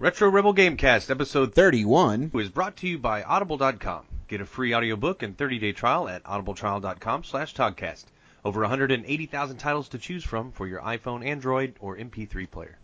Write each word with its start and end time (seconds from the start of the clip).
Retro 0.00 0.30
Rebel 0.30 0.54
Gamecast, 0.54 1.10
episode 1.10 1.52
31. 1.52 2.30
is 2.36 2.48
brought 2.48 2.74
to 2.76 2.88
you 2.88 2.96
by 2.96 3.22
Audible.com. 3.22 4.06
Get 4.28 4.40
a 4.40 4.46
free 4.46 4.74
audiobook 4.74 5.22
and 5.22 5.36
30-day 5.36 5.72
trial 5.72 6.08
at 6.08 6.24
audibletrial.com 6.24 7.22
slash 7.22 7.54
Toddcast. 7.54 8.06
Over 8.42 8.62
180,000 8.62 9.58
titles 9.58 9.90
to 9.90 9.98
choose 9.98 10.24
from 10.24 10.52
for 10.52 10.66
your 10.66 10.80
iPhone, 10.80 11.22
Android, 11.22 11.74
or 11.80 11.98
MP3 11.98 12.50
player. 12.50 12.78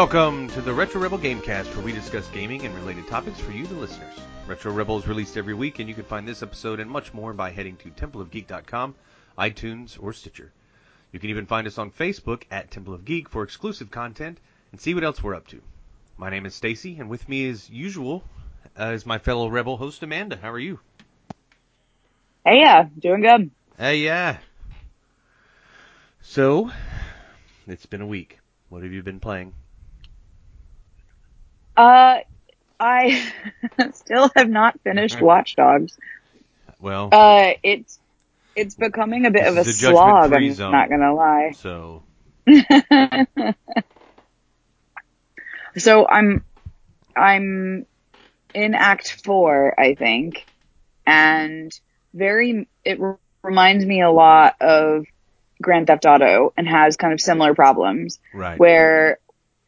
Welcome 0.00 0.48
to 0.52 0.62
the 0.62 0.72
Retro 0.72 0.98
Rebel 0.98 1.18
Gamecast, 1.18 1.76
where 1.76 1.84
we 1.84 1.92
discuss 1.92 2.26
gaming 2.28 2.64
and 2.64 2.74
related 2.74 3.06
topics 3.06 3.38
for 3.38 3.50
you, 3.50 3.66
the 3.66 3.74
listeners. 3.74 4.14
Retro 4.46 4.72
Rebel 4.72 4.98
is 4.98 5.06
released 5.06 5.36
every 5.36 5.52
week, 5.52 5.78
and 5.78 5.90
you 5.90 5.94
can 5.94 6.04
find 6.04 6.26
this 6.26 6.42
episode 6.42 6.80
and 6.80 6.90
much 6.90 7.12
more 7.12 7.34
by 7.34 7.50
heading 7.50 7.76
to 7.76 7.90
templeofgeek.com, 7.90 8.94
iTunes, 9.36 10.02
or 10.02 10.14
Stitcher. 10.14 10.52
You 11.12 11.20
can 11.20 11.28
even 11.28 11.44
find 11.44 11.66
us 11.66 11.76
on 11.76 11.90
Facebook 11.90 12.44
at 12.50 12.70
Temple 12.70 12.94
of 12.94 13.04
Geek 13.04 13.28
for 13.28 13.42
exclusive 13.42 13.90
content 13.90 14.38
and 14.72 14.80
see 14.80 14.94
what 14.94 15.04
else 15.04 15.22
we're 15.22 15.34
up 15.34 15.46
to. 15.48 15.60
My 16.16 16.30
name 16.30 16.46
is 16.46 16.54
Stacy, 16.54 16.98
and 16.98 17.10
with 17.10 17.28
me, 17.28 17.46
as 17.50 17.68
usual, 17.68 18.24
uh, 18.80 18.92
is 18.92 19.04
my 19.04 19.18
fellow 19.18 19.48
Rebel 19.48 19.76
host 19.76 20.02
Amanda. 20.02 20.38
How 20.40 20.50
are 20.50 20.58
you? 20.58 20.80
Hey, 22.46 22.60
yeah, 22.60 22.88
doing 22.98 23.20
good. 23.20 23.50
Hey, 23.76 23.98
yeah. 23.98 24.38
So, 26.22 26.70
it's 27.66 27.84
been 27.84 28.00
a 28.00 28.06
week. 28.06 28.38
What 28.70 28.82
have 28.82 28.92
you 28.92 29.02
been 29.02 29.20
playing? 29.20 29.52
Uh, 31.80 32.18
I 32.78 33.32
still 33.94 34.30
have 34.36 34.48
not 34.50 34.78
finished 34.82 35.20
Watch 35.20 35.56
Dogs. 35.56 35.96
Well, 36.80 37.08
Uh, 37.12 37.52
it's 37.62 37.98
it's 38.56 38.74
becoming 38.74 39.24
a 39.26 39.30
bit 39.30 39.46
of 39.46 39.56
a 39.56 39.60
a 39.60 39.64
slog. 39.64 40.32
I'm 40.32 40.52
zone. 40.52 40.72
not 40.72 40.88
gonna 40.90 41.14
lie. 41.14 41.52
so 41.56 42.02
So 45.78 46.06
I'm 46.06 46.44
I'm 47.16 47.86
in 48.54 48.74
Act 48.74 49.22
Four, 49.24 49.78
I 49.78 49.94
think, 49.94 50.44
and 51.06 51.72
very 52.12 52.66
it 52.84 52.98
re- 53.00 53.14
reminds 53.42 53.84
me 53.86 54.02
a 54.02 54.10
lot 54.10 54.56
of 54.60 55.06
Grand 55.62 55.86
Theft 55.86 56.06
Auto 56.06 56.52
and 56.56 56.66
has 56.68 56.96
kind 56.96 57.12
of 57.12 57.20
similar 57.20 57.54
problems. 57.54 58.18
right. 58.34 58.58
where 58.58 59.19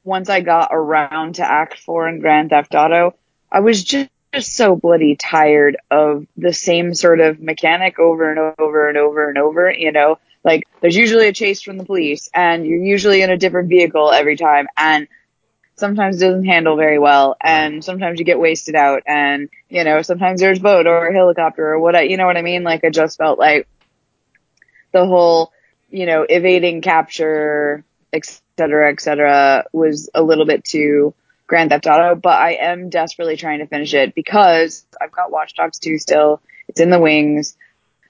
once 0.05 0.29
I 0.29 0.41
got 0.41 0.71
around 0.73 1.37
to 1.37 1.51
Act 1.51 1.79
4 1.79 2.09
in 2.09 2.21
Grand 2.21 2.51
Theft 2.51 2.75
Auto, 2.75 3.15
I 3.51 3.61
was 3.61 3.85
just, 3.85 4.11
just 4.35 4.57
so 4.57 4.75
bloody 4.77 5.17
tired 5.17 5.77
of 5.91 6.27
the 6.37 6.53
same 6.53 6.95
sort 6.95 7.21
of 7.21 7.41
mechanic 7.41 7.99
over 7.99 8.31
and 8.31 8.55
over 8.59 8.89
and 8.89 8.99
over 8.99 9.29
and 9.29 9.39
over, 9.39 9.71
you 9.71 9.93
know? 9.93 10.19
Like, 10.45 10.65
there's 10.81 10.97
usually 10.97 11.29
a 11.29 11.33
chase 11.33 11.63
from 11.63 11.79
the 11.79 11.85
police, 11.85 12.29
and 12.35 12.67
you're 12.67 12.83
usually 12.83 13.23
in 13.23 13.31
a 13.31 13.37
different 13.37 13.69
vehicle 13.69 14.11
every 14.11 14.37
time, 14.37 14.67
and 14.77 15.07
sometimes 15.77 16.21
it 16.21 16.27
doesn't 16.27 16.47
handle 16.47 16.77
very 16.77 16.99
well, 16.99 17.37
and 17.41 17.85
sometimes 17.85 18.19
you 18.19 18.25
get 18.25 18.41
wasted 18.41 18.75
out, 18.75 19.03
and, 19.07 19.49
you 19.69 19.85
know, 19.85 20.03
sometimes 20.03 20.41
there's 20.41 20.59
boat 20.59 20.87
or 20.89 21.07
a 21.09 21.15
helicopter 21.15 21.65
or 21.73 21.79
what, 21.79 22.09
you 22.09 22.17
know 22.17 22.27
what 22.27 22.37
I 22.37 22.43
mean? 22.43 22.65
Like, 22.65 22.83
I 22.85 22.91
just 22.91 23.19
felt 23.19 23.39
like 23.39 23.69
the 24.93 25.07
whole, 25.07 25.53
you 25.91 26.07
know, 26.07 26.27
evading 26.29 26.81
capture, 26.81 27.85
et 28.13 28.42
cetera, 28.57 28.93
et 28.93 29.01
cetera, 29.01 29.65
was 29.73 30.11
a 30.15 30.23
little 30.23 30.45
bit 30.47 30.65
too 30.65 31.15
Grand 31.47 31.71
Theft 31.71 31.87
Auto, 31.87 32.15
but 32.15 32.41
I 32.41 32.53
am 32.53 32.89
desperately 32.89 33.37
trying 33.37 33.59
to 33.59 33.67
finish 33.67 33.93
it 33.95 34.15
because 34.15 34.87
I've 35.01 35.13
got 35.13 35.31
Watch 35.31 35.55
Dogs 35.55 35.79
2 35.79 35.99
still. 35.99 36.41
It's 36.69 36.81
in 36.81 36.91
the 36.91 37.01
wings. 37.01 37.57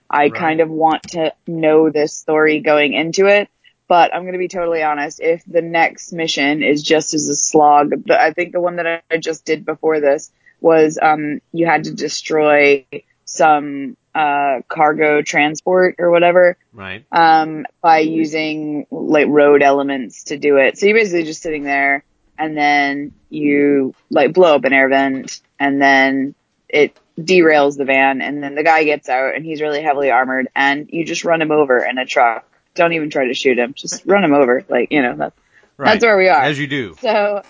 I 0.09 0.25
Right. 0.25 0.35
kind 0.35 0.61
of 0.61 0.71
want 0.71 1.03
to 1.11 1.33
know 1.47 1.91
this 1.91 2.15
story 2.17 2.61
going 2.61 2.93
into 2.93 3.27
it, 3.27 3.49
but 3.89 4.15
I'm 4.15 4.23
going 4.23 4.35
to 4.35 4.39
be 4.39 4.49
totally 4.49 4.83
honest. 4.83 5.21
If 5.21 5.43
the 5.47 5.63
next 5.63 6.13
mission 6.13 6.63
is 6.63 6.83
just 6.83 7.15
as 7.15 7.29
a 7.29 7.35
slog, 7.35 8.05
the, 8.07 8.21
I 8.21 8.33
think 8.33 8.53
the 8.53 8.61
one 8.61 8.77
that 8.77 8.87
I- 8.87 9.03
I 9.11 9.17
just 9.17 9.45
did 9.45 9.65
before 9.65 10.01
this 10.01 10.31
was, 10.61 10.99
um, 11.01 11.41
you 11.53 11.67
had 11.67 11.85
to 11.85 11.95
destroy 11.95 12.85
some, 13.25 13.97
uh, 14.15 14.61
cargo 14.69 15.23
transport 15.23 15.97
or 15.99 16.11
whatever 16.11 16.57
Right. 16.73 17.05
um, 17.13 17.65
by 17.81 18.01
using 18.01 18.87
like 18.91 19.27
road 19.29 19.63
elements 19.63 20.25
to 20.25 20.39
do 20.39 20.57
it. 20.59 20.79
So 20.79 20.87
you're 20.87 20.97
basically 20.97 21.25
just 21.25 21.43
sitting 21.43 21.63
there 21.65 22.05
and 22.39 22.57
then 22.57 23.13
you 23.31 23.95
like 24.11 24.33
blow 24.35 24.55
up 24.55 24.65
an 24.65 24.73
air 24.73 24.89
vent 24.89 25.41
and 25.59 25.81
then 25.81 26.35
it 26.69 26.97
derails 27.19 27.77
the 27.77 27.85
van 27.85 28.21
and 28.23 28.43
then 28.43 28.55
the 28.55 28.63
guy 28.63 28.85
gets 28.85 29.09
out 29.09 29.35
and 29.35 29.45
he's 29.45 29.61
really 29.61 29.83
heavily 29.83 30.11
armored 30.11 30.49
and 30.57 30.89
you 30.91 31.05
just 31.05 31.25
run 31.25 31.41
him 31.41 31.51
over 31.53 31.79
in 31.85 31.99
a 31.99 32.07
truck. 32.07 32.47
Don't 32.75 32.93
even 32.95 33.11
try 33.11 33.27
to 33.29 33.35
shoot 33.35 33.59
him. 33.59 33.75
Just 33.75 34.05
run 34.07 34.25
him 34.25 34.33
over. 34.33 34.65
Like, 34.69 34.93
you 34.93 35.03
know, 35.03 35.17
that's, 35.17 35.37
Right. 35.79 35.93
that's 35.93 36.05
where 36.05 36.17
we 36.19 36.29
are. 36.29 36.43
As 36.43 36.59
you 36.59 36.67
do. 36.67 36.97
So, 37.01 37.43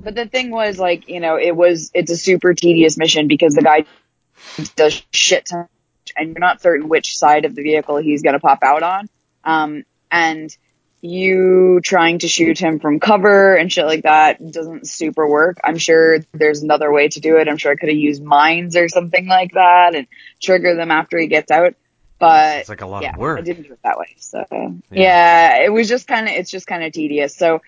but 0.00 0.14
the 0.14 0.26
thing 0.26 0.50
was 0.50 0.78
like, 0.78 1.08
you 1.08 1.20
know, 1.20 1.36
it 1.36 1.54
was, 1.54 1.90
it's 1.94 2.10
a 2.10 2.16
super 2.16 2.54
tedious 2.54 2.96
mission 2.96 3.28
because 3.28 3.54
the 3.54 3.62
guy 3.62 3.84
does 4.76 5.02
shit 5.12 5.46
ton 5.46 5.68
and 6.16 6.30
you're 6.30 6.40
not 6.40 6.60
certain 6.60 6.88
which 6.88 7.16
side 7.16 7.44
of 7.44 7.54
the 7.54 7.62
vehicle 7.62 7.96
he's 7.96 8.22
going 8.22 8.34
to 8.34 8.40
pop 8.40 8.60
out 8.62 8.82
on. 8.82 9.08
Um, 9.44 9.84
and 10.10 10.54
you 11.02 11.80
trying 11.82 12.18
to 12.18 12.28
shoot 12.28 12.58
him 12.58 12.78
from 12.78 13.00
cover 13.00 13.54
and 13.54 13.72
shit 13.72 13.86
like 13.86 14.02
that 14.02 14.38
doesn't 14.52 14.86
super 14.86 15.26
work. 15.26 15.58
I'm 15.64 15.78
sure 15.78 16.18
there's 16.32 16.62
another 16.62 16.92
way 16.92 17.08
to 17.08 17.20
do 17.20 17.38
it. 17.38 17.48
I'm 17.48 17.56
sure 17.56 17.72
I 17.72 17.76
could 17.76 17.88
have 17.88 17.98
used 17.98 18.22
mines 18.22 18.76
or 18.76 18.88
something 18.88 19.26
like 19.26 19.52
that 19.52 19.94
and 19.94 20.06
trigger 20.42 20.74
them 20.74 20.90
after 20.90 21.18
he 21.18 21.26
gets 21.26 21.50
out. 21.50 21.74
But 22.18 22.58
It's 22.58 22.68
like 22.68 22.82
a 22.82 22.86
lot 22.86 23.02
yeah, 23.02 23.14
of 23.14 23.18
work. 23.18 23.38
I 23.38 23.42
didn't 23.42 23.62
do 23.62 23.72
it 23.72 23.78
that 23.82 23.98
way. 23.98 24.14
So 24.18 24.44
yeah, 24.90 25.62
it 25.62 25.72
was 25.72 25.88
just 25.88 26.06
kind 26.06 26.28
of, 26.28 26.34
it's 26.34 26.50
just 26.50 26.66
kind 26.66 26.84
of 26.84 26.92
tedious. 26.92 27.34
So 27.34 27.62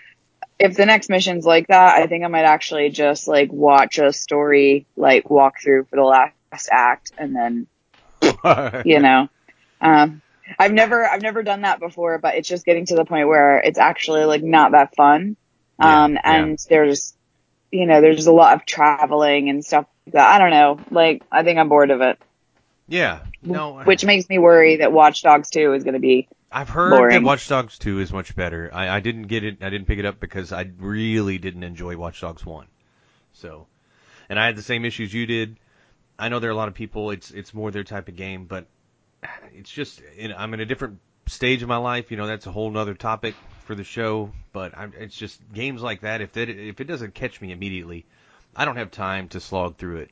if 0.58 0.76
the 0.76 0.84
next 0.84 1.08
mission's 1.08 1.46
like 1.46 1.68
that, 1.68 2.02
I 2.02 2.06
think 2.06 2.24
I 2.24 2.28
might 2.28 2.44
actually 2.44 2.90
just 2.90 3.26
like 3.28 3.50
watch 3.50 3.98
a 3.98 4.12
story, 4.12 4.86
like 4.94 5.30
walk 5.30 5.54
through 5.62 5.84
for 5.84 5.96
the 5.96 6.02
last 6.02 6.34
act 6.70 7.12
and 7.18 7.34
then, 7.34 7.66
you 8.84 9.00
know, 9.00 9.28
um, 9.80 10.22
I've 10.58 10.72
never, 10.72 11.06
I've 11.06 11.22
never 11.22 11.42
done 11.42 11.62
that 11.62 11.80
before, 11.80 12.18
but 12.18 12.34
it's 12.34 12.48
just 12.48 12.64
getting 12.64 12.86
to 12.86 12.94
the 12.94 13.04
point 13.04 13.28
where 13.28 13.58
it's 13.58 13.78
actually 13.78 14.24
like 14.24 14.42
not 14.42 14.72
that 14.72 14.94
fun. 14.94 15.36
Um, 15.78 16.14
yeah. 16.14 16.20
and 16.24 16.58
there's, 16.68 17.14
you 17.70 17.86
know, 17.86 18.00
there's 18.00 18.26
a 18.26 18.32
lot 18.32 18.54
of 18.54 18.66
traveling 18.66 19.48
and 19.48 19.64
stuff 19.64 19.86
like 20.06 20.14
that. 20.14 20.34
I 20.34 20.38
don't 20.38 20.50
know. 20.50 20.80
Like, 20.90 21.22
I 21.32 21.42
think 21.42 21.58
I'm 21.58 21.68
bored 21.68 21.90
of 21.90 22.00
it, 22.02 22.18
yeah. 22.88 23.20
No. 23.42 23.80
which 23.82 24.04
makes 24.04 24.28
me 24.28 24.38
worry 24.38 24.76
that 24.76 24.92
Watch 24.92 25.22
Dogs 25.22 25.50
2 25.50 25.72
is 25.72 25.82
going 25.82 25.94
to 25.94 26.00
be 26.00 26.28
I've 26.50 26.68
heard 26.68 26.90
boring. 26.90 27.22
that 27.22 27.26
Watch 27.26 27.48
Dogs 27.48 27.78
2 27.78 28.00
is 28.00 28.12
much 28.12 28.36
better. 28.36 28.70
I, 28.72 28.96
I 28.96 29.00
didn't 29.00 29.24
get 29.24 29.44
it. 29.44 29.62
I 29.62 29.70
didn't 29.70 29.86
pick 29.86 29.98
it 29.98 30.04
up 30.04 30.20
because 30.20 30.52
I 30.52 30.70
really 30.78 31.38
didn't 31.38 31.62
enjoy 31.62 31.96
Watch 31.96 32.20
Dogs 32.20 32.44
1. 32.44 32.66
So, 33.32 33.66
and 34.28 34.38
I 34.38 34.46
had 34.46 34.56
the 34.56 34.62
same 34.62 34.84
issues 34.84 35.12
you 35.14 35.26
did. 35.26 35.56
I 36.22 36.28
know 36.28 36.38
there 36.38 36.50
are 36.50 36.52
a 36.52 36.56
lot 36.56 36.68
of 36.68 36.74
people. 36.74 37.10
It's 37.10 37.32
it's 37.32 37.52
more 37.52 37.72
their 37.72 37.82
type 37.82 38.06
of 38.06 38.14
game, 38.14 38.44
but 38.44 38.66
it's 39.52 39.70
just 39.70 40.00
you 40.16 40.28
know, 40.28 40.36
I'm 40.38 40.54
in 40.54 40.60
a 40.60 40.64
different 40.64 41.00
stage 41.26 41.62
of 41.62 41.68
my 41.68 41.78
life. 41.78 42.12
You 42.12 42.16
know, 42.16 42.28
that's 42.28 42.46
a 42.46 42.52
whole 42.52 42.70
nother 42.70 42.94
topic 42.94 43.34
for 43.64 43.74
the 43.74 43.82
show. 43.82 44.30
But 44.52 44.78
I'm, 44.78 44.92
it's 44.96 45.16
just 45.16 45.40
games 45.52 45.82
like 45.82 46.02
that. 46.02 46.20
If 46.20 46.34
that 46.34 46.48
if 46.48 46.80
it 46.80 46.84
doesn't 46.84 47.14
catch 47.14 47.40
me 47.40 47.50
immediately, 47.50 48.06
I 48.54 48.64
don't 48.64 48.76
have 48.76 48.92
time 48.92 49.30
to 49.30 49.40
slog 49.40 49.78
through 49.78 49.96
it 49.96 50.10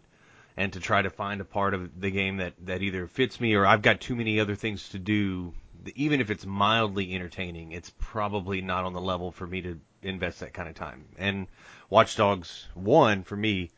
and 0.57 0.73
to 0.73 0.81
try 0.81 1.01
to 1.01 1.11
find 1.11 1.41
a 1.41 1.45
part 1.45 1.75
of 1.75 2.01
the 2.01 2.11
game 2.11 2.39
that 2.39 2.55
that 2.67 2.83
either 2.83 3.07
fits 3.07 3.41
me 3.41 3.55
or 3.55 3.65
I've 3.65 3.83
got 3.83 4.01
too 4.01 4.17
many 4.17 4.41
other 4.41 4.57
things 4.57 4.89
to 4.89 4.99
do. 4.99 5.55
Even 5.95 6.21
if 6.21 6.29
it's 6.29 6.45
mildly 6.45 7.15
entertaining, 7.15 7.71
it's 7.71 7.93
probably 8.01 8.63
not 8.63 8.85
on 8.85 8.95
the 8.95 9.01
level 9.01 9.31
for 9.31 9.47
me 9.47 9.63
to 9.63 9.79
invest 10.03 10.41
that 10.41 10.55
kind 10.55 10.69
of 10.69 10.75
time. 10.75 11.05
And 11.19 11.47
Watch 11.89 12.17
Dogs 12.17 12.67
One 12.75 13.23
for 13.23 13.37
me 13.37 13.71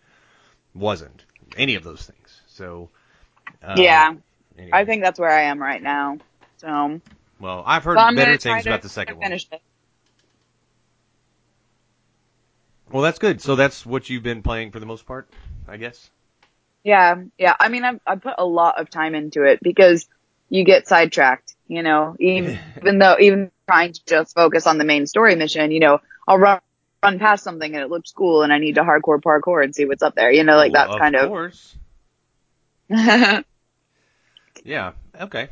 wasn't 0.75 1.27
any 1.57 1.75
of 1.75 1.85
those 1.85 2.03
things. 2.03 2.22
So 2.53 2.91
uh, 3.63 3.77
yeah. 3.79 4.15
anyway. 4.57 4.71
I 4.73 4.85
think 4.85 5.03
that's 5.03 5.19
where 5.19 5.31
I 5.31 5.43
am 5.43 5.61
right 5.61 5.83
now. 5.83 6.19
So, 6.59 7.01
Well, 7.41 7.63
I've 7.67 7.85
heard 7.85 7.97
better 8.15 8.37
things 8.37 8.67
about 8.67 8.83
the 8.83 8.89
second 8.89 9.19
one. 9.19 9.33
it. 9.33 9.45
Well, 12.91 13.03
that's 13.03 13.19
good. 13.19 13.41
So 13.41 13.57
that's 13.57 13.87
what 13.87 14.11
you've 14.11 14.23
been 14.23 14.43
playing 14.43 14.71
for 14.71 14.79
the 14.79 14.87
most 14.87 15.07
part, 15.07 15.29
I 15.67 15.79
guess. 15.79 16.11
Yeah, 16.85 17.23
yeah. 17.39 17.55
I 17.59 17.69
mean, 17.69 17.85
I've, 17.85 18.01
I 18.07 18.17
put 18.17 18.35
a 18.39 18.45
lot 18.45 18.79
of 18.81 18.91
time 18.91 19.15
into 19.15 19.45
it 19.45 19.61
because 19.63 20.07
you 20.51 20.65
get 20.65 20.87
sidetracked, 20.87 21.55
you 21.69 21.83
know, 21.83 22.17
even, 22.21 22.59
even 22.77 22.99
though, 22.99 23.17
even 23.19 23.51
trying 23.67 23.95
to 23.95 24.01
just 24.07 24.35
focus 24.35 24.67
on 24.67 24.77
the 24.79 24.85
main 24.85 25.07
story 25.07 25.35
mission, 25.37 25.71
you 25.71 25.81
know, 25.81 26.01
I'll 26.29 26.39
run, 26.39 26.61
run 27.03 27.19
past 27.19 27.45
something 27.45 27.75
and 27.75 27.83
it 27.83 27.89
looks 27.89 28.13
cool 28.13 28.43
and 28.43 28.53
I 28.53 28.59
need 28.59 28.75
to 28.75 28.83
hardcore 28.83 29.23
parkour 29.23 29.65
and 29.65 29.75
see 29.75 29.87
what's 29.87 30.03
up 30.03 30.15
there, 30.15 30.31
you 30.31 30.45
know, 30.45 30.57
like 30.57 30.73
Well, 30.73 30.89
that's 30.89 30.99
kind 30.99 31.17
of, 31.17 31.31
course. 31.31 31.77
Yeah. 34.65 34.93
Okay. 35.21 35.49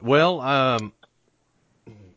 Well, 0.00 0.40
um, 0.40 0.92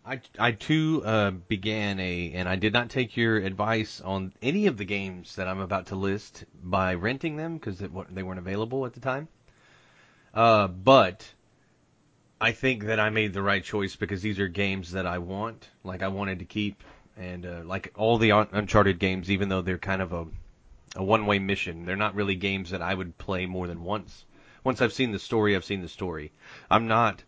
I, 0.05 0.19
I 0.37 0.51
too 0.51 1.01
uh, 1.05 1.31
began 1.31 1.99
a, 1.99 2.31
and 2.33 2.47
I 2.49 2.55
did 2.55 2.73
not 2.73 2.89
take 2.89 3.15
your 3.17 3.37
advice 3.37 4.01
on 4.01 4.33
any 4.41 4.67
of 4.67 4.77
the 4.77 4.85
games 4.85 5.35
that 5.35 5.47
I'm 5.47 5.59
about 5.59 5.87
to 5.87 5.95
list 5.95 6.45
by 6.63 6.93
renting 6.93 7.37
them 7.37 7.55
because 7.55 7.79
they 7.79 7.87
weren't 8.23 8.39
available 8.39 8.85
at 8.85 8.93
the 8.93 8.99
time. 8.99 9.27
Uh, 10.33 10.67
but 10.67 11.33
I 12.41 12.51
think 12.51 12.85
that 12.85 12.99
I 12.99 13.09
made 13.09 13.33
the 13.33 13.41
right 13.41 13.63
choice 13.63 13.95
because 13.95 14.21
these 14.21 14.39
are 14.39 14.47
games 14.47 14.91
that 14.91 15.05
I 15.05 15.19
want, 15.19 15.69
like 15.83 16.01
I 16.03 16.07
wanted 16.09 16.39
to 16.39 16.45
keep, 16.45 16.83
and 17.17 17.45
uh, 17.45 17.61
like 17.65 17.91
all 17.95 18.17
the 18.17 18.31
Uncharted 18.31 18.99
games, 18.99 19.29
even 19.31 19.49
though 19.49 19.61
they're 19.61 19.77
kind 19.77 20.01
of 20.01 20.11
a 20.13 20.27
a 20.95 21.03
one-way 21.03 21.39
mission, 21.39 21.85
they're 21.85 21.95
not 21.95 22.15
really 22.15 22.35
games 22.35 22.71
that 22.71 22.81
I 22.81 22.93
would 22.93 23.17
play 23.17 23.45
more 23.45 23.67
than 23.67 23.83
once. 23.83 24.25
Once 24.63 24.81
I've 24.81 24.93
seen 24.93 25.11
the 25.11 25.19
story, 25.19 25.55
I've 25.55 25.65
seen 25.65 25.81
the 25.81 25.87
story. 25.87 26.31
I'm 26.69 26.87
not. 26.87 27.23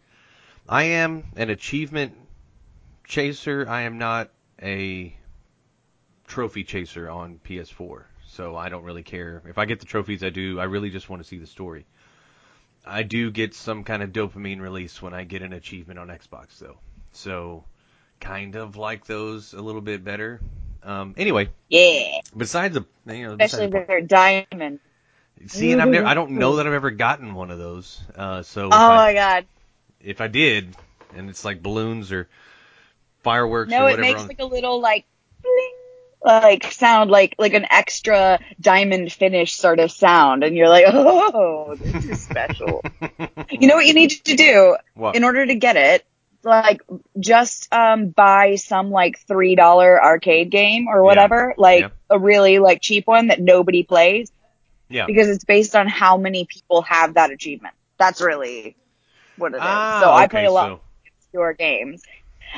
I 0.68 0.84
am 0.84 1.24
an 1.36 1.50
achievement 1.50 2.16
chaser. 3.06 3.68
I 3.68 3.82
am 3.82 3.98
not 3.98 4.30
a 4.62 5.16
trophy 6.28 6.64
chaser 6.64 7.10
on 7.10 7.40
PS4. 7.44 8.04
So 8.28 8.56
I 8.56 8.70
don't 8.70 8.84
really 8.84 9.04
care. 9.04 9.44
If 9.46 9.58
I 9.58 9.66
get 9.66 9.80
the 9.80 9.86
trophies, 9.86 10.24
I 10.24 10.30
do. 10.30 10.60
I 10.60 10.64
really 10.64 10.90
just 10.90 11.10
want 11.10 11.22
to 11.22 11.28
see 11.28 11.38
the 11.38 11.48
story. 11.48 11.86
I 12.86 13.04
do 13.04 13.32
get 13.32 13.54
some 13.54 13.84
kind 13.84 14.04
of 14.04 14.12
dopamine 14.12 14.60
release 14.60 15.02
when 15.02 15.14
I 15.14 15.24
get 15.24 15.42
an 15.42 15.54
achievement 15.54 16.00
on 16.00 16.08
Xbox, 16.10 16.60
though. 16.60 16.78
So, 17.12 17.64
kind 18.20 18.56
of 18.56 18.76
like 18.76 19.06
those 19.06 19.54
a 19.54 19.62
little 19.62 19.82
bit 19.82 20.04
better. 20.04 20.42
Um, 20.84 21.16
anyway. 21.18 21.50
Yeah. 21.70 22.20
Besides 22.36 22.76
the, 22.76 23.14
you 23.14 23.28
know, 23.28 23.38
especially 23.40 23.66
if 23.66 23.88
they're 23.88 24.02
diamond. 24.02 24.80
See, 25.48 25.72
and 25.72 25.82
I've 25.82 25.90
never, 25.90 26.06
I 26.06 26.14
don't 26.14 26.32
know 26.32 26.58
that 26.58 26.68
I've 26.68 26.74
ever 26.74 26.92
gotten 26.92 27.34
one 27.34 27.52
of 27.52 27.58
those. 27.58 28.02
Uh, 28.16 28.44
so. 28.44 28.68
Oh 28.68 28.70
I, 28.72 28.96
my 28.96 29.14
god. 29.14 29.46
If 30.00 30.22
I 30.22 30.28
did, 30.28 30.76
and 31.16 31.30
it's 31.30 31.44
like 31.44 31.62
balloons 31.62 32.12
or 32.12 32.30
fireworks 33.24 33.72
no, 33.72 33.88
it 33.88 34.00
makes 34.00 34.22
on... 34.22 34.28
like 34.28 34.40
a 34.40 34.46
little 34.46 34.82
like 34.82 35.06
bling, 35.42 35.74
like 36.24 36.72
sound 36.72 37.10
like 37.10 37.36
like 37.38 37.54
an 37.54 37.66
extra 37.70 38.40
diamond 38.60 39.12
finish 39.12 39.56
sort 39.56 39.80
of 39.80 39.92
sound 39.92 40.44
and 40.44 40.56
you're 40.56 40.70
like, 40.70 40.86
"Oh, 40.88 41.76
this 41.76 42.06
is 42.06 42.22
special." 42.22 42.84
you 43.50 43.68
know 43.68 43.76
what 43.76 43.86
you 43.86 43.94
need 43.94 44.12
to 44.26 44.36
do 44.36 44.78
what? 44.94 45.16
in 45.16 45.24
order 45.24 45.46
to 45.46 45.56
get 45.56 45.76
it? 45.76 46.06
Like 46.44 46.82
just 47.20 47.74
um 47.74 48.10
buy 48.10 48.56
some 48.56 48.92
like 48.92 49.26
$3 49.26 49.58
arcade 49.58 50.50
game 50.50 50.88
or 50.88 51.04
whatever, 51.04 51.54
yeah. 51.58 51.62
like 51.62 51.82
yeah. 51.82 51.90
a 52.10 52.20
really 52.20 52.60
like 52.60 52.82
cheap 52.82 53.08
one 53.08 53.28
that 53.28 53.40
nobody 53.40 53.84
plays. 53.84 54.32
Yeah. 54.90 55.06
Because 55.06 55.30
it's 55.30 55.46
based 55.46 55.76
on 55.76 55.88
how 55.88 56.18
many 56.18 56.46
people 56.46 56.82
have 56.84 57.16
that 57.16 57.32
achievement. 57.32 57.74
That's 57.98 58.22
really 58.22 58.76
what 59.38 59.54
it 59.54 59.58
is. 59.58 59.62
Ah, 59.64 60.02
so 60.04 60.12
I 60.12 60.28
play 60.28 60.46
a 60.46 60.52
lot 60.52 60.68
so... 60.68 60.74
of 60.74 60.80
your 61.34 61.54
games. 61.54 62.04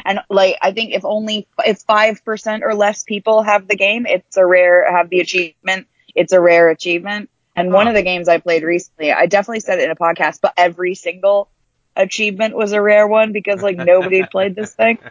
And 0.03 0.19
like, 0.29 0.57
I 0.61 0.71
think 0.71 0.93
if 0.93 1.05
only, 1.05 1.47
if 1.65 1.85
5% 1.85 2.61
or 2.63 2.75
less 2.75 3.03
people 3.03 3.43
have 3.43 3.67
the 3.67 3.77
game, 3.77 4.05
it's 4.05 4.35
a 4.35 4.45
rare, 4.45 4.91
have 4.91 5.09
the 5.09 5.21
achievement, 5.21 5.87
it's 6.13 6.33
a 6.33 6.41
rare 6.41 6.69
achievement. 6.69 7.29
And 7.55 7.71
one 7.71 7.87
of 7.87 7.93
the 7.93 8.03
games 8.03 8.27
I 8.27 8.39
played 8.39 8.63
recently, 8.63 9.13
I 9.13 9.27
definitely 9.27 9.61
said 9.61 9.79
it 9.79 9.85
in 9.85 9.91
a 9.91 9.95
podcast, 9.95 10.41
but 10.41 10.53
every 10.57 10.93
single 10.93 11.47
achievement 11.95 12.55
was 12.55 12.71
a 12.71 12.81
rare 12.81 13.07
one 13.07 13.31
because 13.31 13.61
like 13.61 13.77
nobody 13.77 14.23
played 14.23 14.55
this 14.55 14.73
thing. 14.73 14.99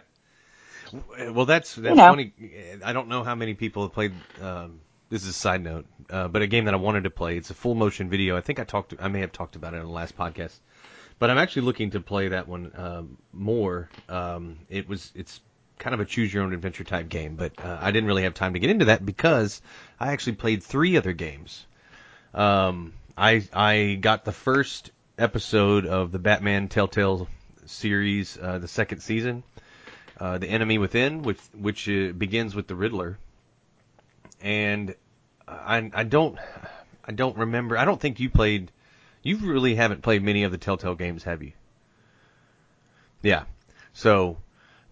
Well, 1.33 1.45
that's 1.45 1.75
that's 1.75 1.97
know. 1.97 2.11
funny. 2.11 2.33
I 2.85 2.93
don't 2.93 3.09
know 3.09 3.25
how 3.25 3.35
many 3.35 3.55
people 3.55 3.83
have 3.83 3.93
played. 3.93 4.13
Um, 4.41 4.81
this 5.11 5.23
is 5.23 5.29
a 5.29 5.33
side 5.33 5.63
note, 5.63 5.87
uh, 6.09 6.29
but 6.29 6.43
a 6.43 6.47
game 6.47 6.67
that 6.67 6.75
I 6.75 6.77
wanted 6.77 7.05
to 7.05 7.11
play. 7.11 7.37
It's 7.37 7.51
a 7.51 7.55
full 7.55 7.75
motion 7.75 8.09
video. 8.09 8.37
I 8.37 8.41
think 8.41 8.61
I 8.61 8.65
talked. 8.65 8.95
I 9.01 9.09
may 9.09 9.21
have 9.21 9.33
talked 9.33 9.57
about 9.57 9.75
it 9.75 9.79
in 9.79 9.85
the 9.85 9.93
last 9.93 10.17
podcast, 10.17 10.57
but 11.19 11.31
I'm 11.31 11.39
actually 11.39 11.63
looking 11.63 11.91
to 11.93 12.01
play 12.01 12.29
that 12.29 12.47
one 12.47 12.71
um, 12.77 13.19
more. 13.33 13.89
Um, 14.09 14.59
it 14.69 14.89
was. 14.89 15.11
It's 15.15 15.41
kind 15.79 15.95
of 15.95 16.01
a 16.01 16.05
choose 16.05 16.33
your 16.33 16.45
own 16.45 16.53
adventure 16.53 16.85
type 16.85 17.09
game, 17.09 17.35
but 17.35 17.53
uh, 17.59 17.79
I 17.81 17.91
didn't 17.91 18.07
really 18.07 18.23
have 18.23 18.35
time 18.35 18.53
to 18.53 18.61
get 18.61 18.71
into 18.71 18.87
that 18.87 19.05
because 19.05 19.61
I 19.99 20.13
actually 20.13 20.35
played 20.35 20.63
three 20.63 20.97
other 20.97 21.13
games. 21.13 21.67
Um, 22.33 22.93
I 23.17 23.47
I 23.53 23.99
got 24.01 24.25
the 24.25 24.33
first 24.33 24.91
episode 25.19 25.87
of 25.87 26.13
the 26.13 26.19
Batman 26.19 26.69
Telltale 26.69 27.29
series, 27.67 28.39
uh, 28.41 28.59
the 28.59 28.69
second 28.69 29.01
season 29.01 29.43
uh, 30.19 30.39
The 30.39 30.49
Enemy 30.49 30.79
Within, 30.79 31.23
which 31.23 31.41
which 31.53 31.89
uh, 31.89 32.13
begins 32.13 32.55
with 32.55 32.67
the 32.67 32.75
Riddler. 32.75 33.19
And 34.41 34.95
I 35.49 35.91
I 35.93 36.05
don't 36.05 36.39
I 37.05 37.13
don't 37.13 37.37
remember. 37.37 37.77
I 37.77 37.85
don't 37.85 38.01
think 38.01 38.21
you 38.21 38.31
played. 38.31 38.71
You 39.23 39.39
really 39.39 39.75
haven't 39.75 40.03
played 40.03 40.23
many 40.23 40.45
of 40.45 40.53
the 40.53 40.59
Telltale 40.59 40.95
games, 40.95 41.25
have 41.25 41.43
you? 41.43 41.53
Yeah. 43.23 43.45
So 43.95 44.39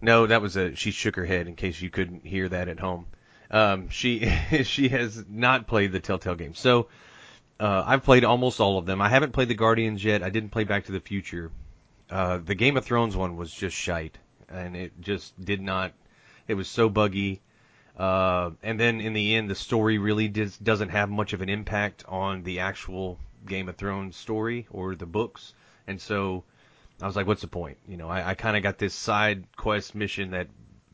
no, 0.01 0.27
that 0.27 0.41
was 0.41 0.57
a. 0.57 0.75
She 0.75 0.91
shook 0.91 1.15
her 1.15 1.25
head 1.25 1.47
in 1.47 1.55
case 1.55 1.81
you 1.81 1.89
couldn't 1.89 2.25
hear 2.25 2.49
that 2.49 2.67
at 2.67 2.79
home. 2.79 3.05
Um, 3.51 3.89
she 3.89 4.25
she 4.63 4.89
has 4.89 5.23
not 5.29 5.67
played 5.67 5.91
the 5.91 5.99
Telltale 5.99 6.35
games. 6.35 6.59
So 6.59 6.87
uh, 7.59 7.83
I've 7.85 8.03
played 8.03 8.23
almost 8.23 8.59
all 8.59 8.77
of 8.77 8.85
them. 8.85 9.01
I 9.01 9.09
haven't 9.09 9.31
played 9.31 9.47
the 9.47 9.55
Guardians 9.55 10.03
yet. 10.03 10.23
I 10.23 10.29
didn't 10.29 10.49
play 10.49 10.63
Back 10.63 10.85
to 10.85 10.91
the 10.91 10.99
Future. 10.99 11.51
Uh, 12.09 12.37
the 12.37 12.55
Game 12.55 12.77
of 12.77 12.85
Thrones 12.85 13.15
one 13.15 13.37
was 13.37 13.51
just 13.51 13.75
shite, 13.75 14.17
and 14.49 14.75
it 14.75 14.99
just 14.99 15.39
did 15.43 15.61
not. 15.61 15.93
It 16.47 16.55
was 16.55 16.67
so 16.67 16.89
buggy. 16.89 17.41
Uh, 17.97 18.51
and 18.63 18.79
then 18.79 18.99
in 18.99 19.13
the 19.13 19.35
end, 19.35 19.49
the 19.49 19.55
story 19.55 19.97
really 19.97 20.27
does, 20.27 20.57
doesn't 20.57 20.89
have 20.89 21.09
much 21.09 21.33
of 21.33 21.41
an 21.41 21.49
impact 21.49 22.03
on 22.07 22.43
the 22.43 22.59
actual 22.59 23.19
Game 23.45 23.69
of 23.69 23.75
Thrones 23.75 24.15
story 24.15 24.67
or 24.71 24.95
the 24.95 25.05
books. 25.05 25.53
And 25.87 26.01
so 26.01 26.43
I 27.01 27.05
was 27.05 27.15
like, 27.15 27.27
what's 27.27 27.41
the 27.41 27.47
point? 27.47 27.77
You 27.87 27.97
know, 27.97 28.09
I, 28.09 28.29
I 28.29 28.33
kind 28.33 28.57
of 28.57 28.63
got 28.63 28.77
this 28.77 28.93
side 28.93 29.45
quest 29.55 29.95
mission 29.95 30.31
that 30.31 30.47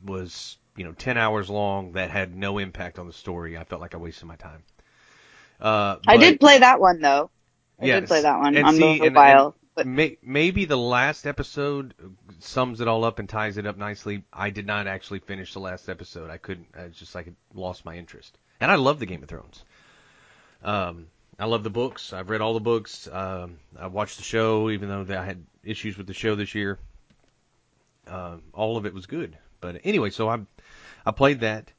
was, 0.03 0.57
you 0.75 0.83
know, 0.83 0.91
10 0.91 1.17
hours 1.17 1.49
long 1.49 1.93
that 1.93 2.09
had 2.09 2.35
no 2.35 2.57
impact 2.57 2.99
on 2.99 3.07
the 3.07 3.13
story. 3.13 3.57
I 3.57 3.63
felt 3.63 3.81
like 3.81 3.95
I 3.95 3.97
wasted 3.97 4.27
my 4.27 4.35
time. 4.35 4.63
Uh, 5.59 5.97
I 6.07 6.17
did 6.17 6.39
play 6.39 6.59
that 6.59 6.79
one 6.79 7.01
though. 7.01 7.29
I 7.81 7.85
Yes. 7.85 8.01
did 8.01 8.07
play 8.07 8.21
that 8.21 8.39
one 8.39 8.55
And 8.55 8.65
on 8.65 8.75
see, 8.75 8.99
and- 9.05 9.13
mobile. 9.13 9.55
but 9.75 9.87
May, 9.87 10.17
maybe 10.21 10.65
the 10.65 10.77
last 10.77 11.25
episode 11.25 11.93
sums 12.39 12.81
it 12.81 12.87
all 12.87 13.03
up 13.05 13.19
and 13.19 13.27
ties 13.29 13.57
it 13.57 13.65
up 13.65 13.77
nicely. 13.77 14.23
I 14.33 14.49
did 14.49 14.65
not 14.65 14.87
actually 14.87 15.19
finish 15.19 15.53
the 15.53 15.59
last 15.59 15.87
episode. 15.89 16.29
I 16.29 16.37
couldn't. 16.37 16.67
I 16.77 16.87
just 16.87 17.15
like 17.15 17.31
lost 17.53 17.85
my 17.85 17.95
interest. 17.97 18.37
And 18.59 18.69
I 18.71 18.75
love 18.75 18.99
the 18.99 19.05
Game 19.05 19.23
of 19.23 19.29
Thrones. 19.29 19.63
Um, 20.63 21.07
I 21.39 21.45
love 21.45 21.63
the 21.63 21.69
books. 21.69 22.11
I've 22.11 22.29
read 22.29 22.41
all 22.41 22.53
the 22.53 22.59
books. 22.59 23.07
Um, 23.09 23.59
I 23.79 23.87
watched 23.87 24.17
the 24.17 24.23
show, 24.23 24.69
even 24.69 24.89
though 24.89 25.05
I 25.17 25.23
had 25.23 25.45
issues 25.63 25.97
with 25.97 26.07
the 26.07 26.13
show 26.13 26.35
this 26.35 26.53
year. 26.55 26.77
Um, 28.07 28.41
all 28.53 28.75
of 28.75 28.85
it 28.85 28.93
was 28.93 29.05
good. 29.05 29.37
But 29.61 29.79
anyway, 29.85 30.09
so 30.09 30.29
I 30.29 30.39
I 31.05 31.11
played 31.11 31.39
that. 31.41 31.71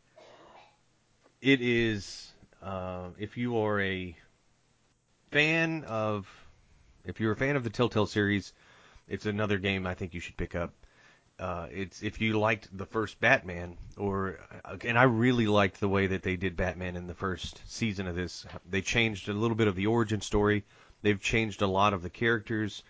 It 1.43 1.61
is 1.61 2.30
uh, 2.63 3.09
if 3.19 3.37
you 3.37 3.59
are 3.59 3.81
a 3.81 4.17
fan 5.31 5.85
of 5.85 6.29
if 7.05 7.21
you're 7.21 7.33
a 7.33 7.37
fan 7.37 7.57
of 7.57 7.65
the 7.65 7.71
Telltale 7.71 8.07
series, 8.07 8.53
it's 9.09 9.27
another 9.27 9.59
game 9.59 9.87
I 9.87 9.95
think 9.95 10.15
you 10.15 10.21
should 10.21 10.37
pick 10.37 10.55
up. 10.55 10.75
Uh, 11.39 11.69
it's 11.73 12.03
if 12.03 12.21
you 12.21 12.39
liked 12.39 12.69
the 12.77 12.85
first 12.85 13.19
Batman, 13.19 13.79
or 13.97 14.39
and 14.85 14.99
I 14.99 15.05
really 15.05 15.47
liked 15.47 15.81
the 15.81 15.89
way 15.89 16.07
that 16.09 16.23
they 16.23 16.37
did 16.37 16.55
Batman 16.55 16.97
in 16.97 17.07
the 17.07 17.15
first 17.15 17.63
season 17.67 18.07
of 18.07 18.15
this. 18.15 18.45
They 18.69 18.83
changed 18.83 19.29
a 19.29 19.33
little 19.33 19.57
bit 19.57 19.69
of 19.69 19.75
the 19.75 19.87
origin 19.87 20.21
story. 20.21 20.65
They've 21.01 21.21
changed 21.21 21.63
a 21.63 21.67
lot 21.67 21.95
of 21.95 22.03
the 22.03 22.11
characters 22.11 22.83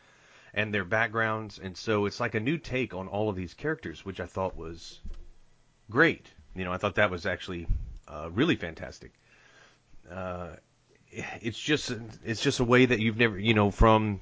and 0.52 0.74
their 0.74 0.84
backgrounds, 0.84 1.60
and 1.60 1.76
so 1.76 2.06
it's 2.06 2.18
like 2.18 2.34
a 2.34 2.40
new 2.40 2.58
take 2.58 2.92
on 2.92 3.06
all 3.06 3.28
of 3.28 3.36
these 3.36 3.54
characters, 3.54 4.04
which 4.04 4.18
I 4.18 4.26
thought 4.26 4.56
was 4.56 4.98
great. 5.88 6.26
You 6.56 6.64
know, 6.64 6.72
I 6.72 6.76
thought 6.76 6.96
that 6.96 7.12
was 7.12 7.26
actually 7.26 7.68
uh, 8.08 8.30
really 8.32 8.56
fantastic. 8.56 9.12
Uh, 10.10 10.50
it's 11.10 11.58
just 11.58 11.92
it's 12.24 12.40
just 12.40 12.60
a 12.60 12.64
way 12.64 12.86
that 12.86 13.00
you've 13.00 13.16
never 13.16 13.38
you 13.38 13.54
know 13.54 13.70
from 13.70 14.20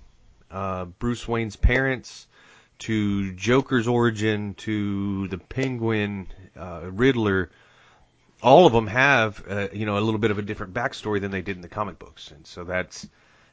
uh, 0.51 0.87
Bruce 0.87 1.29
Wayne's 1.29 1.57
parents 1.57 2.27
to 2.81 3.33
Joker's 3.33 3.89
origin 3.89 4.55
to 4.55 5.29
the 5.29 5.39
Penguin, 5.39 6.29
uh, 6.57 6.83
Riddler. 6.91 7.51
All 8.43 8.67
of 8.67 8.73
them 8.73 8.87
have 8.87 9.45
uh, 9.49 9.69
you 9.73 9.85
know 9.85 9.99
a 9.99 10.01
little 10.01 10.21
bit 10.21 10.31
of 10.31 10.39
a 10.39 10.43
different 10.43 10.75
backstory 10.75 11.21
than 11.21 11.31
they 11.31 11.43
did 11.43 11.57
in 11.57 11.63
the 11.63 11.69
comic 11.69 11.99
books, 11.99 12.31
and 12.31 12.47
so 12.47 12.65
that's 12.65 13.09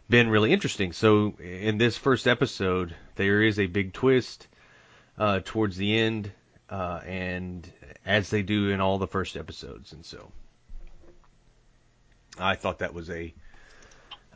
been 0.09 0.29
really 0.29 0.53
interesting. 0.53 0.93
So 0.93 1.35
in 1.39 1.77
this 1.77 1.97
first 1.97 2.27
episode, 2.27 2.95
there 3.15 3.41
is 3.41 3.59
a 3.59 3.65
big 3.65 3.93
twist 3.93 4.47
uh, 5.17 5.39
towards 5.43 5.75
the 5.77 5.97
end, 5.97 6.31
uh, 6.69 7.01
and 7.05 7.69
as 8.05 8.29
they 8.29 8.43
do 8.43 8.69
in 8.69 8.79
all 8.79 8.99
the 8.99 9.07
first 9.07 9.35
episodes, 9.35 9.91
and 9.93 10.05
so 10.05 10.31
I 12.39 12.55
thought 12.55 12.79
that 12.79 12.93
was 12.93 13.09
a 13.09 13.33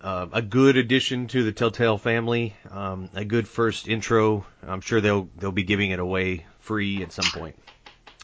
uh, 0.02 0.28
a 0.32 0.42
good 0.42 0.78
addition 0.78 1.28
to 1.28 1.44
the 1.44 1.52
Telltale 1.52 1.98
family. 1.98 2.56
Um, 2.72 3.10
a 3.14 3.26
good 3.26 3.48
first 3.48 3.88
intro. 3.88 4.46
I'm 4.66 4.82
sure 4.82 5.02
they'll 5.02 5.30
they'll 5.38 5.52
be 5.52 5.64
giving 5.64 5.92
it 5.92 6.00
away 6.00 6.46
free 6.60 7.04
at 7.04 7.12
some 7.12 7.26
point. 7.26 7.56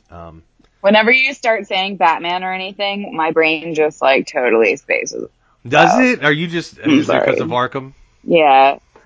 Um, 0.10 0.44
whenever 0.82 1.12
you 1.12 1.34
start 1.34 1.68
saying 1.68 1.98
Batman 1.98 2.44
or 2.44 2.54
anything, 2.54 3.16
my 3.16 3.32
brain 3.32 3.74
just 3.74 4.02
like 4.02 4.28
totally 4.28 4.76
spaces. 4.78 5.30
does 5.68 5.94
Wow. 5.94 6.04
it? 6.04 6.24
Are 6.24 6.32
you 6.32 6.48
just 6.48 6.78
is 6.80 7.08
because 7.08 7.40
of 7.40 7.50
Arkham? 7.50 7.94
Yeah. 8.24 8.80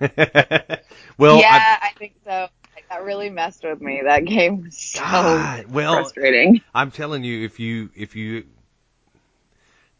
well, 1.18 1.38
yeah, 1.38 1.78
I, 1.82 1.88
I, 1.88 1.90
think 1.98 2.14
so. 2.24 2.48
that 2.88 3.04
really 3.04 3.28
messed 3.28 3.64
with 3.64 3.82
me. 3.82 4.00
That 4.02 4.24
game 4.24 4.62
was 4.62 4.78
so 4.78 5.00
God, 5.00 5.66
well, 5.66 5.94
frustrating. 5.94 6.62
I'm 6.74 6.90
telling 6.90 7.22
you, 7.22 7.44
if 7.44 7.60
you 7.60 7.90
if 7.94 8.16
you 8.16 8.44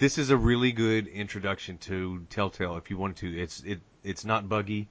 this 0.00 0.16
is 0.16 0.30
a 0.30 0.36
really 0.36 0.72
good 0.72 1.06
introduction 1.08 1.76
to 1.76 2.24
Telltale. 2.30 2.78
If 2.78 2.90
you 2.90 2.96
want 2.96 3.18
to, 3.18 3.38
it's 3.38 3.60
it 3.60 3.80
it's 4.02 4.24
not 4.24 4.48
buggy. 4.48 4.88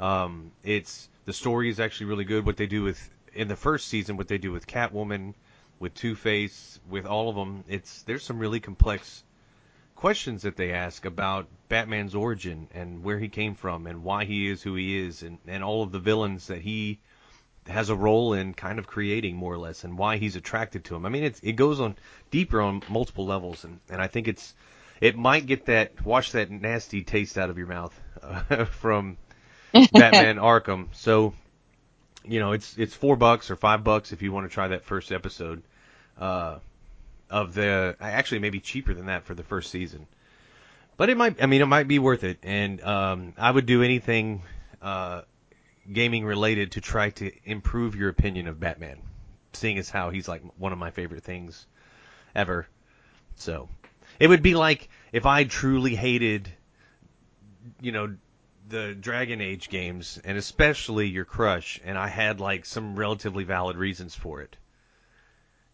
Um, 0.00 0.50
it's 0.64 1.08
the 1.24 1.32
story 1.32 1.70
is 1.70 1.78
actually 1.78 2.06
really 2.06 2.24
good. 2.24 2.44
What 2.44 2.56
they 2.56 2.66
do 2.66 2.82
with 2.82 3.10
in 3.32 3.46
the 3.46 3.56
first 3.56 3.86
season, 3.86 4.16
what 4.16 4.26
they 4.26 4.36
do 4.36 4.50
with 4.50 4.66
Catwoman, 4.66 5.34
with 5.78 5.94
Two 5.94 6.16
Face, 6.16 6.80
with 6.90 7.06
all 7.06 7.30
of 7.30 7.36
them, 7.36 7.62
it's 7.68 8.02
there's 8.02 8.24
some 8.24 8.40
really 8.40 8.58
complex 8.58 9.22
questions 9.94 10.42
that 10.42 10.56
they 10.56 10.72
ask 10.72 11.04
about 11.04 11.46
Batman's 11.68 12.16
origin 12.16 12.68
and 12.74 13.04
where 13.04 13.20
he 13.20 13.28
came 13.28 13.54
from 13.54 13.86
and 13.86 14.02
why 14.02 14.24
he 14.24 14.48
is 14.48 14.60
who 14.62 14.74
he 14.74 14.98
is 14.98 15.22
and, 15.22 15.38
and 15.46 15.62
all 15.62 15.84
of 15.84 15.92
the 15.92 15.98
villains 16.00 16.48
that 16.48 16.60
he 16.60 16.98
has 17.68 17.90
a 17.90 17.96
role 17.96 18.34
in 18.34 18.54
kind 18.54 18.78
of 18.78 18.86
creating 18.86 19.36
more 19.36 19.52
or 19.52 19.58
less 19.58 19.84
and 19.84 19.98
why 19.98 20.16
he's 20.16 20.36
attracted 20.36 20.84
to 20.84 20.96
him. 20.96 21.06
I 21.06 21.08
mean, 21.08 21.24
it's, 21.24 21.40
it 21.40 21.52
goes 21.52 21.80
on 21.80 21.96
deeper 22.30 22.60
on 22.60 22.82
multiple 22.88 23.26
levels 23.26 23.64
and, 23.64 23.80
and 23.88 24.00
I 24.00 24.06
think 24.06 24.28
it's, 24.28 24.54
it 25.00 25.16
might 25.16 25.46
get 25.46 25.66
that, 25.66 26.04
wash 26.04 26.32
that 26.32 26.50
nasty 26.50 27.02
taste 27.02 27.38
out 27.38 27.50
of 27.50 27.58
your 27.58 27.66
mouth 27.66 27.98
uh, 28.22 28.64
from 28.64 29.16
Batman 29.72 30.36
Arkham. 30.36 30.88
So, 30.92 31.34
you 32.24 32.40
know, 32.40 32.52
it's, 32.52 32.76
it's 32.76 32.94
four 32.94 33.16
bucks 33.16 33.50
or 33.50 33.56
five 33.56 33.84
bucks 33.84 34.12
if 34.12 34.22
you 34.22 34.32
want 34.32 34.48
to 34.48 34.52
try 34.52 34.68
that 34.68 34.84
first 34.84 35.12
episode. 35.12 35.62
Uh, 36.18 36.58
of 37.30 37.54
the 37.54 37.96
actually 38.00 38.38
maybe 38.38 38.60
cheaper 38.60 38.94
than 38.94 39.06
that 39.06 39.24
for 39.24 39.34
the 39.34 39.42
first 39.42 39.70
season. 39.70 40.06
But 40.96 41.10
it 41.10 41.16
might 41.16 41.42
I 41.42 41.46
mean 41.46 41.60
it 41.60 41.66
might 41.66 41.88
be 41.88 41.98
worth 41.98 42.24
it 42.24 42.38
and 42.42 42.82
um, 42.82 43.34
I 43.36 43.50
would 43.50 43.66
do 43.66 43.82
anything 43.82 44.42
uh, 44.82 45.22
gaming 45.92 46.24
related 46.24 46.72
to 46.72 46.80
try 46.80 47.10
to 47.10 47.30
improve 47.44 47.96
your 47.96 48.08
opinion 48.08 48.48
of 48.48 48.60
Batman, 48.60 49.00
seeing 49.52 49.78
as 49.78 49.90
how 49.90 50.10
he's 50.10 50.28
like 50.28 50.42
one 50.56 50.72
of 50.72 50.78
my 50.78 50.90
favorite 50.90 51.24
things 51.24 51.66
ever. 52.34 52.68
So, 53.36 53.68
it 54.18 54.28
would 54.28 54.42
be 54.42 54.54
like 54.54 54.88
if 55.12 55.26
I 55.26 55.44
truly 55.44 55.94
hated 55.94 56.52
you 57.80 57.92
know 57.92 58.16
the 58.68 58.94
Dragon 58.94 59.40
Age 59.40 59.68
games 59.68 60.20
and 60.24 60.36
especially 60.36 61.08
your 61.08 61.24
crush 61.24 61.80
and 61.84 61.96
I 61.96 62.08
had 62.08 62.40
like 62.40 62.66
some 62.66 62.96
relatively 62.96 63.44
valid 63.44 63.76
reasons 63.76 64.14
for 64.14 64.42
it 64.42 64.56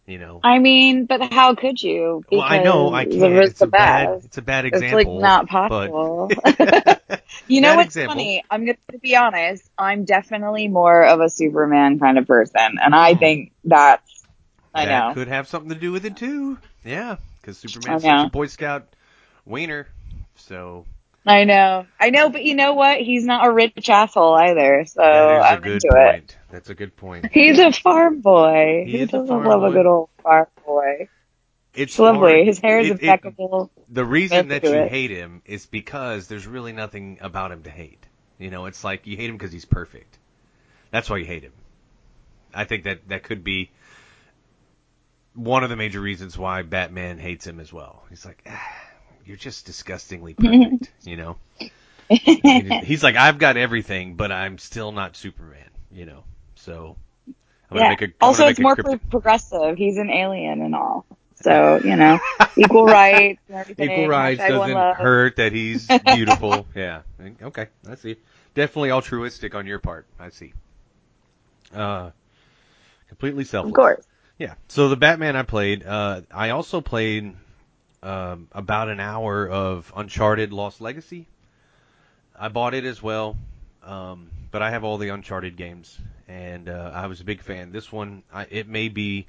you 0.05 0.19
know. 0.19 0.39
I 0.43 0.59
mean, 0.59 1.05
but 1.05 1.33
how 1.33 1.55
could 1.55 1.81
you? 1.81 2.23
Well, 2.31 2.41
I 2.41 2.61
know 2.63 2.93
I 2.93 3.05
can't. 3.05 3.33
It's 3.35 3.61
a 3.61 3.67
bad. 3.67 4.21
It's 4.25 4.37
a 4.37 4.41
bad 4.41 4.65
example. 4.65 4.99
It's 4.99 5.07
like 5.07 5.19
not 5.19 5.47
possible. 5.47 6.29
you 7.47 7.61
know 7.61 7.75
what's 7.75 7.87
example. 7.87 8.15
funny? 8.15 8.43
I'm 8.49 8.65
going 8.65 8.77
to 8.91 8.99
be 8.99 9.15
honest. 9.15 9.69
I'm 9.77 10.05
definitely 10.05 10.67
more 10.67 11.03
of 11.03 11.21
a 11.21 11.29
Superman 11.29 11.99
kind 11.99 12.17
of 12.17 12.27
person, 12.27 12.77
and 12.81 12.93
I 12.93 13.13
hmm. 13.13 13.19
think 13.19 13.51
that's. 13.63 14.23
I 14.73 14.85
that 14.85 15.07
know. 15.07 15.13
could 15.13 15.29
have 15.29 15.47
something 15.47 15.69
to 15.69 15.79
do 15.79 15.91
with 15.91 16.05
it 16.05 16.17
too. 16.17 16.57
Yeah, 16.83 17.15
because 17.41 17.57
Superman's 17.57 18.03
such 18.03 18.27
a 18.27 18.29
Boy 18.29 18.47
Scout 18.47 18.87
wiener. 19.45 19.87
So. 20.35 20.85
I 21.27 21.45
know, 21.45 21.87
I 21.99 22.11
know, 22.11 22.29
but 22.29 22.43
you 22.43 22.53
know 22.53 22.73
what? 22.73 22.99
He's 22.99 23.25
not 23.25 23.47
a 23.47 23.51
rich 23.51 23.89
asshole 23.89 24.35
either, 24.35 24.85
so 24.85 25.01
I'm 25.01 25.59
good 25.59 25.83
into 25.83 25.89
point. 25.91 26.15
it. 26.15 26.37
That's 26.55 26.69
a 26.69 26.73
good 26.73 26.95
point. 26.95 27.25
He's 27.33 27.59
a 27.59 27.73
farm 27.73 28.21
boy. 28.21 28.85
He 28.87 28.99
He, 28.99 29.05
doesn't 29.05 29.27
love 29.27 29.59
boy. 29.59 29.65
a 29.67 29.71
good 29.73 29.85
old 29.85 30.09
farm 30.23 30.47
boy. 30.65 31.09
It's 31.73 31.91
It's 31.91 31.99
lovely. 31.99 32.31
hard. 32.35 32.47
His 32.47 32.59
hair 32.59 32.79
is 32.79 32.87
It- 32.87 32.91
it- 32.93 33.01
impeccable. 33.03 33.71
the 33.89 34.05
reason 34.05 34.47
that 34.47 34.63
you 34.63 34.69
it. 34.73 34.89
hate 34.89 35.11
him 35.11 35.41
is 35.45 35.65
because 35.65 36.29
there's 36.29 36.47
really 36.47 36.71
nothing 36.71 37.17
about 37.19 37.51
him 37.51 37.63
to 37.63 37.69
hate. 37.69 38.05
You 38.39 38.51
know, 38.51 38.67
it's 38.67 38.85
like 38.85 39.05
you 39.05 39.17
hate 39.17 39.29
him 39.29 39.35
because 39.35 39.51
he's 39.51 39.65
perfect. 39.65 40.17
That's 40.91 41.09
why 41.09 41.17
you 41.17 41.25
hate 41.25 41.43
him. 41.43 41.51
I 42.53 42.63
think 42.63 42.85
that 42.85 43.09
that 43.09 43.23
could 43.23 43.43
be 43.43 43.69
one 45.33 45.65
of 45.65 45.69
the 45.69 45.75
major 45.75 45.99
reasons 45.99 46.37
why 46.37 46.61
Batman 46.61 47.17
hates 47.17 47.45
him 47.45 47.59
as 47.59 47.73
well. 47.73 48.05
He's 48.09 48.25
like, 48.25 48.41
ah, 48.49 48.73
you're 49.25 49.35
just 49.35 49.65
disgustingly 49.65 50.33
perfect. 50.39 50.89
you 51.03 51.17
know, 51.17 51.35
he's 52.07 53.03
like, 53.03 53.17
I've 53.17 53.39
got 53.39 53.57
everything, 53.57 54.15
but 54.15 54.31
I'm 54.31 54.57
still 54.57 54.93
not 54.93 55.17
Superman. 55.17 55.67
You 55.91 56.05
know, 56.05 56.23
so 56.65 56.95
I'm 57.27 57.35
gonna 57.69 57.81
yeah. 57.81 57.89
make 57.89 58.01
a. 58.01 58.05
I'm 58.05 58.11
also, 58.21 58.47
it's 58.47 58.59
more 58.59 58.75
pro- 58.75 58.97
progressive. 58.97 59.77
He's 59.77 59.97
an 59.97 60.09
alien 60.09 60.61
and 60.61 60.75
all. 60.75 61.05
So, 61.41 61.79
you 61.83 61.95
know, 61.95 62.19
equal 62.57 62.85
rights 62.85 63.39
and 63.47 63.57
everything. 63.59 63.91
Equal 63.91 64.07
rights 64.07 64.39
doesn't 64.39 64.95
hurt 64.95 65.35
that 65.35 65.51
he's 65.51 65.87
beautiful. 66.05 66.65
yeah. 66.75 67.01
Okay. 67.41 67.67
I 67.87 67.95
see. 67.95 68.17
Definitely 68.55 68.91
altruistic 68.91 69.53
on 69.53 69.67
your 69.67 69.79
part. 69.79 70.07
I 70.19 70.29
see. 70.29 70.53
Uh, 71.73 72.11
completely 73.09 73.43
selfless. 73.43 73.71
Of 73.71 73.75
course. 73.75 74.05
Yeah. 74.39 74.55
So 74.69 74.89
the 74.89 74.95
Batman 74.95 75.35
I 75.35 75.43
played, 75.43 75.85
uh, 75.85 76.21
I 76.31 76.49
also 76.51 76.81
played 76.81 77.35
um, 78.01 78.47
about 78.51 78.89
an 78.89 78.99
hour 78.99 79.47
of 79.47 79.91
Uncharted 79.95 80.53
Lost 80.53 80.81
Legacy. 80.81 81.27
I 82.37 82.47
bought 82.47 82.73
it 82.73 82.85
as 82.85 83.03
well, 83.03 83.37
um, 83.83 84.29
but 84.51 84.61
I 84.61 84.71
have 84.71 84.83
all 84.83 84.97
the 84.97 85.09
Uncharted 85.09 85.57
games, 85.57 85.97
and 86.27 86.69
uh, 86.69 86.91
I 86.93 87.07
was 87.07 87.21
a 87.21 87.23
big 87.23 87.41
fan. 87.41 87.71
This 87.71 87.91
one, 87.91 88.23
I, 88.33 88.47
it 88.49 88.67
may 88.67 88.89
be 88.89 89.27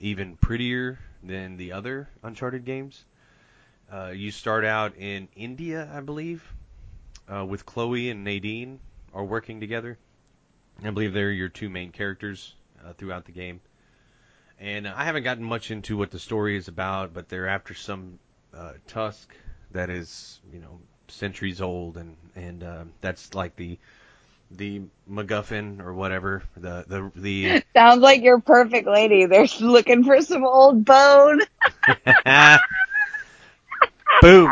even 0.00 0.36
prettier 0.36 0.98
than 1.22 1.56
the 1.56 1.72
other 1.72 2.08
Uncharted 2.22 2.64
games. 2.64 3.04
Uh, 3.92 4.08
you 4.08 4.30
start 4.30 4.64
out 4.64 4.96
in 4.96 5.28
India, 5.34 5.90
I 5.92 6.00
believe, 6.00 6.52
uh, 7.32 7.44
with 7.44 7.64
Chloe 7.66 8.10
and 8.10 8.24
Nadine 8.24 8.80
are 9.14 9.24
working 9.24 9.60
together. 9.60 9.98
I 10.84 10.90
believe 10.90 11.12
they're 11.12 11.30
your 11.30 11.48
two 11.48 11.68
main 11.68 11.90
characters 11.90 12.54
uh, 12.84 12.92
throughout 12.92 13.24
the 13.24 13.32
game. 13.32 13.60
And 14.60 14.86
I 14.86 15.04
haven't 15.04 15.22
gotten 15.22 15.44
much 15.44 15.70
into 15.70 15.96
what 15.96 16.10
the 16.10 16.18
story 16.18 16.56
is 16.56 16.68
about, 16.68 17.14
but 17.14 17.28
they're 17.28 17.48
after 17.48 17.74
some 17.74 18.18
uh, 18.54 18.72
tusk 18.86 19.32
that 19.70 19.88
is, 19.90 20.40
you 20.52 20.60
know, 20.60 20.80
centuries 21.08 21.60
old, 21.60 21.96
and 21.96 22.16
and 22.34 22.62
uh, 22.62 22.84
that's 23.00 23.34
like 23.34 23.56
the 23.56 23.78
the 24.50 24.82
MacGuffin 25.10 25.80
or 25.80 25.94
whatever. 25.94 26.42
The 26.56 26.84
the 26.86 27.12
the 27.14 27.62
Sounds 27.74 28.00
like 28.00 28.22
your 28.22 28.40
perfect 28.40 28.86
lady. 28.86 29.26
They're 29.26 29.46
looking 29.60 30.04
for 30.04 30.20
some 30.22 30.44
old 30.44 30.84
bone. 30.84 31.40
boom. 34.22 34.50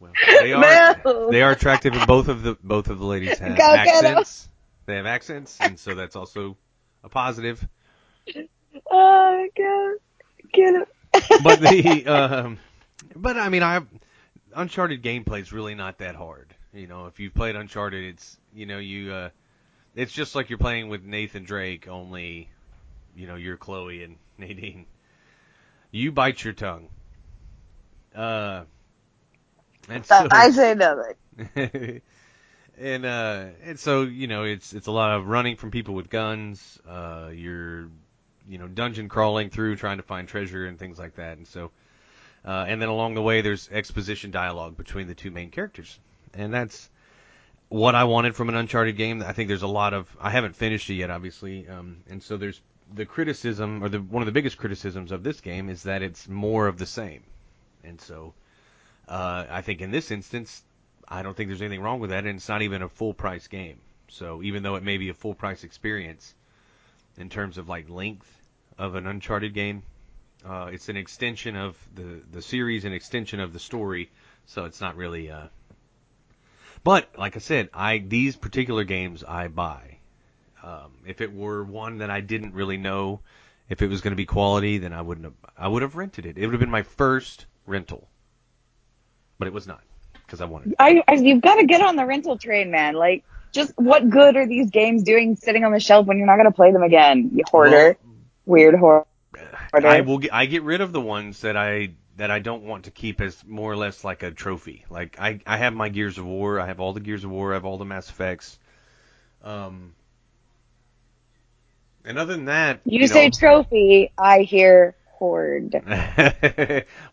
Well, 0.00 0.12
they 0.40 0.52
are 0.52 0.94
Boom. 0.96 1.30
they 1.32 1.42
are 1.42 1.52
attractive, 1.52 1.94
and 1.94 2.06
both 2.06 2.28
of 2.28 2.42
the 2.42 2.56
both 2.62 2.88
of 2.88 2.98
the 2.98 3.06
ladies 3.06 3.38
have 3.38 3.56
Go 3.56 3.74
accents. 3.74 4.48
They 4.86 4.96
have 4.96 5.06
accents, 5.06 5.56
and 5.60 5.78
so 5.78 5.94
that's 5.94 6.14
also 6.16 6.56
a 7.02 7.08
positive. 7.08 7.66
Oh, 8.90 9.48
God. 9.56 9.96
Get 10.52 10.74
him. 10.74 10.84
but 11.42 11.60
the 11.60 12.06
um, 12.06 12.58
but 13.16 13.36
I 13.36 13.48
mean, 13.48 13.62
I 13.62 13.80
Uncharted 14.54 15.02
gameplay 15.02 15.40
is 15.40 15.52
really 15.52 15.74
not 15.74 15.98
that 15.98 16.14
hard. 16.14 16.54
You 16.72 16.86
know, 16.86 17.06
if 17.06 17.20
you've 17.20 17.34
played 17.34 17.56
Uncharted, 17.56 18.04
it's 18.04 18.36
you 18.54 18.66
know 18.66 18.78
you 18.78 19.12
uh, 19.12 19.30
it's 19.94 20.12
just 20.12 20.34
like 20.34 20.50
you're 20.50 20.58
playing 20.58 20.88
with 20.88 21.04
Nathan 21.04 21.44
Drake, 21.44 21.88
only 21.88 22.48
you 23.16 23.26
know 23.26 23.36
you're 23.36 23.56
Chloe 23.56 24.02
and 24.02 24.16
Nadine. 24.38 24.86
You 25.90 26.12
bite 26.12 26.42
your 26.42 26.54
tongue. 26.54 26.88
Uh, 28.14 28.64
and 29.88 30.04
so 30.04 30.26
I 30.30 30.50
say 30.50 30.74
nothing. 30.74 32.00
and 32.78 33.06
uh 33.06 33.46
and 33.62 33.78
so 33.78 34.02
you 34.02 34.26
know 34.26 34.44
it's 34.44 34.72
it's 34.72 34.86
a 34.86 34.92
lot 34.92 35.12
of 35.12 35.26
running 35.26 35.56
from 35.56 35.70
people 35.70 35.94
with 35.94 36.10
guns 36.10 36.78
uh 36.88 37.30
you're 37.32 37.88
you 38.48 38.58
know 38.58 38.66
dungeon 38.66 39.08
crawling 39.08 39.50
through 39.50 39.76
trying 39.76 39.96
to 39.98 40.02
find 40.02 40.28
treasure 40.28 40.66
and 40.66 40.78
things 40.78 40.98
like 40.98 41.14
that 41.16 41.36
and 41.36 41.46
so 41.46 41.70
uh 42.44 42.64
and 42.68 42.80
then 42.82 42.88
along 42.88 43.14
the 43.14 43.22
way 43.22 43.40
there's 43.40 43.68
exposition 43.70 44.30
dialogue 44.30 44.76
between 44.76 45.06
the 45.06 45.14
two 45.14 45.30
main 45.30 45.50
characters 45.50 45.98
and 46.34 46.52
that's 46.52 46.90
what 47.74 47.94
I 47.94 48.04
wanted 48.04 48.36
from 48.36 48.48
an 48.48 48.54
uncharted 48.54 48.96
game 48.96 49.22
I 49.22 49.32
think 49.32 49.48
there's 49.48 49.62
a 49.62 49.66
lot 49.82 49.94
of 49.94 50.16
I 50.20 50.30
haven't 50.30 50.56
finished 50.56 50.88
it 50.90 50.94
yet 50.94 51.10
obviously 51.10 51.68
um 51.68 51.98
and 52.08 52.22
so 52.22 52.36
there's 52.36 52.60
the 52.94 53.06
criticism 53.06 53.82
or 53.82 53.88
the 53.88 53.98
one 53.98 54.22
of 54.22 54.26
the 54.26 54.32
biggest 54.32 54.58
criticisms 54.58 55.10
of 55.12 55.22
this 55.22 55.40
game 55.40 55.68
is 55.68 55.84
that 55.84 56.02
it's 56.02 56.28
more 56.28 56.66
of 56.66 56.78
the 56.78 56.86
same 56.86 57.22
and 57.82 58.00
so 58.00 58.34
uh 59.08 59.44
I 59.50 59.62
think 59.62 59.80
in 59.80 59.90
this 59.90 60.10
instance 60.10 60.62
I 61.08 61.22
don't 61.22 61.36
think 61.36 61.48
there's 61.48 61.62
anything 61.62 61.82
wrong 61.82 62.00
with 62.00 62.10
that, 62.10 62.24
and 62.24 62.36
it's 62.36 62.48
not 62.48 62.62
even 62.62 62.82
a 62.82 62.88
full 62.88 63.14
price 63.14 63.46
game. 63.46 63.78
So 64.08 64.42
even 64.42 64.62
though 64.62 64.76
it 64.76 64.82
may 64.82 64.96
be 64.96 65.08
a 65.08 65.14
full 65.14 65.34
price 65.34 65.64
experience 65.64 66.34
in 67.16 67.28
terms 67.28 67.58
of 67.58 67.68
like 67.68 67.88
length 67.88 68.30
of 68.78 68.94
an 68.94 69.06
Uncharted 69.06 69.54
game, 69.54 69.82
uh, 70.44 70.70
it's 70.72 70.88
an 70.88 70.96
extension 70.96 71.56
of 71.56 71.76
the 71.94 72.22
the 72.30 72.42
series, 72.42 72.84
an 72.84 72.92
extension 72.92 73.40
of 73.40 73.52
the 73.52 73.58
story. 73.58 74.10
So 74.46 74.64
it's 74.64 74.80
not 74.80 74.96
really. 74.96 75.30
Uh... 75.30 75.48
But 76.84 77.08
like 77.18 77.34
I 77.34 77.40
said, 77.40 77.70
I 77.72 77.98
these 77.98 78.36
particular 78.36 78.84
games 78.84 79.24
I 79.24 79.48
buy. 79.48 79.96
Um, 80.62 80.92
if 81.06 81.20
it 81.20 81.32
were 81.34 81.64
one 81.64 81.98
that 81.98 82.10
I 82.10 82.20
didn't 82.20 82.54
really 82.54 82.76
know 82.76 83.20
if 83.68 83.82
it 83.82 83.88
was 83.88 84.00
going 84.02 84.12
to 84.12 84.16
be 84.16 84.26
quality, 84.26 84.78
then 84.78 84.92
I 84.92 85.00
wouldn't 85.02 85.24
have. 85.24 85.34
I 85.56 85.68
would 85.68 85.82
have 85.82 85.96
rented 85.96 86.26
it. 86.26 86.38
It 86.38 86.44
would 86.46 86.52
have 86.52 86.60
been 86.60 86.70
my 86.70 86.82
first 86.82 87.46
rental, 87.66 88.06
but 89.38 89.48
it 89.48 89.54
was 89.54 89.66
not 89.66 89.80
because 90.26 90.40
I 90.40 90.44
wanted. 90.44 90.72
it. 90.72 90.76
I, 90.78 91.02
I, 91.08 91.14
you've 91.14 91.42
got 91.42 91.56
to 91.56 91.66
get 91.66 91.80
on 91.80 91.96
the 91.96 92.04
rental 92.04 92.36
train, 92.36 92.70
man. 92.70 92.94
Like, 92.94 93.24
Just 93.52 93.72
what 93.76 94.10
good 94.10 94.36
are 94.36 94.46
these 94.46 94.70
games 94.70 95.02
doing 95.02 95.36
sitting 95.36 95.64
on 95.64 95.72
the 95.72 95.80
shelf 95.80 96.06
when 96.06 96.18
you're 96.18 96.26
not 96.26 96.36
going 96.36 96.46
to 96.46 96.52
play 96.52 96.72
them 96.72 96.82
again? 96.82 97.30
You 97.34 97.44
hoarder, 97.50 97.96
weird 98.46 98.74
hoarder. 98.74 99.06
I 99.72 100.02
will. 100.02 100.18
Get, 100.18 100.34
I 100.34 100.46
get 100.46 100.62
rid 100.62 100.80
of 100.80 100.92
the 100.92 101.00
ones 101.00 101.40
that 101.40 101.56
I 101.56 101.90
that 102.16 102.30
I 102.30 102.38
don't 102.38 102.62
want 102.62 102.84
to 102.84 102.90
keep 102.90 103.20
as 103.20 103.42
more 103.46 103.72
or 103.72 103.76
less 103.76 104.04
like 104.04 104.22
a 104.22 104.30
trophy. 104.30 104.84
Like 104.90 105.18
I, 105.20 105.40
I 105.46 105.56
have 105.58 105.74
my 105.74 105.88
Gears 105.88 106.18
of 106.18 106.26
War. 106.26 106.60
I 106.60 106.66
have 106.66 106.80
all 106.80 106.92
the 106.92 107.00
Gears 107.00 107.24
of 107.24 107.30
War. 107.30 107.52
I 107.52 107.54
have 107.54 107.64
all 107.64 107.78
the 107.78 107.84
Mass 107.84 108.08
Effects. 108.08 108.58
Um, 109.42 109.94
and 112.04 112.18
other 112.18 112.34
than 112.34 112.46
that, 112.46 112.80
You, 112.84 113.00
you 113.00 113.06
say 113.08 113.26
know, 113.26 113.30
trophy, 113.30 114.12
I 114.16 114.40
hear 114.40 114.94
hoard. 115.06 115.74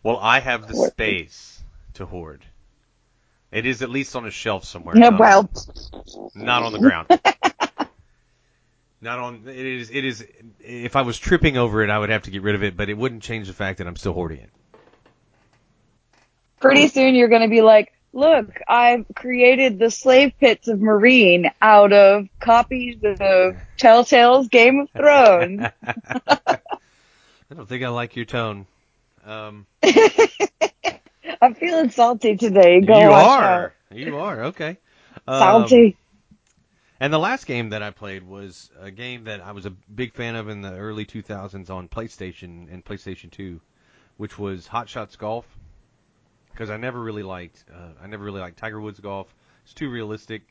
well, 0.02 0.18
I 0.20 0.40
have 0.40 0.66
the 0.68 0.74
Hoard. 0.74 0.90
space 0.92 1.62
to 1.94 2.06
hoard. 2.06 2.44
It 3.50 3.66
is 3.66 3.82
at 3.82 3.90
least 3.90 4.16
on 4.16 4.24
a 4.26 4.30
shelf 4.30 4.64
somewhere. 4.64 4.94
No, 4.94 5.10
not, 5.10 5.20
well, 5.20 5.50
not 6.34 6.62
on 6.62 6.72
the 6.72 6.78
ground. 6.78 7.08
not 9.00 9.18
on. 9.18 9.42
It 9.46 9.56
is. 9.56 9.90
It 9.90 10.04
is. 10.04 10.26
If 10.60 10.96
I 10.96 11.02
was 11.02 11.18
tripping 11.18 11.58
over 11.58 11.82
it, 11.82 11.90
I 11.90 11.98
would 11.98 12.08
have 12.08 12.22
to 12.22 12.30
get 12.30 12.42
rid 12.42 12.54
of 12.54 12.62
it, 12.62 12.76
but 12.76 12.88
it 12.88 12.96
wouldn't 12.96 13.22
change 13.22 13.48
the 13.48 13.52
fact 13.52 13.78
that 13.78 13.86
I'm 13.86 13.96
still 13.96 14.14
hoarding 14.14 14.38
it. 14.40 14.50
Pretty 16.62 16.88
soon 16.88 17.14
you're 17.14 17.28
going 17.28 17.42
to 17.42 17.48
be 17.48 17.60
like, 17.60 17.92
look, 18.12 18.46
I've 18.68 19.04
created 19.14 19.78
the 19.78 19.90
slave 19.90 20.32
pits 20.38 20.68
of 20.68 20.78
Meereen 20.78 21.50
out 21.60 21.92
of 21.92 22.28
copies 22.40 22.96
of 23.02 23.56
Telltale's 23.76 24.48
Game 24.48 24.80
of 24.80 24.90
Thrones. 24.90 25.62
I 25.86 27.54
don't 27.54 27.68
think 27.68 27.82
I 27.82 27.88
like 27.88 28.16
your 28.16 28.24
tone. 28.24 28.66
Um, 29.26 29.66
I'm 31.42 31.54
feeling 31.54 31.90
salty 31.90 32.36
today. 32.36 32.80
Go 32.80 32.98
you 32.98 33.10
are. 33.10 33.42
out. 33.44 33.72
You 33.90 34.18
are. 34.18 34.44
Okay. 34.44 34.78
Um, 35.26 35.40
Salty. 35.40 35.96
And 37.00 37.12
the 37.12 37.18
last 37.18 37.46
game 37.46 37.70
that 37.70 37.82
I 37.82 37.90
played 37.90 38.22
was 38.22 38.70
a 38.80 38.92
game 38.92 39.24
that 39.24 39.40
I 39.40 39.50
was 39.50 39.66
a 39.66 39.70
big 39.70 40.14
fan 40.14 40.36
of 40.36 40.48
in 40.48 40.62
the 40.62 40.76
early 40.76 41.04
2000s 41.04 41.68
on 41.68 41.88
PlayStation 41.88 42.72
and 42.72 42.84
PlayStation 42.84 43.30
2, 43.32 43.60
which 44.18 44.38
was 44.38 44.68
Hot 44.68 44.88
Shots 44.88 45.16
Golf. 45.16 45.44
Because 46.52 46.70
I 46.70 46.76
never 46.76 47.00
really 47.00 47.22
liked, 47.22 47.64
uh, 47.72 47.90
I 48.02 48.06
never 48.06 48.24
really 48.24 48.40
liked 48.40 48.58
Tiger 48.58 48.80
Woods 48.80 49.00
golf. 49.00 49.34
It's 49.64 49.74
too 49.74 49.90
realistic. 49.90 50.42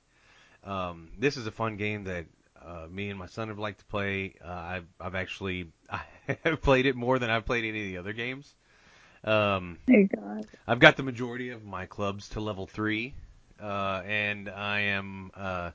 Um, 0.63 1.09
this 1.17 1.37
is 1.37 1.47
a 1.47 1.51
fun 1.51 1.77
game 1.77 2.03
that 2.05 2.25
uh, 2.63 2.87
me 2.89 3.09
and 3.09 3.17
my 3.17 3.25
son 3.25 3.47
have 3.47 3.59
liked 3.59 3.79
to 3.79 3.85
play. 3.85 4.35
Uh, 4.43 4.51
I've, 4.51 4.85
I've 4.99 5.15
actually 5.15 5.67
I 5.89 6.01
have 6.43 6.61
played 6.61 6.85
it 6.85 6.95
more 6.95 7.19
than 7.19 7.29
I've 7.29 7.45
played 7.45 7.65
any 7.65 7.81
of 7.81 7.87
the 7.87 7.97
other 7.97 8.13
games. 8.13 8.53
Um, 9.23 9.77
Oh, 9.89 10.07
God. 10.15 10.45
I've 10.67 10.79
got 10.79 10.97
the 10.97 11.03
majority 11.03 11.49
of 11.49 11.63
my 11.63 11.85
clubs 11.85 12.29
to 12.29 12.39
level 12.39 12.65
three, 12.65 13.13
uh, 13.61 14.01
and 14.05 14.49
I 14.49 14.79
am 14.81 15.31
uh, 15.35 15.71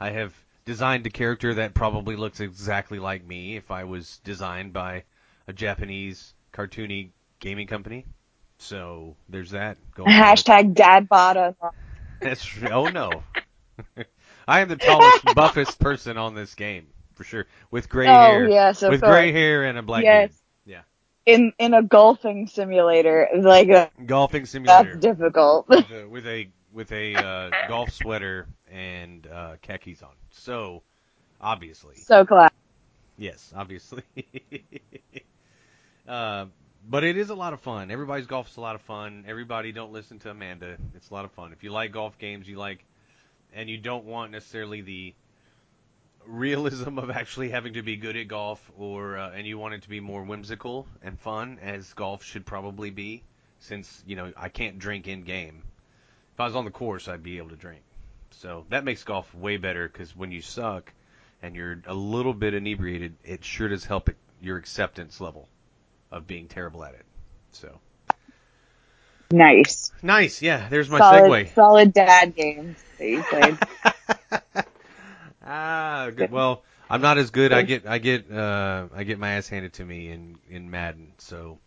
I 0.00 0.10
have 0.10 0.34
designed 0.64 1.06
a 1.06 1.10
character 1.10 1.54
that 1.54 1.74
probably 1.74 2.16
looks 2.16 2.40
exactly 2.40 2.98
like 2.98 3.24
me 3.24 3.56
if 3.56 3.70
I 3.70 3.84
was 3.84 4.18
designed 4.24 4.72
by 4.72 5.04
a 5.46 5.52
Japanese 5.52 6.34
cartoony 6.52 7.10
gaming 7.38 7.66
company. 7.66 8.04
So 8.58 9.16
there's 9.28 9.50
that 9.52 9.78
going. 9.94 10.24
on. 10.24 10.44
Hashtag 10.44 10.74
dad 10.74 11.08
bought 11.08 11.36
That's. 12.22 12.48
Oh 12.70 12.88
no, 12.88 13.24
I 14.48 14.60
am 14.60 14.68
the 14.68 14.76
tallest, 14.76 15.22
buffest 15.34 15.78
person 15.78 16.16
on 16.16 16.34
this 16.34 16.54
game 16.54 16.88
for 17.14 17.24
sure, 17.24 17.46
with 17.70 17.88
gray 17.88 18.06
Oh, 18.06 18.18
hair, 18.18 18.44
yes, 18.44 18.82
of 18.82 18.88
with 18.88 19.00
course. 19.00 19.04
gray 19.04 19.32
hair 19.32 19.64
and 19.64 19.78
a 19.78 19.82
black 19.82 20.08
Yes. 20.08 20.10
beard. 20.10 20.32
Yeah, 20.64 20.82
in 21.26 21.52
in 21.58 21.74
a 21.74 21.82
golfing 21.82 22.46
simulator. 22.46 23.28
Like 23.36 23.68
a, 23.68 23.90
golfing 24.06 24.46
simulator. 24.46 24.92
that's 24.92 24.96
difficult. 24.96 25.68
with 25.68 25.90
a 25.90 26.04
with 26.08 26.26
a, 26.26 26.48
with 26.72 26.92
a 26.92 27.18
uh, 27.20 27.52
golf 27.64 27.92
sweater 27.92 28.48
and 28.70 29.26
uh, 29.26 29.56
khakis 29.62 30.02
on. 30.02 30.14
So, 30.30 30.82
obviously, 31.40 32.06
so 32.06 32.24
class. 32.24 32.50
yes, 33.16 33.52
obviously. 33.56 34.02
uh, 36.08 36.46
but 36.88 37.02
it 37.02 37.16
is 37.16 37.30
a 37.30 37.34
lot 37.34 37.52
of 37.52 37.60
fun. 37.60 37.90
Everybody's 37.90 38.26
golf 38.26 38.48
is 38.48 38.56
a 38.56 38.60
lot 38.60 38.76
of 38.76 38.80
fun. 38.82 39.24
Everybody 39.26 39.72
don't 39.72 39.92
listen 39.92 40.20
to 40.20 40.30
Amanda. 40.30 40.76
It's 40.94 41.10
a 41.10 41.14
lot 41.14 41.24
of 41.24 41.32
fun. 41.32 41.52
If 41.52 41.64
you 41.64 41.70
like 41.70 41.90
golf 41.90 42.16
games, 42.18 42.48
you 42.48 42.56
like, 42.56 42.84
and 43.52 43.68
you 43.68 43.76
don't 43.76 44.04
want 44.04 44.30
necessarily 44.30 44.82
the 44.82 45.14
realism 46.26 46.98
of 46.98 47.10
actually 47.10 47.50
having 47.50 47.74
to 47.74 47.82
be 47.82 47.96
good 47.96 48.16
at 48.16 48.28
golf, 48.28 48.70
or 48.78 49.16
uh, 49.16 49.32
and 49.32 49.46
you 49.46 49.58
want 49.58 49.74
it 49.74 49.82
to 49.82 49.88
be 49.88 49.98
more 49.98 50.22
whimsical 50.22 50.86
and 51.02 51.18
fun, 51.18 51.58
as 51.60 51.92
golf 51.94 52.22
should 52.22 52.46
probably 52.46 52.90
be, 52.90 53.24
since 53.58 54.04
you 54.06 54.14
know 54.14 54.32
I 54.36 54.48
can't 54.48 54.78
drink 54.78 55.08
in 55.08 55.24
game. 55.24 55.62
If 56.34 56.40
I 56.40 56.44
was 56.44 56.54
on 56.54 56.64
the 56.64 56.70
course, 56.70 57.08
I'd 57.08 57.22
be 57.22 57.38
able 57.38 57.50
to 57.50 57.56
drink. 57.56 57.82
So 58.30 58.64
that 58.68 58.84
makes 58.84 59.02
golf 59.02 59.34
way 59.34 59.56
better 59.56 59.88
because 59.88 60.14
when 60.14 60.30
you 60.30 60.42
suck 60.42 60.92
and 61.42 61.56
you're 61.56 61.82
a 61.86 61.94
little 61.94 62.34
bit 62.34 62.54
inebriated, 62.54 63.16
it 63.24 63.44
sure 63.44 63.68
does 63.68 63.84
help 63.84 64.08
it, 64.08 64.16
your 64.40 64.58
acceptance 64.58 65.20
level 65.20 65.48
of 66.16 66.26
being 66.26 66.48
terrible 66.48 66.84
at 66.84 66.94
it. 66.94 67.04
So 67.52 67.78
Nice. 69.30 69.92
nice, 70.02 70.40
yeah. 70.40 70.68
There's 70.68 70.88
my 70.88 70.98
solid, 70.98 71.22
segue. 71.22 71.54
solid 71.54 71.92
dad 71.92 72.34
games 72.36 72.76
that 72.98 73.08
you 73.08 73.22
played. 73.24 73.58
ah, 75.44 76.10
good. 76.14 76.30
Well, 76.30 76.62
I'm 76.88 77.00
not 77.00 77.18
as 77.18 77.30
good. 77.30 77.52
I 77.52 77.62
get, 77.62 77.86
I 77.86 77.98
get, 77.98 78.30
uh, 78.30 78.86
I 78.94 79.02
get 79.04 79.18
my 79.18 79.30
ass 79.32 79.48
handed 79.48 79.72
to 79.74 79.84
me 79.84 80.10
in 80.10 80.38
in 80.48 80.70
Madden. 80.70 81.12
So 81.18 81.58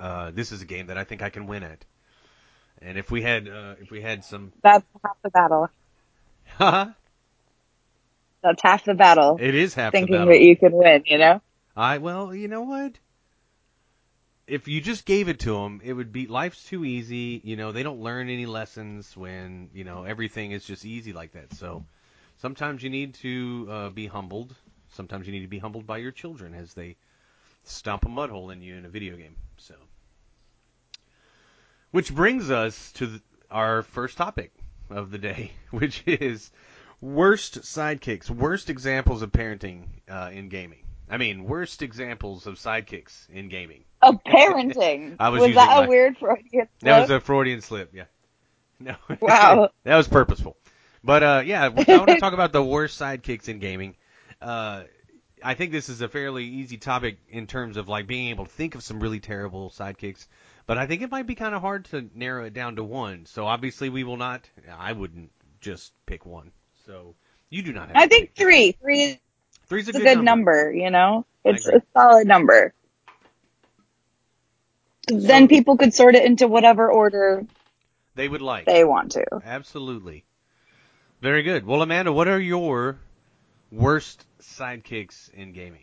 uh, 0.00 0.32
this 0.32 0.50
is 0.50 0.62
a 0.62 0.64
game 0.64 0.88
that 0.88 0.98
I 0.98 1.04
think 1.04 1.22
I 1.22 1.30
can 1.30 1.46
win 1.46 1.62
at. 1.62 1.84
And 2.82 2.98
if 2.98 3.10
we 3.10 3.22
had, 3.22 3.48
uh, 3.48 3.76
if 3.80 3.90
we 3.90 4.02
had 4.02 4.24
some, 4.24 4.52
That's 4.62 4.84
half 5.04 5.16
the 5.22 5.30
battle. 5.30 5.68
Huh? 6.58 6.86
That's 8.42 8.62
half 8.62 8.84
the 8.84 8.94
battle. 8.94 9.36
it 9.40 9.54
is 9.54 9.74
half 9.74 9.92
thinking 9.92 10.12
the 10.12 10.18
battle. 10.18 10.32
Thinking 10.32 10.42
that 10.42 10.48
you 10.48 10.56
could 10.56 10.72
win, 10.72 11.02
you 11.06 11.18
know? 11.18 11.40
I 11.76 11.98
well, 11.98 12.34
you 12.34 12.48
know 12.48 12.62
what? 12.62 12.92
If 14.46 14.68
you 14.68 14.80
just 14.80 15.06
gave 15.06 15.28
it 15.28 15.40
to 15.40 15.54
them, 15.54 15.80
it 15.82 15.92
would 15.92 16.12
be 16.12 16.26
life's 16.28 16.64
too 16.64 16.84
easy. 16.84 17.40
You 17.42 17.56
know, 17.56 17.72
they 17.72 17.82
don't 17.82 18.00
learn 18.00 18.28
any 18.28 18.46
lessons 18.46 19.16
when 19.16 19.70
you 19.74 19.82
know 19.82 20.04
everything 20.04 20.52
is 20.52 20.64
just 20.64 20.84
easy 20.84 21.12
like 21.12 21.32
that. 21.32 21.52
So 21.52 21.84
sometimes 22.36 22.82
you 22.82 22.90
need 22.90 23.14
to 23.14 23.66
uh, 23.68 23.90
be 23.90 24.06
humbled. 24.06 24.54
Sometimes 24.88 25.26
you 25.26 25.32
need 25.32 25.42
to 25.42 25.48
be 25.48 25.58
humbled 25.58 25.86
by 25.86 25.98
your 25.98 26.12
children 26.12 26.54
as 26.54 26.74
they 26.74 26.96
stomp 27.64 28.04
a 28.04 28.08
mud 28.08 28.30
hole 28.30 28.50
in 28.50 28.62
you 28.62 28.76
in 28.76 28.84
a 28.84 28.88
video 28.88 29.16
game. 29.16 29.34
So, 29.56 29.74
which 31.90 32.14
brings 32.14 32.48
us 32.50 32.92
to 32.92 33.06
th- 33.06 33.22
our 33.50 33.82
first 33.82 34.16
topic 34.16 34.52
of 34.90 35.10
the 35.10 35.18
day, 35.18 35.52
which 35.70 36.04
is 36.06 36.52
worst 37.00 37.62
sidekicks, 37.62 38.30
worst 38.30 38.70
examples 38.70 39.22
of 39.22 39.32
parenting 39.32 39.86
uh, 40.08 40.30
in 40.32 40.48
gaming. 40.48 40.85
I 41.08 41.18
mean, 41.18 41.44
worst 41.44 41.82
examples 41.82 42.46
of 42.46 42.54
sidekicks 42.56 43.28
in 43.30 43.48
gaming. 43.48 43.84
Of 44.02 44.22
parenting. 44.24 45.16
I 45.20 45.28
was 45.28 45.40
was 45.40 45.48
using 45.48 45.54
that 45.56 45.78
my- 45.78 45.84
a 45.84 45.88
weird 45.88 46.18
Freudian 46.18 46.68
That 46.80 47.00
was 47.00 47.10
a 47.10 47.20
Freudian 47.20 47.60
slip, 47.60 47.92
yeah. 47.94 48.04
No. 48.78 48.96
Wow. 49.20 49.70
that 49.84 49.96
was 49.96 50.08
purposeful. 50.08 50.56
But 51.02 51.22
uh, 51.22 51.42
yeah, 51.46 51.64
I 51.64 51.68
want 51.68 52.08
to 52.08 52.18
talk 52.18 52.32
about 52.32 52.52
the 52.52 52.62
worst 52.62 53.00
sidekicks 53.00 53.48
in 53.48 53.58
gaming. 53.58 53.94
Uh, 54.42 54.82
I 55.42 55.54
think 55.54 55.70
this 55.72 55.88
is 55.88 56.00
a 56.00 56.08
fairly 56.08 56.44
easy 56.44 56.76
topic 56.76 57.18
in 57.28 57.46
terms 57.46 57.76
of 57.76 57.88
like 57.88 58.06
being 58.06 58.28
able 58.28 58.44
to 58.46 58.50
think 58.50 58.74
of 58.74 58.82
some 58.82 59.00
really 59.00 59.20
terrible 59.20 59.70
sidekicks. 59.70 60.26
But 60.66 60.78
I 60.78 60.86
think 60.86 61.02
it 61.02 61.10
might 61.10 61.26
be 61.26 61.36
kind 61.36 61.54
of 61.54 61.60
hard 61.60 61.84
to 61.86 62.10
narrow 62.14 62.44
it 62.44 62.54
down 62.54 62.76
to 62.76 62.84
one. 62.84 63.26
So 63.26 63.46
obviously 63.46 63.88
we 63.88 64.02
will 64.02 64.16
not. 64.16 64.48
I 64.76 64.92
wouldn't 64.92 65.30
just 65.60 65.92
pick 66.06 66.26
one. 66.26 66.50
So 66.86 67.14
you 67.50 67.62
do 67.62 67.72
not 67.72 67.88
have. 67.88 67.96
I 67.96 68.08
think 68.08 68.34
three. 68.34 68.72
Three 68.72 69.02
is 69.02 69.16
three's 69.68 69.88
a 69.88 69.90
a 69.90 69.92
good, 69.94 70.02
good 70.04 70.24
number, 70.24 70.72
you 70.72 70.90
know? 70.90 71.26
It's 71.44 71.66
a 71.66 71.82
solid 71.92 72.26
number. 72.26 72.72
Then 75.08 75.46
people 75.48 75.76
could 75.76 75.94
sort 75.94 76.14
it 76.16 76.24
into 76.24 76.48
whatever 76.48 76.90
order 76.90 77.46
They 78.16 78.28
would 78.28 78.42
like. 78.42 78.66
they 78.66 78.84
want 78.84 79.12
to. 79.12 79.24
Absolutely. 79.44 80.24
Very 81.20 81.42
good. 81.42 81.64
Well, 81.64 81.82
Amanda, 81.82 82.12
what 82.12 82.28
are 82.28 82.40
your 82.40 82.98
worst 83.70 84.26
sidekicks 84.40 85.32
in 85.32 85.52
gaming? 85.52 85.80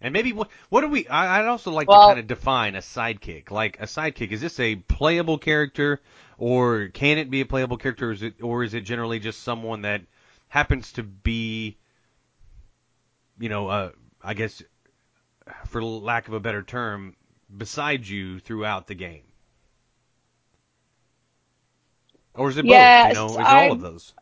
And 0.00 0.12
maybe 0.12 0.32
what 0.32 0.50
what 0.68 0.80
do 0.80 0.88
we? 0.88 1.06
I, 1.06 1.38
I'd 1.40 1.46
also 1.46 1.70
like 1.70 1.86
Well- 1.88 2.00
to 2.08 2.14
kind 2.14 2.18
of 2.18 2.26
define 2.26 2.74
a 2.74 2.80
sidekick. 2.80 3.52
Like 3.52 3.78
a 3.80 3.84
sidekick, 3.84 4.32
is 4.32 4.40
this 4.40 4.58
a 4.58 4.74
playable 4.74 5.38
character, 5.38 6.00
or 6.38 6.88
can 6.88 7.18
it 7.18 7.30
be 7.30 7.40
a 7.40 7.46
playable 7.46 7.76
character, 7.76 8.08
or 8.08 8.12
is 8.12 8.22
it, 8.24 8.42
or 8.42 8.64
is 8.64 8.74
it 8.74 8.80
generally 8.80 9.20
just 9.20 9.44
someone 9.44 9.82
that 9.82 10.02
happens 10.48 10.90
to 10.94 11.04
be, 11.04 11.76
you 13.38 13.48
know, 13.48 13.68
uh, 13.68 13.90
I 14.22 14.34
guess, 14.34 14.62
for 15.66 15.82
lack 15.82 16.28
of 16.28 16.34
a 16.34 16.40
better 16.40 16.62
term, 16.62 17.16
beside 17.54 18.06
you 18.06 18.38
throughout 18.40 18.86
the 18.86 18.94
game? 18.94 19.24
Or 22.34 22.48
is 22.48 22.56
it 22.56 22.66
Yes, 22.66 23.02
both? 23.02 23.04
You 23.04 23.12
know, 23.12 23.38
is 23.38 23.52
all 23.52 23.72
of 23.72 23.80
those? 23.80 24.14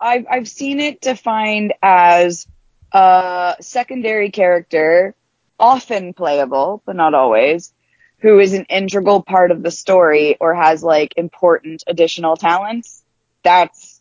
I've 0.00 0.26
I've 0.30 0.48
seen 0.48 0.80
it 0.80 1.00
defined 1.00 1.74
as 1.82 2.46
a 2.92 3.56
secondary 3.60 4.30
character, 4.30 5.14
often 5.58 6.14
playable, 6.14 6.82
but 6.86 6.96
not 6.96 7.14
always, 7.14 7.72
who 8.20 8.38
is 8.38 8.52
an 8.52 8.64
integral 8.66 9.22
part 9.22 9.50
of 9.50 9.62
the 9.62 9.70
story 9.70 10.36
or 10.40 10.54
has 10.54 10.82
like 10.82 11.14
important 11.16 11.84
additional 11.86 12.36
talents 12.36 13.02
that's 13.42 14.00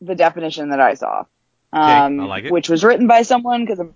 the 0.00 0.14
definition 0.14 0.70
that 0.70 0.80
I 0.80 0.94
saw. 0.94 1.24
Um, 1.72 2.18
like. 2.18 2.50
Which 2.50 2.68
was 2.68 2.84
written 2.84 3.06
by 3.06 3.22
someone 3.22 3.64
because 3.64 3.78
I'm 3.78 3.94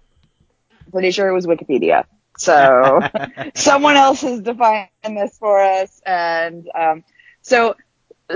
pretty 0.92 1.10
sure 1.10 1.28
it 1.28 1.32
was 1.32 1.46
Wikipedia. 1.46 2.04
So 2.36 3.00
someone 3.54 3.96
else 3.96 4.20
has 4.22 4.40
defined 4.40 4.88
this 5.04 5.36
for 5.38 5.60
us, 5.60 6.00
and 6.04 6.68
um, 6.74 7.04
so 7.42 7.76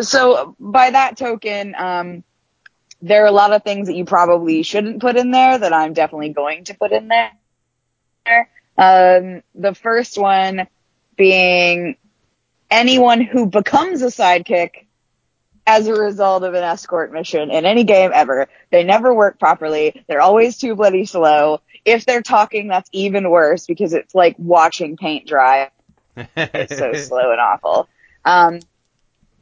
so 0.01 0.55
by 0.59 0.91
that 0.91 1.17
token, 1.17 1.75
um, 1.77 2.25
there 3.01 3.25
are 3.25 3.29
a 3.29 3.33
lot 3.33 3.53
of 3.53 3.63
things 3.63 3.89
that 3.89 3.97
you 3.97 4.05
probably 4.05 4.63
shouldn't 4.63 5.01
put 5.01 5.17
in 5.17 5.31
there 5.31 5.59
that 5.59 5.73
I'm 5.73 5.93
definitely 5.93 6.31
going 6.31 6.65
to 6.65 6.75
put 6.75 6.93
in 6.93 7.09
there. 7.09 7.31
Um, 8.77 9.43
the 9.55 9.75
first 9.75 10.19
one 10.19 10.69
being 11.17 11.97
anyone 12.71 13.21
who 13.21 13.47
becomes 13.47 14.03
a 14.03 14.07
sidekick 14.07 14.87
as 15.69 15.87
a 15.87 15.93
result 15.93 16.45
of 16.45 16.55
an 16.55 16.65
escort 16.65 17.13
mission 17.13 17.51
in 17.51 17.67
any 17.67 17.85
game 17.85 18.11
ever. 18.15 18.49
They 18.71 18.85
never 18.85 19.13
work 19.13 19.39
properly. 19.39 20.03
They're 20.09 20.23
always 20.23 20.57
too 20.57 20.75
bloody 20.75 21.05
slow. 21.05 21.61
If 21.85 22.07
they're 22.07 22.23
talking, 22.23 22.69
that's 22.69 22.89
even 22.91 23.29
worse 23.29 23.67
because 23.67 23.93
it's 23.93 24.15
like 24.15 24.35
watching 24.39 24.97
paint 24.97 25.29
dry. 25.29 25.71
it's 26.17 26.79
so 26.79 26.93
slow 26.95 27.33
and 27.33 27.41
awful. 27.41 27.87
Um, 28.25 28.61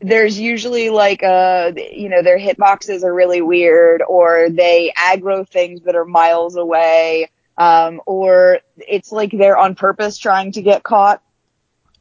there's 0.00 0.38
usually 0.38 0.90
like 0.90 1.22
a, 1.22 1.72
you 1.92 2.08
know, 2.08 2.22
their 2.22 2.40
hitboxes 2.40 3.04
are 3.04 3.14
really 3.14 3.40
weird 3.40 4.02
or 4.02 4.50
they 4.50 4.92
aggro 4.98 5.48
things 5.48 5.82
that 5.82 5.94
are 5.94 6.04
miles 6.04 6.56
away. 6.56 7.30
Um, 7.56 8.00
or 8.04 8.58
it's 8.76 9.12
like 9.12 9.30
they're 9.30 9.56
on 9.56 9.76
purpose 9.76 10.18
trying 10.18 10.50
to 10.52 10.62
get 10.62 10.82
caught 10.82 11.22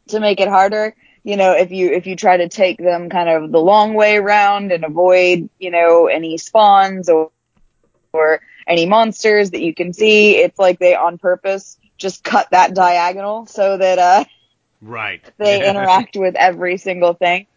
to 0.07 0.19
make 0.19 0.39
it 0.39 0.47
harder. 0.47 0.95
You 1.25 1.38
know, 1.38 1.53
if 1.53 1.71
you, 1.71 1.91
if 1.91 2.05
you 2.05 2.15
try 2.15 2.38
to 2.38 2.47
take 2.47 2.77
them 2.77 3.09
kind 3.09 3.27
of 3.27 3.51
the 3.51 3.59
long 3.59 3.95
way 3.95 4.15
around 4.15 4.71
and 4.71 4.83
avoid, 4.83 5.49
you 5.57 5.71
know, 5.71 6.05
any 6.05 6.38
spawns 6.38 7.09
or, 7.09 7.31
or 8.13 8.41
any 8.67 8.85
monsters 8.85 9.49
that 9.51 9.61
you 9.61 9.73
can 9.73 9.91
see, 9.91 10.38
it's 10.38 10.59
like 10.59 10.77
they 10.77 10.93
on 10.95 11.17
purpose 11.17 11.77
just 11.97 12.23
cut 12.23 12.51
that 12.51 12.75
diagonal 12.75 13.47
so 13.47 13.75
that, 13.75 13.97
uh, 13.97 14.23
right. 14.81 15.23
they 15.38 15.67
interact 15.67 16.15
with 16.15 16.35
every 16.35 16.77
single 16.77 17.13
thing. 17.13 17.47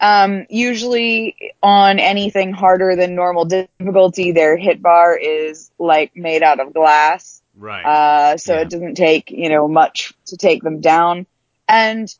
Um, 0.00 0.46
usually 0.50 1.54
on 1.62 2.00
anything 2.00 2.52
harder 2.52 2.96
than 2.96 3.14
normal 3.14 3.44
difficulty, 3.44 4.32
their 4.32 4.56
hit 4.56 4.82
bar 4.82 5.16
is 5.16 5.70
like 5.78 6.16
made 6.16 6.42
out 6.42 6.58
of 6.58 6.74
glass. 6.74 7.40
Right. 7.56 7.84
Uh, 7.84 8.36
so 8.36 8.54
yeah. 8.54 8.62
it 8.62 8.70
doesn't 8.70 8.96
take, 8.96 9.30
you 9.30 9.48
know, 9.48 9.68
much 9.68 10.12
to 10.26 10.36
take 10.36 10.64
them 10.64 10.80
down. 10.80 11.26
And 11.68 12.12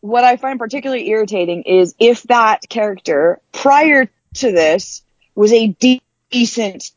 what 0.00 0.24
I 0.24 0.36
find 0.36 0.58
particularly 0.58 1.08
irritating 1.08 1.62
is 1.62 1.94
if 1.98 2.22
that 2.24 2.68
character 2.68 3.40
prior 3.52 4.08
to 4.34 4.52
this 4.52 5.02
was 5.34 5.52
a 5.52 5.68
de- 5.68 6.02
decent 6.30 6.90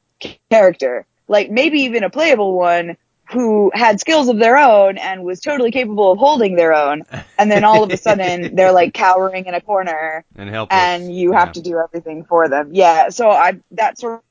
character, 0.49 1.05
like 1.27 1.49
maybe 1.51 1.81
even 1.81 2.03
a 2.03 2.09
playable 2.09 2.57
one, 2.57 2.97
who 3.31 3.71
had 3.73 3.99
skills 3.99 4.27
of 4.27 4.37
their 4.37 4.57
own 4.57 4.97
and 4.97 5.23
was 5.23 5.39
totally 5.39 5.71
capable 5.71 6.11
of 6.11 6.19
holding 6.19 6.55
their 6.55 6.73
own. 6.73 7.03
And 7.37 7.49
then 7.49 7.63
all 7.63 7.83
of 7.83 7.91
a 7.91 7.97
sudden 7.97 8.55
they're 8.55 8.71
like 8.71 8.93
cowering 8.93 9.45
in 9.45 9.53
a 9.55 9.61
corner 9.61 10.23
and 10.35 10.49
helpless. 10.49 10.77
and 10.77 11.13
you 11.13 11.31
have 11.31 11.49
yeah. 11.49 11.53
to 11.53 11.61
do 11.61 11.79
everything 11.79 12.25
for 12.25 12.47
them. 12.47 12.69
Yeah. 12.73 13.09
So 13.09 13.29
I, 13.29 13.59
that 13.71 13.97
sort 13.97 14.23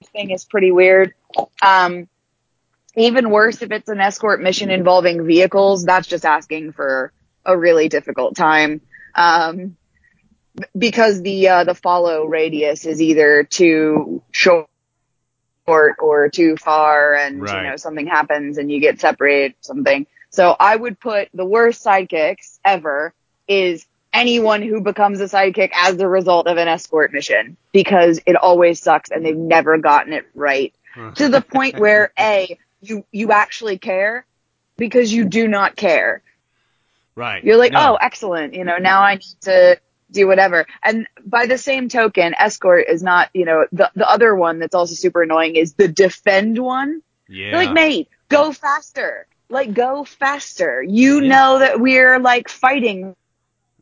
of 0.00 0.08
thing 0.08 0.30
is 0.30 0.44
pretty 0.44 0.72
weird. 0.72 1.14
Um, 1.62 2.08
even 2.96 3.30
worse 3.30 3.62
if 3.62 3.70
it's 3.70 3.88
an 3.88 4.00
escort 4.00 4.42
mission 4.42 4.70
involving 4.70 5.24
vehicles, 5.24 5.84
that's 5.84 6.08
just 6.08 6.24
asking 6.24 6.72
for 6.72 7.12
a 7.48 7.56
really 7.56 7.88
difficult 7.88 8.36
time. 8.36 8.80
Um, 9.14 9.76
because 10.76 11.22
the, 11.22 11.48
uh, 11.48 11.64
the 11.64 11.74
follow 11.74 12.24
radius 12.24 12.84
is 12.84 13.00
either 13.00 13.42
too 13.44 14.22
short 14.30 14.68
or 15.66 16.30
too 16.30 16.56
far 16.56 17.14
and 17.14 17.42
right. 17.42 17.62
you 17.62 17.70
know 17.70 17.76
something 17.76 18.06
happens 18.06 18.58
and 18.58 18.70
you 18.70 18.80
get 18.80 19.00
separated 19.00 19.54
something. 19.60 20.06
So 20.30 20.54
I 20.58 20.74
would 20.74 20.98
put 20.98 21.28
the 21.34 21.44
worst 21.44 21.84
sidekicks 21.84 22.58
ever 22.64 23.12
is 23.46 23.86
anyone 24.12 24.62
who 24.62 24.80
becomes 24.80 25.20
a 25.20 25.24
sidekick 25.24 25.70
as 25.74 25.96
the 25.96 26.08
result 26.08 26.46
of 26.46 26.56
an 26.56 26.68
escort 26.68 27.12
mission 27.12 27.56
because 27.72 28.20
it 28.26 28.36
always 28.36 28.80
sucks 28.80 29.10
and 29.10 29.24
they've 29.24 29.36
never 29.36 29.78
gotten 29.78 30.12
it 30.12 30.26
right 30.34 30.74
to 31.14 31.28
the 31.28 31.40
point 31.40 31.78
where 31.78 32.12
a 32.18 32.58
you 32.80 33.04
you 33.12 33.32
actually 33.32 33.78
care 33.78 34.26
because 34.76 35.12
you 35.12 35.24
do 35.24 35.48
not 35.48 35.76
care. 35.76 36.22
Right. 37.18 37.42
You're 37.42 37.56
like, 37.56 37.72
no. 37.72 37.94
oh, 37.94 37.98
excellent. 38.00 38.54
You 38.54 38.62
know, 38.64 38.78
now 38.78 39.02
I 39.02 39.16
need 39.16 39.40
to 39.42 39.80
do 40.10 40.28
whatever. 40.28 40.66
And 40.84 41.08
by 41.26 41.46
the 41.46 41.58
same 41.58 41.88
token, 41.88 42.32
escort 42.38 42.86
is 42.88 43.02
not, 43.02 43.28
you 43.34 43.44
know, 43.44 43.66
the, 43.72 43.90
the 43.96 44.08
other 44.08 44.36
one 44.36 44.60
that's 44.60 44.74
also 44.74 44.94
super 44.94 45.22
annoying 45.22 45.56
is 45.56 45.74
the 45.74 45.88
defend 45.88 46.58
one. 46.60 47.02
Yeah. 47.28 47.46
You're 47.46 47.56
like, 47.56 47.72
mate, 47.72 48.08
go 48.28 48.52
faster. 48.52 49.26
Like, 49.50 49.74
go 49.74 50.04
faster. 50.04 50.80
You 50.80 51.20
yeah. 51.20 51.28
know 51.28 51.58
that 51.58 51.80
we're 51.80 52.20
like 52.20 52.48
fighting 52.48 53.16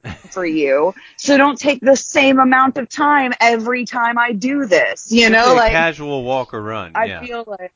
for 0.30 0.46
you. 0.46 0.94
So 1.18 1.36
don't 1.36 1.58
take 1.58 1.80
the 1.82 1.96
same 1.96 2.40
amount 2.40 2.78
of 2.78 2.88
time 2.88 3.34
every 3.38 3.84
time 3.84 4.16
I 4.18 4.32
do 4.32 4.64
this. 4.64 5.12
You 5.12 5.28
know, 5.28 5.54
like 5.54 5.72
casual 5.72 6.24
walk 6.24 6.54
or 6.54 6.62
run. 6.62 6.92
I 6.94 7.04
yeah. 7.04 7.20
feel 7.20 7.44
like 7.46 7.74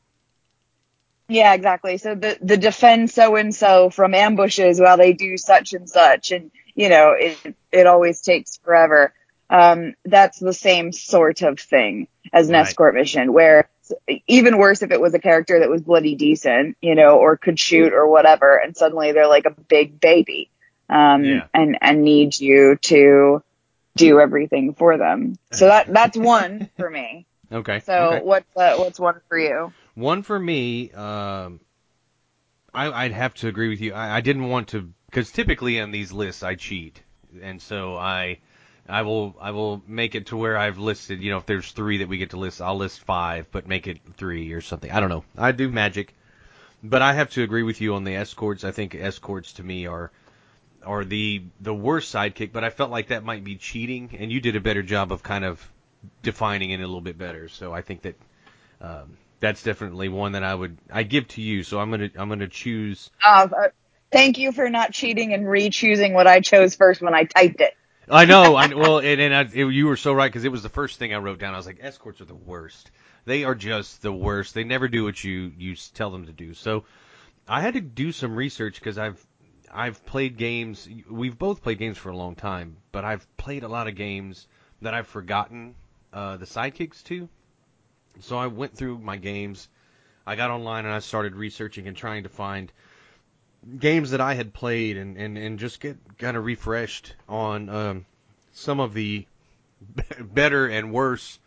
yeah, 1.31 1.55
exactly. 1.55 1.97
So 1.99 2.14
the 2.14 2.38
the 2.43 2.57
defend 2.57 3.11
so 3.11 3.37
and 3.37 3.55
so 3.55 3.90
from 3.90 4.14
ambushes 4.14 4.81
while 4.81 4.97
they 4.97 5.12
do 5.12 5.37
such 5.37 5.73
and 5.73 5.88
such 5.88 6.33
and 6.33 6.51
you 6.75 6.88
know, 6.88 7.12
it, 7.12 7.55
it 7.73 7.87
always 7.87 8.21
takes 8.21 8.57
forever. 8.59 9.12
Um, 9.49 9.95
that's 10.05 10.38
the 10.38 10.53
same 10.53 10.93
sort 10.93 11.43
of 11.43 11.59
thing 11.59 12.09
as 12.33 12.49
an 12.49 12.55
right. 12.55 12.61
escort 12.61 12.95
mission 12.95 13.33
where 13.33 13.69
even 14.27 14.59
worse 14.59 14.83
if 14.83 14.90
it 14.90 15.01
was 15.01 15.14
a 15.14 15.19
character 15.19 15.61
that 15.61 15.69
was 15.69 15.83
bloody 15.83 16.14
decent, 16.14 16.77
you 16.81 16.95
know, 16.95 17.19
or 17.19 17.37
could 17.37 17.59
shoot 17.59 17.93
or 17.93 18.07
whatever, 18.09 18.57
and 18.57 18.77
suddenly 18.77 19.12
they're 19.12 19.27
like 19.27 19.47
a 19.47 19.51
big 19.51 20.01
baby, 20.01 20.51
um, 20.88 21.25
yeah. 21.25 21.47
and, 21.53 21.79
and 21.81 22.03
need 22.03 22.38
you 22.38 22.77
to 22.83 23.43
do 23.97 24.21
everything 24.21 24.75
for 24.75 24.97
them. 24.97 25.37
So 25.53 25.66
that, 25.66 25.93
that's 25.93 26.16
one 26.16 26.71
for 26.77 26.88
me. 26.88 27.27
Okay. 27.53 27.81
So 27.81 27.93
okay. 27.93 28.21
what's, 28.23 28.57
uh, 28.57 28.77
what's 28.77 29.01
one 29.01 29.21
for 29.29 29.37
you? 29.37 29.73
One 30.01 30.23
for 30.23 30.39
me, 30.39 30.91
um, 30.93 31.61
I, 32.73 33.03
would 33.03 33.13
have 33.13 33.35
to 33.35 33.49
agree 33.49 33.69
with 33.69 33.83
you. 33.83 33.93
I, 33.93 34.17
I 34.17 34.21
didn't 34.23 34.49
want 34.49 34.69
to 34.69 34.93
because 35.07 35.31
typically 35.31 35.79
on 35.79 35.91
these 35.91 36.11
lists 36.11 36.43
I 36.43 36.55
cheat, 36.55 37.03
and 37.43 37.61
so 37.61 37.97
I 37.97 38.39
I 38.89 39.03
will 39.03 39.37
I 39.39 39.51
will 39.51 39.83
make 39.87 40.15
it 40.15 40.27
to 40.29 40.39
where 40.39 40.57
I've 40.57 40.79
listed. 40.79 41.23
You 41.23 41.33
know, 41.33 41.37
if 41.37 41.45
there's 41.45 41.71
three 41.73 41.99
that 41.99 42.09
we 42.09 42.17
get 42.17 42.31
to 42.31 42.39
list, 42.39 42.63
I'll 42.63 42.79
list 42.79 43.01
five, 43.01 43.47
but 43.53 43.69
make 43.69 43.87
it 43.87 43.99
three 44.17 44.53
or 44.53 44.63
something. 44.63 44.91
I 44.91 45.01
don't 45.01 45.11
know. 45.11 45.25
I 45.37 45.53
do 45.53 45.69
magic, 45.69 46.15
but 46.83 47.03
I 47.03 47.13
have 47.13 47.31
to 47.31 47.43
agree 47.43 47.63
with 47.63 47.83
you 47.83 47.95
on 47.95 48.05
the 48.05 48.17
escorts. 48.17 48.65
I 48.65 48.71
think 48.71 48.95
escorts 48.95 49.53
to 49.55 49.63
me 49.63 49.87
are 49.87 50.11
are 50.83 51.05
the 51.05 51.43
the 51.61 51.75
worst 51.75 52.15
sidekick, 52.15 52.53
but 52.53 52.65
I 52.65 52.71
felt 52.71 52.91
like 52.91 53.09
that 53.09 53.23
might 53.23 53.45
be 53.45 53.57
cheating, 53.57 54.17
and 54.19 54.33
you 54.33 54.41
did 54.41 54.57
a 54.57 54.61
better 54.61 54.83
job 54.83 55.13
of 55.13 55.23
kind 55.23 55.45
of 55.45 55.69
defining 56.23 56.71
it 56.71 56.77
a 56.77 56.87
little 56.87 57.03
bit 57.03 57.19
better. 57.19 57.49
So 57.49 57.75
I 57.75 57.83
think 57.83 58.01
that 58.03 58.15
um, 58.81 59.19
that's 59.40 59.62
definitely 59.62 60.09
one 60.09 60.33
that 60.33 60.44
I 60.44 60.55
would 60.55 60.79
I 60.92 61.03
give 61.03 61.29
to 61.29 61.42
you. 61.42 61.62
So 61.62 61.81
I'm 61.81 61.90
gonna 61.90 62.11
I'm 62.16 62.29
gonna 62.29 62.48
choose. 62.48 63.11
Uh, 63.24 63.48
Thank 64.11 64.38
you 64.38 64.50
for 64.50 64.68
not 64.68 64.92
cheating 64.92 65.33
and 65.35 65.48
re-choosing 65.48 66.14
what 66.14 66.26
I 66.26 66.40
chose 66.40 66.74
first 66.74 67.00
when 67.00 67.14
I 67.14 67.24
typed 67.24 67.61
it. 67.61 67.76
I 68.09 68.24
know. 68.24 68.57
I, 68.57 68.74
well, 68.74 68.98
and, 68.98 69.20
and 69.20 69.35
I, 69.35 69.42
it, 69.42 69.66
you 69.66 69.87
were 69.87 69.96
so 69.96 70.12
right 70.12 70.29
because 70.29 70.44
it 70.44 70.50
was 70.50 70.64
the 70.64 70.68
first 70.68 70.98
thing 70.98 71.14
I 71.14 71.18
wrote 71.18 71.38
down. 71.38 71.55
I 71.55 71.57
was 71.57 71.66
like, 71.66 71.79
escorts 71.81 72.20
are 72.20 72.24
the 72.24 72.35
worst. 72.35 72.90
They 73.24 73.44
are 73.44 73.55
just 73.55 74.03
the 74.03 74.12
worst. 74.12 74.55
They 74.55 74.64
never 74.64 74.88
do 74.88 75.05
what 75.05 75.22
you 75.22 75.53
you 75.57 75.76
tell 75.94 76.11
them 76.11 76.26
to 76.26 76.33
do. 76.33 76.55
So 76.55 76.85
I 77.46 77.61
had 77.61 77.74
to 77.74 77.81
do 77.81 78.11
some 78.11 78.35
research 78.35 78.81
because 78.81 78.98
I've 78.98 79.24
I've 79.72 80.05
played 80.07 80.37
games. 80.37 80.88
We've 81.09 81.38
both 81.38 81.62
played 81.62 81.79
games 81.79 81.98
for 81.98 82.09
a 82.09 82.16
long 82.16 82.35
time, 82.35 82.79
but 82.90 83.05
I've 83.05 83.24
played 83.37 83.62
a 83.62 83.68
lot 83.68 83.87
of 83.87 83.94
games 83.94 84.48
that 84.83 84.94
I've 84.94 85.07
forgotten 85.07 85.76
uh, 86.12 86.37
the 86.38 86.46
sidekicks 86.46 87.05
to. 87.05 87.29
So 88.20 88.37
I 88.37 88.46
went 88.46 88.76
through 88.76 88.98
my 88.98 89.16
games. 89.16 89.68
I 90.26 90.37
got 90.37 90.50
online 90.50 90.85
and 90.85 90.94
I 90.94 91.00
started 91.00 91.35
researching 91.35 91.88
and 91.88 91.96
trying 91.96 92.24
to 92.24 92.28
find 92.28 92.72
games 93.78 94.11
that 94.11 94.20
I 94.20 94.35
had 94.35 94.52
played 94.52 94.96
and, 94.96 95.16
and, 95.16 95.37
and 95.37 95.59
just 95.59 95.80
get 95.80 95.96
kind 96.18 96.37
of 96.37 96.44
refreshed 96.44 97.14
on 97.28 97.68
um, 97.68 98.06
some 98.52 98.80
of 98.80 98.94
the 98.94 99.26
better 100.20 100.66
and 100.66 100.92
worse 100.92 101.38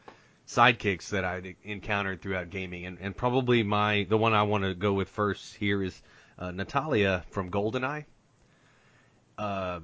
sidekicks 0.47 1.09
that 1.09 1.23
I 1.23 1.55
encountered 1.63 2.21
throughout 2.21 2.49
gaming. 2.49 2.85
And, 2.85 2.97
and 2.99 3.15
probably 3.15 3.63
my 3.63 4.05
the 4.09 4.17
one 4.17 4.33
I 4.33 4.43
want 4.43 4.63
to 4.63 4.73
go 4.73 4.93
with 4.93 5.09
first 5.09 5.55
here 5.55 5.81
is 5.81 6.01
uh, 6.37 6.51
Natalia 6.51 7.23
from 7.29 7.49
GoldenEye. 7.49 8.05
Uh, 9.37 9.79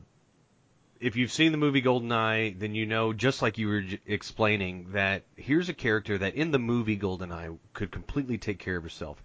if 0.99 1.15
you've 1.15 1.31
seen 1.31 1.51
the 1.51 1.57
movie 1.57 1.81
GoldenEye, 1.81 2.59
then 2.59 2.75
you 2.75 2.85
know, 2.85 3.13
just 3.13 3.41
like 3.41 3.57
you 3.57 3.67
were 3.67 3.81
j- 3.81 3.99
explaining, 4.05 4.91
that 4.91 5.23
here's 5.35 5.69
a 5.69 5.73
character 5.73 6.17
that 6.17 6.35
in 6.35 6.51
the 6.51 6.59
movie 6.59 6.97
GoldenEye 6.97 7.57
could 7.73 7.91
completely 7.91 8.37
take 8.37 8.59
care 8.59 8.77
of 8.77 8.83
herself. 8.83 9.21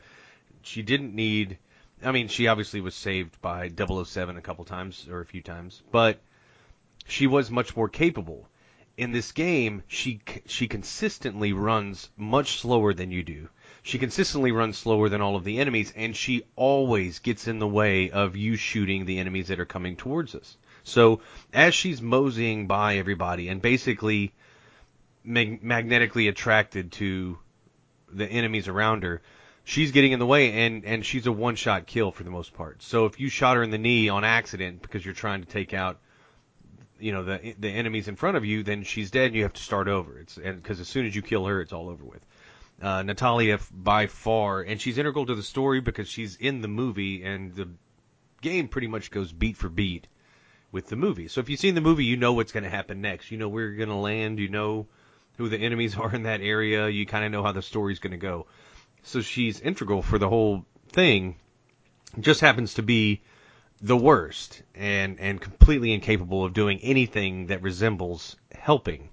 She 0.63 0.83
didn't 0.83 1.15
need 1.15 1.59
I 2.03 2.13
mean, 2.13 2.29
she 2.29 2.49
obviously 2.49 2.81
was 2.81 2.95
saved 2.95 3.41
by 3.41 3.71
007 3.71 4.37
a 4.37 4.43
couple 4.43 4.65
times 4.65 5.09
or 5.09 5.21
a 5.21 5.27
few 5.27 5.41
times, 5.41 5.83
but 5.91 6.21
she 7.07 7.27
was 7.27 7.51
much 7.51 7.77
more 7.77 7.89
capable. 7.89 8.49
in 8.97 9.11
this 9.13 9.33
game, 9.33 9.83
she 9.89 10.21
she 10.47 10.69
consistently 10.69 11.53
runs 11.53 12.11
much 12.17 12.59
slower 12.61 12.95
than 12.95 13.11
you 13.11 13.23
do. 13.23 13.49
She 13.83 13.99
consistently 13.99 14.53
runs 14.53 14.79
slower 14.79 15.09
than 15.09 15.21
all 15.21 15.35
of 15.37 15.45
the 15.45 15.59
enemies, 15.59 15.93
and 15.97 16.15
she 16.15 16.43
always 16.57 17.19
gets 17.21 17.49
in 17.49 17.59
the 17.59 17.67
way 17.67 18.11
of 18.11 18.37
you 18.37 18.57
shooting 18.57 19.05
the 19.05 19.19
enemies 19.19 19.49
that 19.49 19.61
are 19.61 19.65
coming 19.65 19.97
towards 19.97 20.35
us. 20.35 20.57
So 20.85 21.21
as 21.53 21.75
she's 21.75 22.01
moseying 22.01 22.67
by 22.67 22.97
everybody 22.97 23.49
and 23.49 23.61
basically 23.61 24.33
mag- 25.25 25.63
magnetically 25.63 26.29
attracted 26.29 26.93
to 26.93 27.39
the 28.13 28.27
enemies 28.27 28.69
around 28.69 29.03
her, 29.03 29.23
she's 29.65 29.93
getting 29.93 30.13
in 30.13 30.19
the 30.19 30.27
way, 30.27 30.53
and 30.67 30.85
and 30.85 31.05
she's 31.05 31.27
a 31.27 31.33
one 31.33 31.57
shot 31.57 31.87
kill 31.87 32.13
for 32.13 32.23
the 32.23 32.31
most 32.31 32.53
part. 32.53 32.83
So 32.83 33.07
if 33.07 33.19
you 33.19 33.29
shot 33.29 33.57
her 33.57 33.63
in 33.63 33.71
the 33.71 33.79
knee 33.79 34.11
on 34.11 34.25
accident 34.25 34.83
because 34.83 35.05
you're 35.05 35.15
trying 35.15 35.43
to 35.43 35.49
take 35.49 35.75
out 35.75 35.99
you 37.01 37.13
know 37.13 37.25
the 37.25 37.55
the 37.59 37.71
enemies 37.71 38.07
in 38.07 38.17
front 38.17 38.37
of 38.37 38.45
you, 38.45 38.63
then 38.63 38.85
she's 38.85 39.11
dead 39.11 39.27
and 39.27 39.37
you 39.37 39.43
have 39.43 39.55
to 39.55 39.63
start 39.63 39.89
over. 39.89 40.19
It's 40.19 40.37
and 40.37 40.63
because 40.63 40.81
as 40.81 40.89
soon 40.89 41.07
as 41.07 41.17
you 41.17 41.23
kill 41.23 41.47
her, 41.47 41.61
it's 41.61 41.73
all 41.73 41.89
over 41.89 42.05
with. 42.05 42.25
Uh, 42.83 43.03
Natalia 43.03 43.59
by 43.73 44.07
far, 44.09 44.61
and 44.61 44.81
she's 44.81 44.99
integral 44.99 45.27
to 45.27 45.35
the 45.35 45.43
story 45.43 45.81
because 45.81 46.09
she's 46.09 46.37
in 46.37 46.61
the 46.61 46.69
movie, 46.69 47.23
and 47.23 47.55
the 47.55 47.69
game 48.43 48.69
pretty 48.69 48.89
much 48.89 49.11
goes 49.11 49.33
beat 49.33 49.57
for 49.57 49.71
beat 49.71 50.07
with 50.75 50.89
the 50.89 50.97
movie. 50.97 51.29
So 51.29 51.41
if 51.41 51.49
you've 51.49 51.61
seen 51.61 51.77
the 51.77 51.81
movie, 51.81 52.05
you 52.05 52.17
know 52.17 52.33
what's 52.33 52.51
going 52.51 52.65
to 52.65 52.71
happen 52.71 53.01
next. 53.01 53.31
You 53.31 53.39
know 53.39 53.49
where 53.49 53.63
you're 53.63 53.77
going 53.77 53.89
to 53.89 53.95
land. 53.95 54.41
You 54.41 54.49
know 54.49 54.89
who 55.39 55.49
the 55.49 55.57
enemies 55.57 55.97
are 55.99 56.13
in 56.13 56.25
that 56.25 56.41
area. 56.41 56.89
You 56.89 57.07
kind 57.07 57.25
of 57.25 57.31
know 57.31 57.45
how 57.45 57.53
the 57.53 57.63
story's 57.63 58.01
going 58.01 58.11
to 58.11 58.19
go. 58.19 58.47
So 59.05 59.23
she's 59.23 59.61
integral 59.61 60.03
for 60.03 60.19
the 60.19 60.29
whole 60.29 60.67
thing. 60.89 61.37
Just 62.19 62.41
happens 62.41 62.75
to 62.75 62.83
be 62.83 63.23
the 63.81 63.97
worst 63.97 64.63
and 64.75 65.19
and 65.21 65.41
completely 65.41 65.93
incapable 65.93 66.45
of 66.45 66.53
doing 66.53 66.79
anything 66.81 67.47
that 67.47 67.61
resembles 67.61 68.37
helping, 68.53 69.11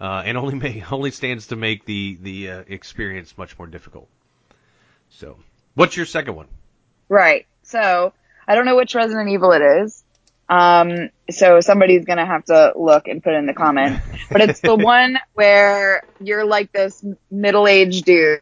uh, 0.00 0.22
and 0.24 0.38
only 0.38 0.54
may, 0.64 0.84
only 0.90 1.10
stands 1.10 1.48
to 1.48 1.56
make 1.56 1.84
the 1.84 2.18
the 2.20 2.50
uh, 2.50 2.64
experience 2.66 3.36
much 3.36 3.58
more 3.58 3.66
difficult. 3.68 4.08
So, 5.10 5.36
what's 5.74 5.96
your 5.96 6.06
second 6.06 6.34
one? 6.34 6.48
Right. 7.08 7.46
So 7.62 8.14
I 8.48 8.54
don't 8.54 8.64
know 8.64 8.76
which 8.76 8.94
Resident 8.94 9.28
Evil 9.28 9.52
it 9.52 9.62
is. 9.62 10.02
Um, 10.50 11.10
so 11.30 11.60
somebody's 11.60 12.04
gonna 12.04 12.26
have 12.26 12.44
to 12.46 12.72
look 12.76 13.06
and 13.06 13.22
put 13.22 13.34
in 13.34 13.46
the 13.46 13.54
comment. 13.54 14.00
But 14.30 14.42
it's 14.42 14.60
the 14.60 14.74
one 14.76 15.18
where 15.34 16.02
you're 16.20 16.44
like 16.44 16.72
this 16.72 17.04
middle-aged 17.30 18.04
dude, 18.04 18.40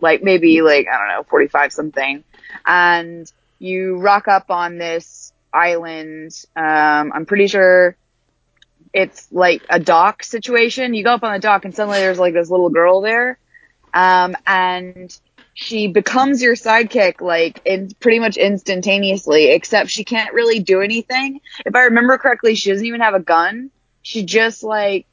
like 0.00 0.22
maybe 0.22 0.62
like 0.62 0.88
I 0.88 0.98
don't 0.98 1.08
know, 1.08 1.22
45 1.28 1.72
something, 1.72 2.24
and 2.64 3.30
you 3.58 3.98
rock 3.98 4.28
up 4.28 4.50
on 4.50 4.78
this 4.78 5.32
island. 5.52 6.32
Um, 6.56 7.12
I'm 7.14 7.26
pretty 7.26 7.48
sure 7.48 7.96
it's 8.94 9.28
like 9.30 9.62
a 9.68 9.78
dock 9.78 10.22
situation. 10.22 10.94
You 10.94 11.04
go 11.04 11.12
up 11.12 11.22
on 11.22 11.34
the 11.34 11.38
dock 11.38 11.64
and 11.66 11.74
suddenly 11.74 11.98
there's 11.98 12.18
like 12.18 12.32
this 12.32 12.48
little 12.48 12.70
girl 12.70 13.02
there. 13.02 13.38
Um, 13.92 14.36
and 14.46 15.16
she 15.54 15.86
becomes 15.86 16.42
your 16.42 16.54
sidekick 16.56 17.20
like 17.20 17.60
in 17.64 17.90
pretty 18.00 18.18
much 18.18 18.36
instantaneously, 18.36 19.50
except 19.50 19.88
she 19.88 20.04
can't 20.04 20.34
really 20.34 20.58
do 20.58 20.80
anything. 20.80 21.40
If 21.64 21.74
I 21.76 21.84
remember 21.84 22.18
correctly, 22.18 22.56
she 22.56 22.70
doesn't 22.70 22.84
even 22.84 23.00
have 23.00 23.14
a 23.14 23.20
gun. 23.20 23.70
She 24.02 24.24
just 24.24 24.62
like 24.64 25.06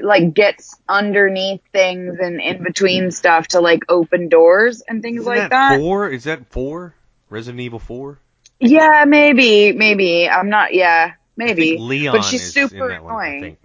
like 0.00 0.32
gets 0.32 0.74
underneath 0.88 1.60
things 1.72 2.18
and 2.18 2.40
in 2.40 2.62
between 2.62 3.10
stuff 3.10 3.48
to 3.48 3.60
like 3.60 3.82
open 3.88 4.28
doors 4.28 4.82
and 4.88 5.02
things 5.02 5.20
Isn't 5.22 5.28
like 5.28 5.38
that 5.38 5.50
that. 5.50 5.78
four? 5.80 6.08
Is 6.08 6.24
that 6.24 6.46
four? 6.50 6.94
Resident 7.28 7.60
Evil 7.60 7.78
four? 7.78 8.18
Yeah, 8.60 9.04
maybe, 9.06 9.72
maybe. 9.72 10.28
I'm 10.28 10.48
not. 10.48 10.72
Yeah, 10.74 11.12
maybe. 11.36 11.76
Leon 11.78 12.14
but 12.16 12.22
she's 12.24 12.42
is 12.42 12.52
super 12.54 12.88
one, 12.88 12.90
annoying. 12.92 13.40
think. 13.42 13.58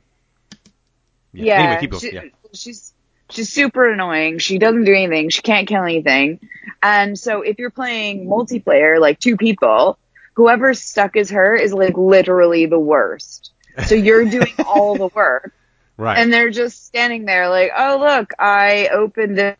Yeah, 1.33 1.61
Anyway, 1.61 1.79
keep 1.81 1.91
going. 1.91 2.01
she- 2.01 2.13
yeah. 2.13 2.21
she's 2.53 2.93
she's 3.29 3.51
super 3.51 3.91
annoying. 3.91 4.39
She 4.39 4.57
doesn't 4.59 4.83
do 4.85 4.93
anything. 4.93 5.29
She 5.29 5.41
can't 5.41 5.67
kill 5.67 5.83
anything. 5.83 6.39
And 6.81 7.17
so 7.17 7.41
if 7.41 7.57
you're 7.59 7.69
playing 7.71 8.27
multiplayer, 8.27 8.99
like 8.99 9.19
two 9.19 9.37
people, 9.37 9.97
whoever's 10.35 10.81
stuck 10.81 11.15
as 11.15 11.29
her 11.31 11.55
is 11.55 11.73
like 11.73 11.97
literally 11.97 12.65
the 12.65 12.79
worst. 12.79 13.51
So 13.87 13.95
you're 13.95 14.25
doing 14.29 14.53
all 14.65 14.95
the 14.95 15.07
work, 15.13 15.51
Right. 15.97 16.17
and 16.17 16.31
they're 16.31 16.49
just 16.51 16.85
standing 16.85 17.25
there 17.25 17.47
like, 17.49 17.71
oh 17.77 17.97
look, 17.99 18.31
I 18.37 18.89
opened 18.89 19.37
this 19.37 19.57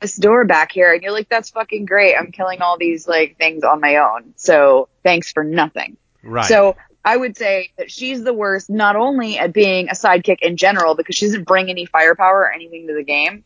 this 0.00 0.16
door 0.16 0.44
back 0.44 0.72
here, 0.72 0.92
and 0.92 1.00
you're 1.02 1.12
like, 1.12 1.28
that's 1.28 1.50
fucking 1.50 1.84
great. 1.84 2.16
I'm 2.16 2.32
killing 2.32 2.60
all 2.60 2.76
these 2.76 3.06
like 3.06 3.36
things 3.38 3.62
on 3.62 3.80
my 3.80 3.96
own. 3.98 4.34
So 4.36 4.88
thanks 5.04 5.30
for 5.32 5.44
nothing. 5.44 5.96
right. 6.24 6.46
So 6.46 6.76
I 7.04 7.16
would 7.16 7.36
say 7.36 7.72
that 7.78 7.90
she's 7.90 8.22
the 8.22 8.32
worst, 8.32 8.70
not 8.70 8.96
only 8.96 9.38
at 9.38 9.52
being 9.52 9.88
a 9.88 9.92
sidekick 9.92 10.38
in 10.40 10.56
general, 10.56 10.94
because 10.94 11.16
she 11.16 11.26
doesn't 11.26 11.44
bring 11.44 11.68
any 11.68 11.86
firepower 11.86 12.40
or 12.40 12.52
anything 12.52 12.86
to 12.86 12.94
the 12.94 13.02
game, 13.02 13.44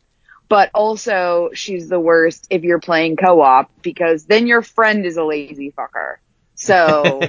but 0.49 0.71
also 0.75 1.51
she's 1.55 1.89
the 1.89 1.99
worst 1.99 2.47
if 2.51 2.63
you're 2.63 2.81
playing 2.81 3.17
co-op, 3.17 3.71
because 3.83 4.27
then 4.27 4.47
your 4.47 4.63
friend 4.63 5.07
is 5.07 5.17
a 5.17 5.25
lazy 5.25 5.73
fucker. 5.73 6.17
So 6.55 7.23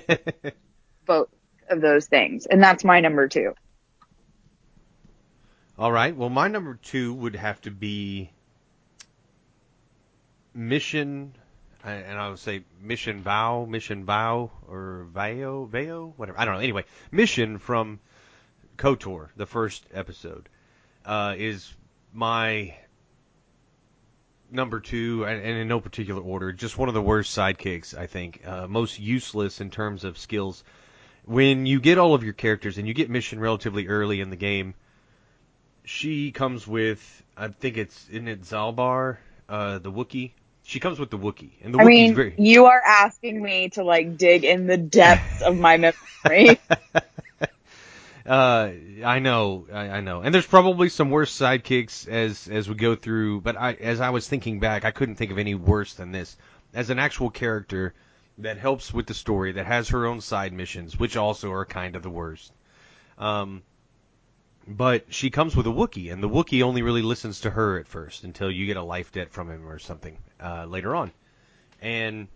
both 1.06 1.30
of 1.70 1.82
those 1.82 2.08
things. 2.08 2.46
And 2.46 2.62
that's 2.62 2.84
my 2.84 3.00
number 3.00 3.28
two. 3.28 3.54
All 5.80 5.92
right. 5.92 6.16
Well, 6.16 6.30
my 6.30 6.48
number 6.48 6.80
two 6.82 7.14
would 7.14 7.36
have 7.36 7.62
to 7.62 7.72
be 7.72 8.32
Mission, 10.54 11.36
and 11.92 12.20
I 12.20 12.30
would 12.30 12.40
say 12.40 12.64
Mission 12.82 13.22
Vao, 13.22 13.66
Mission 13.66 14.06
Vao, 14.06 14.52
or 14.68 15.08
Veo, 15.14 15.66
Veo, 15.66 16.14
whatever. 16.18 16.40
I 16.40 16.46
don't 16.46 16.56
know. 16.56 16.60
Anyway, 16.60 16.86
Mission 17.12 17.58
from 17.58 18.00
KOTOR, 18.78 19.30
the 19.36 19.46
first 19.46 19.86
episode, 19.94 20.50
uh, 21.06 21.36
is 21.38 21.74
my 22.14 22.76
number 24.52 24.80
two, 24.80 25.26
and, 25.26 25.42
and 25.42 25.58
in 25.58 25.68
no 25.68 25.80
particular 25.80 26.22
order. 26.22 26.52
Just 26.52 26.78
one 26.78 26.90
of 26.90 26.96
the 26.96 27.02
worst 27.02 27.36
sidekicks, 27.36 27.98
I 27.98 28.08
think. 28.08 28.46
Uh, 28.46 28.68
most 28.68 29.00
useless 29.00 29.62
in 29.62 29.70
terms 29.70 30.04
of 30.04 30.18
skills. 30.18 30.64
When 31.26 31.66
you 31.66 31.80
get 31.80 31.98
all 31.98 32.14
of 32.14 32.24
your 32.24 32.34
characters, 32.34 32.78
and 32.78 32.88
you 32.88 32.94
get 32.94 33.10
Mission 33.10 33.40
relatively 33.40 33.88
early 33.88 34.22
in 34.22 34.30
the 34.30 34.38
game, 34.38 34.74
she 35.84 36.32
comes 36.32 36.68
with 36.68 37.24
I 37.36 37.50
think 37.50 37.78
it's 37.78 38.10
isn't 38.10 38.28
it 38.28 38.42
Zaalbar, 38.42 39.18
uh, 39.48 39.80
the 39.80 39.92
Wookiee. 39.92 40.32
She 40.68 40.82
comes 40.82 41.00
with 41.00 41.10
the 41.10 41.18
Wookiee, 41.18 41.54
and 41.64 41.74
the 41.74 41.80
I 41.80 41.84
Wookiee's 41.84 41.88
mean, 41.88 42.16
very. 42.16 42.36
you 42.38 42.66
are 42.66 42.82
asking 42.86 43.42
me 43.42 43.70
to 43.70 43.86
like 43.86 44.18
dig 44.18 44.44
in 44.44 44.68
the 44.68 44.76
depths 44.76 45.42
of 45.42 45.58
my 45.58 45.78
memory. 45.78 46.60
uh, 48.26 48.70
I 49.06 49.20
know, 49.20 49.66
I, 49.72 49.90
I 49.90 50.02
know, 50.02 50.20
and 50.20 50.36
there's 50.36 50.46
probably 50.46 50.90
some 50.90 51.10
worse 51.10 51.32
sidekicks 51.32 52.10
as 52.10 52.50
as 52.50 52.68
we 52.68 52.76
go 52.76 52.96
through. 52.96 53.40
But 53.40 53.56
I, 53.56 53.76
as 53.76 54.02
I 54.02 54.10
was 54.10 54.28
thinking 54.28 54.60
back, 54.60 54.84
I 54.84 54.92
couldn't 54.92 55.16
think 55.16 55.32
of 55.32 55.38
any 55.38 55.56
worse 55.56 55.94
than 55.94 56.12
this. 56.12 56.36
As 56.74 56.90
an 56.90 57.00
actual 57.00 57.30
character 57.30 57.94
that 58.40 58.58
helps 58.58 58.94
with 58.94 59.08
the 59.08 59.14
story, 59.14 59.54
that 59.54 59.66
has 59.66 59.88
her 59.88 60.06
own 60.06 60.20
side 60.20 60.52
missions, 60.52 61.00
which 61.00 61.16
also 61.16 61.50
are 61.54 61.64
kind 61.64 61.96
of 61.96 62.04
the 62.04 62.10
worst. 62.10 62.52
Um, 63.18 63.64
but 64.68 65.06
she 65.14 65.30
comes 65.30 65.56
with 65.56 65.66
a 65.66 65.72
Wookiee, 65.72 66.12
and 66.12 66.22
the 66.22 66.30
Wookiee 66.30 66.62
only 66.62 66.82
really 66.82 67.02
listens 67.02 67.40
to 67.42 67.50
her 67.52 67.80
at 67.80 67.88
first 67.88 68.24
until 68.26 68.52
you 68.52 68.66
get 68.66 68.78
a 68.78 68.84
life 68.84 69.12
debt 69.12 69.32
from 69.32 69.50
him 69.50 69.68
or 69.68 69.80
something 69.80 70.18
uh, 70.44 70.66
later 70.66 70.96
on. 70.96 71.12
And 71.82 72.28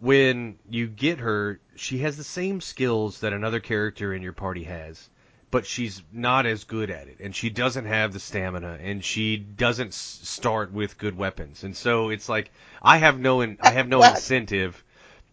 when 0.00 0.58
you 0.68 0.88
get 0.88 1.20
her, 1.20 1.60
she 1.76 1.98
has 1.98 2.16
the 2.16 2.24
same 2.24 2.60
skills 2.60 3.20
that 3.20 3.32
another 3.32 3.60
character 3.60 4.12
in 4.12 4.22
your 4.22 4.32
party 4.32 4.64
has, 4.64 5.08
but 5.50 5.66
she's 5.66 6.02
not 6.12 6.46
as 6.46 6.64
good 6.64 6.90
at 6.90 7.06
it, 7.06 7.18
and 7.20 7.34
she 7.36 7.50
doesn't 7.50 7.86
have 7.86 8.12
the 8.12 8.20
stamina, 8.20 8.78
and 8.80 9.04
she 9.04 9.36
doesn't 9.36 9.88
s- 9.88 10.20
start 10.24 10.72
with 10.72 10.98
good 10.98 11.16
weapons, 11.16 11.62
and 11.62 11.76
so 11.76 12.08
it's 12.08 12.28
like 12.28 12.50
I 12.82 12.96
have 12.98 13.20
no 13.20 13.40
in, 13.40 13.58
I 13.60 13.72
have 13.72 13.88
no 13.88 14.02
incentive 14.04 14.82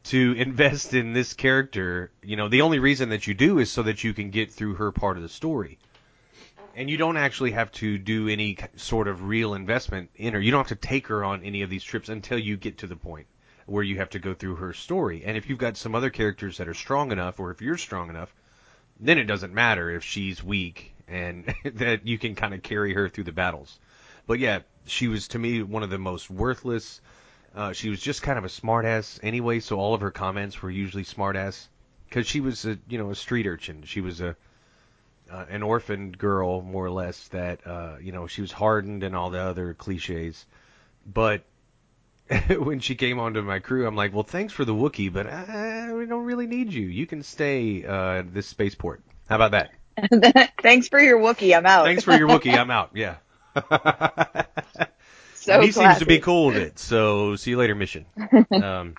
to 0.06 0.34
invest 0.38 0.94
in 0.94 1.14
this 1.14 1.34
character. 1.34 2.12
You 2.22 2.36
know, 2.36 2.48
the 2.50 2.62
only 2.62 2.80
reason 2.80 3.10
that 3.10 3.26
you 3.28 3.34
do 3.34 3.60
is 3.60 3.72
so 3.72 3.84
that 3.84 4.04
you 4.04 4.14
can 4.14 4.30
get 4.30 4.52
through 4.52 4.76
her 4.76 4.92
part 4.92 5.18
of 5.18 5.24
the 5.24 5.30
story. 5.30 5.80
And 6.78 6.92
you 6.92 6.98
don't 6.98 7.18
actually 7.18 7.52
have 7.52 7.72
to 7.74 7.98
do 7.98 8.30
any 8.30 8.56
sort 8.76 9.08
of 9.08 9.24
real 9.24 9.56
investment 9.56 10.12
in 10.16 10.36
her. 10.36 10.40
You 10.40 10.52
don't 10.52 10.60
have 10.60 10.80
to 10.80 10.88
take 10.88 11.08
her 11.08 11.24
on 11.24 11.42
any 11.42 11.64
of 11.64 11.72
these 11.72 11.84
trips 11.84 12.08
until 12.08 12.38
you 12.38 12.56
get 12.56 12.78
to 12.78 12.88
the 12.88 12.96
point 12.96 13.26
where 13.66 13.84
you 13.84 13.98
have 13.98 14.12
to 14.12 14.20
go 14.20 14.36
through 14.36 14.58
her 14.58 14.74
story. 14.74 15.24
And 15.26 15.36
if 15.36 15.50
you've 15.50 15.58
got 15.58 15.76
some 15.76 15.96
other 15.96 16.12
characters 16.12 16.58
that 16.58 16.68
are 16.68 16.76
strong 16.76 17.12
enough, 17.12 17.40
or 17.40 17.50
if 17.50 17.64
you're 17.64 17.80
strong 17.80 18.10
enough, 18.10 18.32
then 19.00 19.18
it 19.18 19.24
doesn't 19.24 19.56
matter 19.56 19.90
if 19.90 20.04
she's 20.04 20.44
weak 20.44 20.94
and 21.08 21.52
that 21.74 22.06
you 22.06 22.20
can 22.20 22.36
kind 22.36 22.54
of 22.54 22.62
carry 22.62 22.94
her 22.94 23.10
through 23.10 23.24
the 23.24 23.32
battles. 23.32 23.80
But 24.28 24.38
yeah, 24.38 24.60
she 24.86 25.08
was 25.08 25.30
to 25.30 25.40
me 25.40 25.64
one 25.64 25.82
of 25.82 25.90
the 25.90 25.98
most 25.98 26.30
worthless. 26.30 27.02
Uh, 27.56 27.74
she 27.74 27.90
was 27.90 28.00
just 28.00 28.22
kind 28.22 28.38
of 28.38 28.46
a 28.46 28.50
smartass 28.50 29.20
anyway, 29.24 29.62
so 29.62 29.80
all 29.80 29.96
of 29.96 30.02
her 30.02 30.12
comments 30.12 30.62
were 30.62 30.70
usually 30.70 31.06
smartass 31.06 31.70
because 32.08 32.28
she 32.28 32.40
was 32.40 32.66
a 32.66 32.78
you 32.88 33.00
know 33.00 33.10
a 33.10 33.16
street 33.16 33.48
urchin. 33.48 33.82
She 33.82 34.00
was 34.00 34.22
a 34.22 34.36
uh, 35.32 35.46
an 35.50 35.64
orphan 35.64 36.12
girl 36.12 36.62
more 36.62 36.86
or 36.86 36.92
less 36.92 37.28
that 37.30 37.66
uh, 37.66 37.98
you 38.02 38.12
know 38.12 38.28
she 38.28 38.42
was 38.42 38.52
hardened 38.52 39.04
and 39.04 39.16
all 39.16 39.30
the 39.30 39.40
other 39.40 39.74
cliches. 39.74 40.46
But 41.06 41.44
when 42.50 42.80
she 42.80 42.96
came 42.96 43.20
onto 43.20 43.42
my 43.42 43.60
crew, 43.60 43.88
I'm 43.88 43.96
like, 43.96 44.14
well, 44.14 44.24
thanks 44.24 44.54
for 44.54 44.66
the 44.66 44.74
Wookiee, 44.74 45.12
but 45.12 45.28
uh, 45.28 45.96
we 45.96 46.06
don't 46.06 46.26
really 46.26 46.48
need 46.48 46.74
you. 46.74 46.88
You 46.88 47.06
can 47.06 47.24
stay 47.24 47.86
uh, 47.86 48.20
at 48.20 48.34
this 48.34 48.48
spaceport. 48.48 49.02
How 49.30 49.36
about 49.36 49.52
that? 49.52 50.54
Thanks 50.62 50.88
for 50.90 51.00
your 51.00 51.20
Wookiee. 51.20 51.58
I'm 51.58 51.66
out. 51.66 51.86
Thanks 51.86 52.04
for 52.04 52.16
your 52.16 52.28
Wookiee. 52.28 52.58
I'm 52.58 52.70
out. 52.70 52.92
Yeah. 52.94 53.16
so 55.36 55.62
he 55.62 55.72
seems 55.72 56.00
to 56.00 56.06
be 56.06 56.20
cool 56.20 56.48
with 56.48 56.58
it. 56.58 56.78
So 56.80 57.36
see 57.36 57.52
you 57.52 57.58
later, 57.58 57.74
mission. 57.74 58.06
Um, 58.52 58.96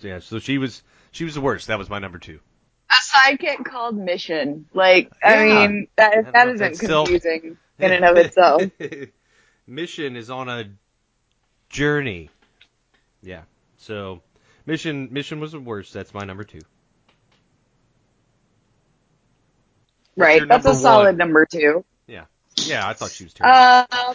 yeah. 0.00 0.18
So 0.18 0.40
she 0.40 0.58
was 0.58 0.82
she 1.12 1.24
was 1.24 1.34
the 1.34 1.40
worst. 1.40 1.68
That 1.68 1.78
was 1.78 1.88
my 1.88 2.00
number 2.00 2.18
two. 2.18 2.40
A 2.92 2.94
sidekick 2.94 3.64
called 3.64 3.96
Mission. 3.96 4.66
Like, 4.74 5.10
I 5.24 5.36
Yeah. 5.36 5.44
mean, 5.44 5.88
that 5.96 6.12
I 6.12 6.30
don't 6.32 6.34
that 6.34 6.46
know 6.46 6.50
if 6.50 6.56
isn't 6.56 6.58
that's 6.58 6.80
confusing 6.80 7.56
in 7.80 7.92
and 7.92 8.04
of 8.04 8.16
itself. 8.18 8.62
mission 9.66 10.16
is 10.16 10.30
on 10.30 10.48
a 10.48 10.70
journey. 11.70 12.30
Yeah. 13.22 13.42
So 13.78 14.22
mission 14.66 15.08
mission 15.12 15.40
was 15.40 15.52
the 15.52 15.60
worst. 15.60 15.92
That's 15.94 16.12
my 16.12 16.24
number 16.24 16.44
two. 16.44 16.60
Right. 20.16 20.38
your 20.40 20.46
That's 20.46 20.66
a 20.66 20.74
number 20.74 20.82
solid 20.82 21.06
one? 21.06 21.16
number 21.16 21.46
two. 21.46 21.84
Yeah, 22.06 22.24
Yeah, 22.56 22.86
I 22.86 22.92
thought 22.92 23.10
she 23.12 23.24
was 23.24 23.32
terrible. 23.32 23.58
Uh, 23.58 24.14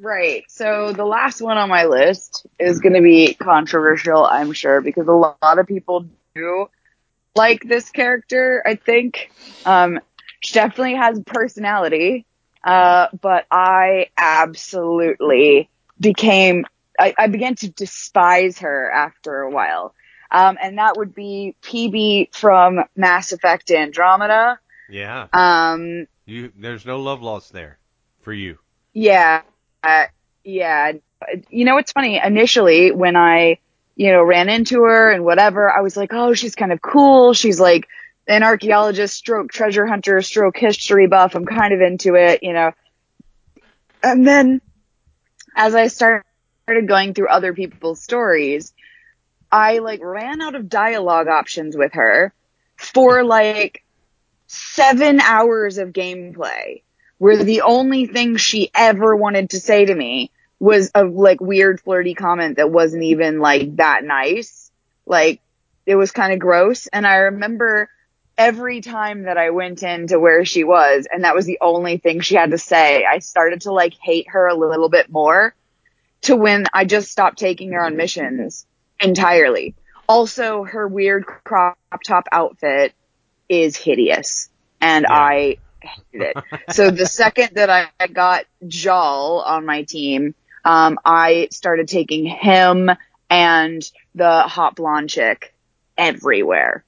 right. 0.00 0.44
So 0.48 0.92
the 0.92 1.04
last 1.04 1.40
one 1.40 1.56
on 1.58 1.68
my 1.68 1.84
list 1.84 2.46
is 2.58 2.80
going 2.80 2.94
to 2.94 3.00
be 3.02 3.34
controversial, 3.34 4.24
I'm 4.24 4.52
sure, 4.52 4.80
because 4.80 5.06
a 5.06 5.12
lot 5.12 5.36
of 5.58 5.66
people 5.66 6.06
do 6.34 6.68
like 7.34 7.62
this 7.64 7.90
character. 7.90 8.62
I 8.66 8.74
think 8.76 9.30
um, 9.64 10.00
she 10.40 10.54
definitely 10.54 10.96
has 10.96 11.20
personality, 11.26 12.26
uh, 12.64 13.08
but 13.20 13.46
I 13.50 14.08
absolutely 14.16 15.68
became. 16.00 16.64
I, 16.98 17.14
I 17.16 17.26
began 17.28 17.54
to 17.56 17.68
despise 17.70 18.58
her 18.58 18.90
after 18.90 19.40
a 19.42 19.50
while. 19.50 19.94
Um, 20.30 20.58
and 20.60 20.78
that 20.78 20.96
would 20.96 21.14
be 21.14 21.54
Peebee 21.62 22.28
from 22.32 22.80
Mass 22.96 23.32
Effect 23.32 23.70
Andromeda. 23.70 24.58
yeah. 24.90 25.28
Um, 25.32 26.06
You 26.26 26.52
there's 26.58 26.84
no 26.84 27.00
love 27.00 27.22
lost 27.22 27.52
there 27.52 27.78
for 28.20 28.32
you. 28.32 28.58
Yeah, 28.92 29.42
uh, 29.82 30.06
yeah. 30.44 30.92
You 31.48 31.64
know, 31.64 31.78
it's 31.78 31.92
funny. 31.92 32.20
Initially, 32.22 32.90
when 32.92 33.16
I, 33.16 33.58
you 33.98 34.12
know, 34.12 34.22
ran 34.22 34.48
into 34.48 34.84
her 34.84 35.10
and 35.10 35.24
whatever, 35.24 35.68
I 35.68 35.80
was 35.80 35.96
like, 35.96 36.12
oh, 36.12 36.32
she's 36.32 36.54
kind 36.54 36.72
of 36.72 36.80
cool. 36.80 37.34
She's 37.34 37.58
like 37.58 37.88
an 38.28 38.44
archaeologist, 38.44 39.16
stroke 39.16 39.50
treasure 39.50 39.86
hunter, 39.86 40.22
stroke 40.22 40.56
history 40.56 41.08
buff. 41.08 41.34
I'm 41.34 41.44
kind 41.44 41.74
of 41.74 41.80
into 41.80 42.14
it, 42.14 42.44
you 42.44 42.52
know. 42.52 42.70
And 44.00 44.24
then, 44.24 44.60
as 45.56 45.74
I 45.74 45.88
started 45.88 46.22
going 46.86 47.12
through 47.12 47.26
other 47.26 47.52
people's 47.52 48.00
stories, 48.00 48.72
I 49.50 49.78
like 49.78 50.00
ran 50.00 50.40
out 50.42 50.54
of 50.54 50.68
dialogue 50.68 51.26
options 51.26 51.76
with 51.76 51.94
her 51.94 52.32
for 52.76 53.24
like 53.24 53.82
seven 54.46 55.20
hours 55.20 55.78
of 55.78 55.88
gameplay 55.88 56.82
where 57.18 57.42
the 57.42 57.62
only 57.62 58.06
thing 58.06 58.36
she 58.36 58.70
ever 58.72 59.16
wanted 59.16 59.50
to 59.50 59.60
say 59.60 59.86
to 59.86 59.94
me 59.94 60.30
was 60.60 60.90
a 60.94 61.04
like 61.04 61.40
weird 61.40 61.80
flirty 61.80 62.14
comment 62.14 62.56
that 62.56 62.70
wasn't 62.70 63.04
even 63.04 63.40
like 63.40 63.76
that 63.76 64.04
nice. 64.04 64.70
Like 65.06 65.40
it 65.86 65.96
was 65.96 66.10
kind 66.10 66.32
of 66.32 66.38
gross. 66.38 66.86
And 66.88 67.06
I 67.06 67.16
remember 67.16 67.88
every 68.36 68.80
time 68.80 69.22
that 69.24 69.36
I 69.38 69.50
went 69.50 69.82
into 69.82 70.18
where 70.18 70.44
she 70.44 70.64
was 70.64 71.06
and 71.10 71.24
that 71.24 71.34
was 71.34 71.46
the 71.46 71.58
only 71.60 71.96
thing 71.98 72.20
she 72.20 72.34
had 72.34 72.50
to 72.50 72.58
say, 72.58 73.04
I 73.04 73.18
started 73.20 73.62
to 73.62 73.72
like 73.72 73.94
hate 74.00 74.28
her 74.30 74.46
a 74.46 74.54
little 74.54 74.88
bit 74.88 75.10
more 75.10 75.54
to 76.22 76.36
when 76.36 76.66
I 76.72 76.84
just 76.84 77.10
stopped 77.10 77.38
taking 77.38 77.72
her 77.72 77.84
on 77.84 77.96
missions 77.96 78.66
entirely. 79.00 79.74
Also, 80.08 80.64
her 80.64 80.88
weird 80.88 81.26
crop 81.26 81.76
top 82.04 82.26
outfit 82.32 82.92
is 83.48 83.76
hideous 83.76 84.50
and 84.80 85.06
Yeah. 85.08 85.14
I 85.14 85.56
hated 85.80 86.34
it. 86.36 86.36
so 86.70 86.90
the 86.90 87.06
second 87.06 87.50
that 87.54 87.70
I 87.70 87.88
I 88.00 88.08
got 88.08 88.44
Jaal 88.66 89.40
on 89.46 89.64
my 89.64 89.82
team, 89.82 90.34
um, 90.64 90.98
I 91.04 91.48
started 91.50 91.88
taking 91.88 92.26
him 92.26 92.90
and 93.30 93.82
the 94.14 94.42
hot 94.42 94.76
blonde 94.76 95.10
chick 95.10 95.54
everywhere. 95.96 96.84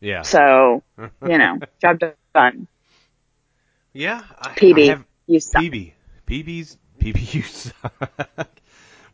Yeah. 0.00 0.22
So, 0.22 0.82
you 0.98 1.38
know, 1.38 1.58
job 1.80 2.00
done. 2.34 2.66
yeah. 3.92 4.22
I, 4.38 4.50
Peebee. 4.50 4.84
I 4.84 4.86
have, 4.90 5.04
You 5.26 5.40
suck. 5.40 5.62
Peebee. 5.62 5.92
Peebee's 6.26 6.76
Peebee 6.98 7.34
you 7.34 7.42
suck. 7.42 8.48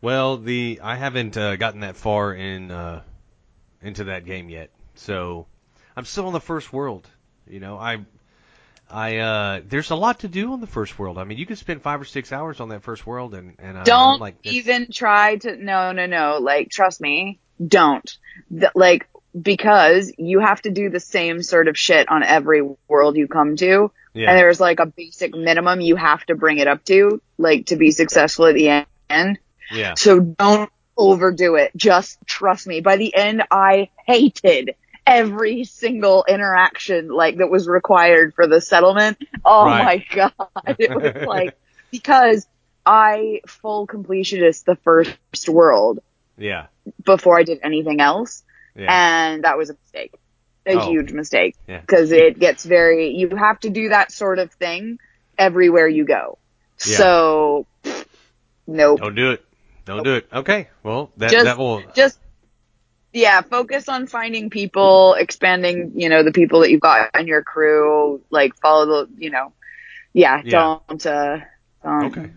well, 0.00 0.36
the 0.38 0.80
I 0.82 0.96
haven't 0.96 1.36
uh, 1.36 1.56
gotten 1.56 1.80
that 1.80 1.96
far 1.96 2.32
in 2.34 2.70
uh, 2.70 3.02
into 3.82 4.04
that 4.04 4.24
game 4.24 4.48
yet, 4.48 4.70
so 4.94 5.46
I'm 5.96 6.04
still 6.04 6.26
in 6.28 6.32
the 6.32 6.40
first 6.40 6.72
world. 6.72 7.08
You 7.46 7.60
know, 7.60 7.76
I 7.76 7.98
I 8.92 9.16
uh, 9.18 9.60
there's 9.66 9.90
a 9.90 9.96
lot 9.96 10.20
to 10.20 10.28
do 10.28 10.52
on 10.52 10.60
the 10.60 10.66
first 10.66 10.98
world. 10.98 11.18
I 11.18 11.24
mean, 11.24 11.38
you 11.38 11.46
could 11.46 11.58
spend 11.58 11.82
five 11.82 12.00
or 12.00 12.04
six 12.04 12.30
hours 12.32 12.60
on 12.60 12.68
that 12.68 12.82
first 12.82 13.06
world, 13.06 13.34
and 13.34 13.54
and 13.58 13.78
uh, 13.78 13.84
Don't 13.84 14.20
like 14.20 14.36
even 14.44 14.88
try 14.92 15.36
to, 15.36 15.56
no, 15.56 15.92
no, 15.92 16.06
no, 16.06 16.38
like, 16.40 16.68
trust 16.70 17.00
me, 17.00 17.40
don't. 17.66 18.18
The, 18.50 18.70
like, 18.74 19.08
because 19.40 20.12
you 20.18 20.40
have 20.40 20.60
to 20.62 20.70
do 20.70 20.90
the 20.90 21.00
same 21.00 21.42
sort 21.42 21.68
of 21.68 21.78
shit 21.78 22.08
on 22.10 22.22
every 22.22 22.62
world 22.86 23.16
you 23.16 23.28
come 23.28 23.56
to. 23.56 23.90
yeah 24.12 24.28
And 24.28 24.38
there's 24.38 24.60
like 24.60 24.78
a 24.78 24.86
basic 24.86 25.34
minimum 25.34 25.80
you 25.80 25.96
have 25.96 26.24
to 26.26 26.34
bring 26.34 26.58
it 26.58 26.68
up 26.68 26.84
to, 26.84 27.22
like, 27.38 27.66
to 27.66 27.76
be 27.76 27.92
successful 27.92 28.46
at 28.46 28.54
the 28.54 28.84
end. 29.08 29.38
yeah 29.70 29.94
So 29.94 30.20
don't 30.20 30.70
overdo 30.96 31.54
it. 31.54 31.72
Just 31.74 32.18
trust 32.26 32.66
me. 32.66 32.80
By 32.80 32.96
the 32.96 33.14
end, 33.14 33.42
I 33.50 33.88
hated 34.06 34.74
every 35.06 35.64
single 35.64 36.24
interaction 36.28 37.08
like 37.08 37.38
that 37.38 37.50
was 37.50 37.66
required 37.68 38.34
for 38.34 38.46
the 38.46 38.60
settlement. 38.60 39.18
Oh 39.44 39.64
Right. 39.66 39.84
my 39.84 40.30
god. 40.30 40.76
It 40.78 40.90
was 40.94 41.26
like, 41.26 41.58
because 41.90 42.46
I 42.86 43.40
full 43.46 43.86
completionist 43.86 44.64
the 44.64 44.76
first 44.76 45.48
world 45.48 46.00
yeah 46.38 46.66
before 47.04 47.38
I 47.38 47.42
did 47.42 47.60
anything 47.62 48.00
else. 48.00 48.42
yeah 48.74 48.92
And 48.92 49.44
that 49.44 49.56
was 49.58 49.70
a 49.70 49.74
mistake. 49.74 50.14
A 50.66 50.74
Oh. 50.74 50.88
huge 50.90 51.12
mistake. 51.12 51.56
Yeah. 51.66 51.80
Because 51.80 52.12
it 52.12 52.38
gets 52.38 52.64
very, 52.64 53.08
you 53.16 53.28
have 53.36 53.58
to 53.60 53.70
do 53.70 53.88
that 53.90 54.12
sort 54.12 54.38
of 54.38 54.52
thing 54.52 54.98
everywhere 55.36 55.88
you 55.88 56.04
go. 56.04 56.38
Yeah. 56.86 56.96
So, 56.98 57.66
nope. 58.66 59.00
don't 59.00 59.14
do 59.16 59.32
it. 59.32 59.44
Don't 59.84 60.04
do 60.04 60.14
it. 60.14 60.28
Okay. 60.32 60.68
Well, 60.84 61.10
that 61.16 61.30
Just- 61.32 61.44
that 61.44 61.58
will 61.58 61.82
just 61.94 62.18
yeah, 63.12 63.42
focus 63.42 63.88
on 63.88 64.06
finding 64.06 64.50
people, 64.50 65.14
expanding, 65.14 65.92
you 65.94 66.08
know, 66.08 66.22
the 66.22 66.32
people 66.32 66.60
that 66.60 66.70
you've 66.70 66.80
got 66.80 67.10
on 67.14 67.26
your 67.26 67.42
crew, 67.42 68.22
like 68.30 68.54
follow 68.56 68.86
the, 68.86 69.10
you 69.18 69.30
know, 69.30 69.52
yeah, 70.12 70.40
Yeah. 70.44 70.78
don't, 70.88 71.06
uh, 71.06 71.38
don't. 71.82 72.04
okay. 72.18 72.30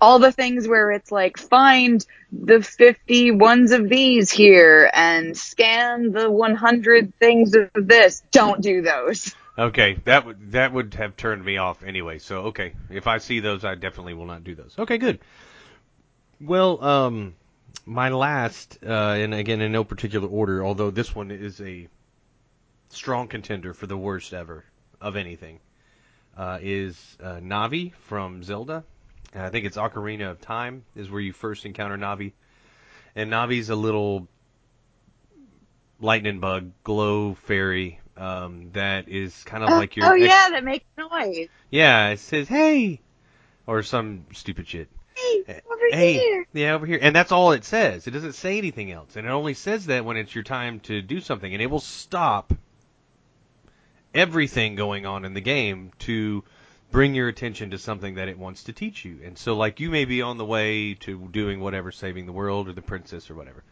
All 0.00 0.18
the 0.18 0.30
things 0.30 0.68
where 0.68 0.92
it's 0.92 1.10
like, 1.10 1.38
find 1.38 2.04
the 2.30 2.62
50 2.62 3.32
ones 3.32 3.72
of 3.72 3.88
these 3.88 4.30
here 4.30 4.90
and 4.92 5.36
scan 5.36 6.12
the 6.12 6.30
100 6.30 7.14
things 7.18 7.54
of 7.54 7.70
this. 7.74 8.22
Don't 8.30 8.60
do 8.60 8.82
those. 8.82 9.34
Okay, 9.58 9.98
that 10.04 10.24
would 10.24 10.52
that 10.52 10.72
would 10.72 10.94
have 10.94 11.16
turned 11.16 11.44
me 11.44 11.56
off 11.56 11.82
anyway. 11.82 12.18
So 12.18 12.42
okay, 12.42 12.74
if 12.90 13.08
I 13.08 13.18
see 13.18 13.40
those, 13.40 13.64
I 13.64 13.74
definitely 13.74 14.14
will 14.14 14.26
not 14.26 14.44
do 14.44 14.54
those. 14.54 14.72
Okay, 14.78 14.98
good. 14.98 15.18
Well, 16.40 16.84
um, 16.84 17.34
my 17.86 18.10
last, 18.10 18.78
uh, 18.86 19.16
and 19.18 19.34
again 19.34 19.60
in 19.60 19.72
no 19.72 19.84
particular 19.84 20.28
order, 20.28 20.64
although 20.64 20.90
this 20.90 21.14
one 21.14 21.30
is 21.30 21.60
a 21.60 21.88
strong 22.90 23.28
contender 23.28 23.74
for 23.74 23.86
the 23.86 23.96
worst 23.96 24.32
ever 24.32 24.64
of 25.00 25.16
anything, 25.16 25.60
uh, 26.36 26.58
is 26.60 27.16
uh, 27.22 27.36
Navi 27.36 27.94
from 28.08 28.42
Zelda. 28.42 28.84
And 29.32 29.42
I 29.42 29.50
think 29.50 29.66
it's 29.66 29.76
Ocarina 29.76 30.30
of 30.30 30.40
Time 30.40 30.84
is 30.96 31.10
where 31.10 31.20
you 31.20 31.32
first 31.32 31.66
encounter 31.66 31.98
Navi, 31.98 32.32
and 33.14 33.30
Navi's 33.30 33.68
a 33.68 33.76
little 33.76 34.28
lightning 36.00 36.40
bug, 36.40 36.72
glow 36.84 37.34
fairy. 37.34 38.00
Um, 38.16 38.70
that 38.72 39.08
is 39.08 39.44
kind 39.44 39.62
of 39.62 39.70
like 39.70 39.96
your 39.96 40.06
oh 40.06 40.14
ex- 40.14 40.26
yeah, 40.26 40.50
that 40.50 40.64
makes 40.64 40.84
noise. 40.96 41.48
yeah, 41.70 42.08
it 42.08 42.18
says 42.18 42.48
hey, 42.48 43.00
or 43.66 43.82
some 43.82 44.26
stupid 44.32 44.66
shit. 44.66 44.88
Hey, 45.18 45.60
over 45.70 45.82
Hey, 45.90 46.12
here. 46.14 46.46
yeah, 46.52 46.74
over 46.74 46.86
here, 46.86 46.98
and 47.00 47.14
that's 47.14 47.32
all 47.32 47.52
it 47.52 47.64
says. 47.64 48.06
It 48.06 48.12
doesn't 48.12 48.34
say 48.34 48.58
anything 48.58 48.92
else, 48.92 49.16
and 49.16 49.26
it 49.26 49.30
only 49.30 49.54
says 49.54 49.86
that 49.86 50.04
when 50.04 50.16
it's 50.16 50.34
your 50.34 50.44
time 50.44 50.80
to 50.80 51.02
do 51.02 51.20
something, 51.20 51.52
and 51.52 51.62
it 51.62 51.70
will 51.70 51.80
stop 51.80 52.52
everything 54.14 54.74
going 54.74 55.06
on 55.06 55.24
in 55.24 55.34
the 55.34 55.40
game 55.40 55.92
to 56.00 56.44
bring 56.90 57.14
your 57.14 57.28
attention 57.28 57.70
to 57.70 57.78
something 57.78 58.14
that 58.14 58.28
it 58.28 58.38
wants 58.38 58.64
to 58.64 58.72
teach 58.72 59.04
you. 59.04 59.18
And 59.24 59.36
so, 59.36 59.54
like, 59.54 59.80
you 59.80 59.90
may 59.90 60.04
be 60.04 60.22
on 60.22 60.38
the 60.38 60.44
way 60.44 60.94
to 61.00 61.28
doing 61.30 61.60
whatever, 61.60 61.92
saving 61.92 62.26
the 62.26 62.32
world 62.32 62.68
or 62.68 62.72
the 62.72 62.82
princess 62.82 63.30
or 63.30 63.34
whatever, 63.34 63.62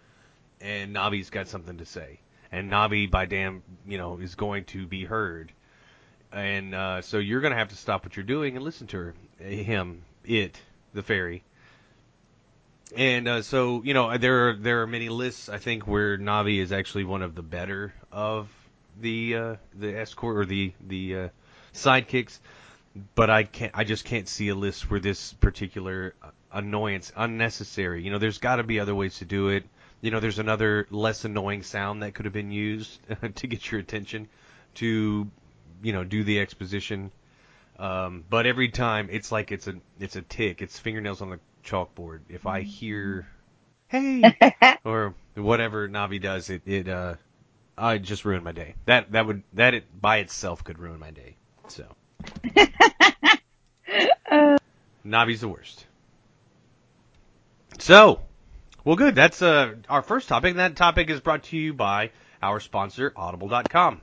and 0.60 0.94
Navi's 0.94 1.30
got 1.30 1.48
something 1.48 1.78
to 1.78 1.86
say, 1.86 2.18
and 2.52 2.70
Navi, 2.70 3.10
by 3.10 3.26
damn, 3.26 3.62
you 3.86 3.98
know, 3.98 4.18
is 4.18 4.34
going 4.34 4.64
to 4.66 4.86
be 4.86 5.04
heard. 5.04 5.52
And 6.32 6.74
uh, 6.74 7.02
so 7.02 7.18
you're 7.18 7.40
going 7.40 7.52
to 7.52 7.58
have 7.58 7.68
to 7.68 7.76
stop 7.76 8.04
what 8.04 8.16
you're 8.16 8.24
doing 8.24 8.56
and 8.56 8.64
listen 8.64 8.86
to 8.88 8.96
her, 8.98 9.14
him, 9.38 10.02
it, 10.24 10.60
the 10.96 11.02
fairy. 11.04 11.44
And 12.96 13.28
uh, 13.28 13.42
so 13.42 13.82
you 13.84 13.94
know 13.94 14.16
there 14.16 14.48
are 14.48 14.56
there 14.56 14.82
are 14.82 14.86
many 14.86 15.08
lists 15.08 15.48
I 15.48 15.58
think 15.58 15.86
where 15.86 16.18
Navi 16.18 16.58
is 16.58 16.72
actually 16.72 17.04
one 17.04 17.22
of 17.22 17.34
the 17.34 17.42
better 17.42 17.94
of 18.10 18.48
the 19.00 19.36
uh, 19.36 19.56
the 19.74 19.98
escort 19.98 20.36
or 20.36 20.44
the 20.46 20.72
the 20.80 21.16
uh, 21.16 21.28
sidekicks, 21.74 22.38
but 23.14 23.30
I 23.30 23.44
can't. 23.44 23.72
I 23.74 23.84
just 23.84 24.04
can't 24.04 24.28
see 24.28 24.48
a 24.48 24.54
list 24.54 24.90
where 24.90 25.00
this 25.00 25.32
particular 25.34 26.14
annoyance 26.52 27.12
unnecessary. 27.16 28.02
You 28.02 28.10
know, 28.10 28.18
there's 28.18 28.38
got 28.38 28.56
to 28.56 28.64
be 28.64 28.80
other 28.80 28.94
ways 28.94 29.18
to 29.18 29.24
do 29.24 29.48
it. 29.48 29.64
You 30.00 30.10
know, 30.10 30.20
there's 30.20 30.38
another 30.38 30.86
less 30.90 31.24
annoying 31.24 31.62
sound 31.62 32.02
that 32.02 32.14
could 32.14 32.24
have 32.24 32.34
been 32.34 32.52
used 32.52 33.00
to 33.34 33.46
get 33.46 33.70
your 33.70 33.80
attention 33.80 34.28
to, 34.76 35.28
you 35.82 35.92
know, 35.92 36.04
do 36.04 36.22
the 36.22 36.40
exposition. 36.40 37.10
Um, 37.78 38.24
but 38.28 38.46
every 38.46 38.68
time 38.68 39.08
it's 39.10 39.30
like 39.30 39.52
it's 39.52 39.66
a 39.66 39.74
it's 40.00 40.16
a 40.16 40.22
tick. 40.22 40.62
It's 40.62 40.78
fingernails 40.78 41.20
on 41.20 41.30
the 41.30 41.40
chalkboard. 41.64 42.20
If 42.28 42.46
I 42.46 42.62
hear, 42.62 43.28
hey, 43.88 44.36
or 44.84 45.14
whatever 45.34 45.88
Navi 45.88 46.20
does, 46.20 46.50
it 46.50 46.62
it 46.66 46.88
uh, 46.88 47.16
I 47.76 47.98
just 47.98 48.24
ruined 48.24 48.44
my 48.44 48.52
day. 48.52 48.74
That 48.86 49.12
that 49.12 49.26
would 49.26 49.42
that 49.52 49.74
it 49.74 49.84
by 50.00 50.18
itself 50.18 50.64
could 50.64 50.78
ruin 50.78 50.98
my 50.98 51.10
day. 51.10 51.36
So. 51.68 51.84
Navi's 55.06 55.40
the 55.40 55.48
worst. 55.48 55.86
So, 57.78 58.20
well, 58.84 58.96
good. 58.96 59.14
That's 59.14 59.42
uh, 59.42 59.74
our 59.88 60.02
first 60.02 60.28
topic. 60.28 60.50
And 60.50 60.58
that 60.58 60.76
topic 60.76 61.10
is 61.10 61.20
brought 61.20 61.44
to 61.44 61.56
you 61.56 61.74
by 61.74 62.10
our 62.42 62.60
sponsor, 62.60 63.12
Audible.com. 63.14 64.00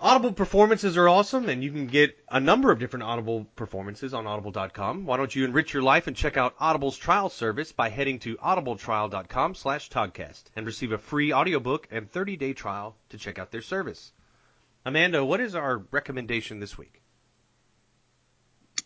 Audible 0.00 0.32
performances 0.32 0.96
are 0.96 1.08
awesome, 1.08 1.48
and 1.48 1.62
you 1.62 1.72
can 1.72 1.86
get 1.86 2.16
a 2.30 2.38
number 2.38 2.70
of 2.70 2.78
different 2.78 3.02
Audible 3.02 3.46
performances 3.56 4.14
on 4.14 4.26
Audible.com. 4.26 5.06
Why 5.06 5.16
don't 5.16 5.34
you 5.34 5.44
enrich 5.44 5.72
your 5.72 5.82
life 5.82 6.06
and 6.06 6.16
check 6.16 6.36
out 6.36 6.54
Audible's 6.60 6.96
trial 6.96 7.28
service 7.28 7.72
by 7.72 7.88
heading 7.88 8.20
to 8.20 8.36
audibletrial.com 8.36 9.56
slash 9.56 9.90
Toddcast 9.90 10.44
and 10.54 10.66
receive 10.66 10.92
a 10.92 10.98
free 10.98 11.32
audiobook 11.32 11.88
and 11.90 12.10
30-day 12.12 12.52
trial 12.52 12.94
to 13.08 13.18
check 13.18 13.38
out 13.38 13.50
their 13.50 13.62
service. 13.62 14.12
Amanda, 14.84 15.24
what 15.24 15.40
is 15.40 15.54
our 15.54 15.78
recommendation 15.90 16.60
this 16.60 16.78
week? 16.78 17.02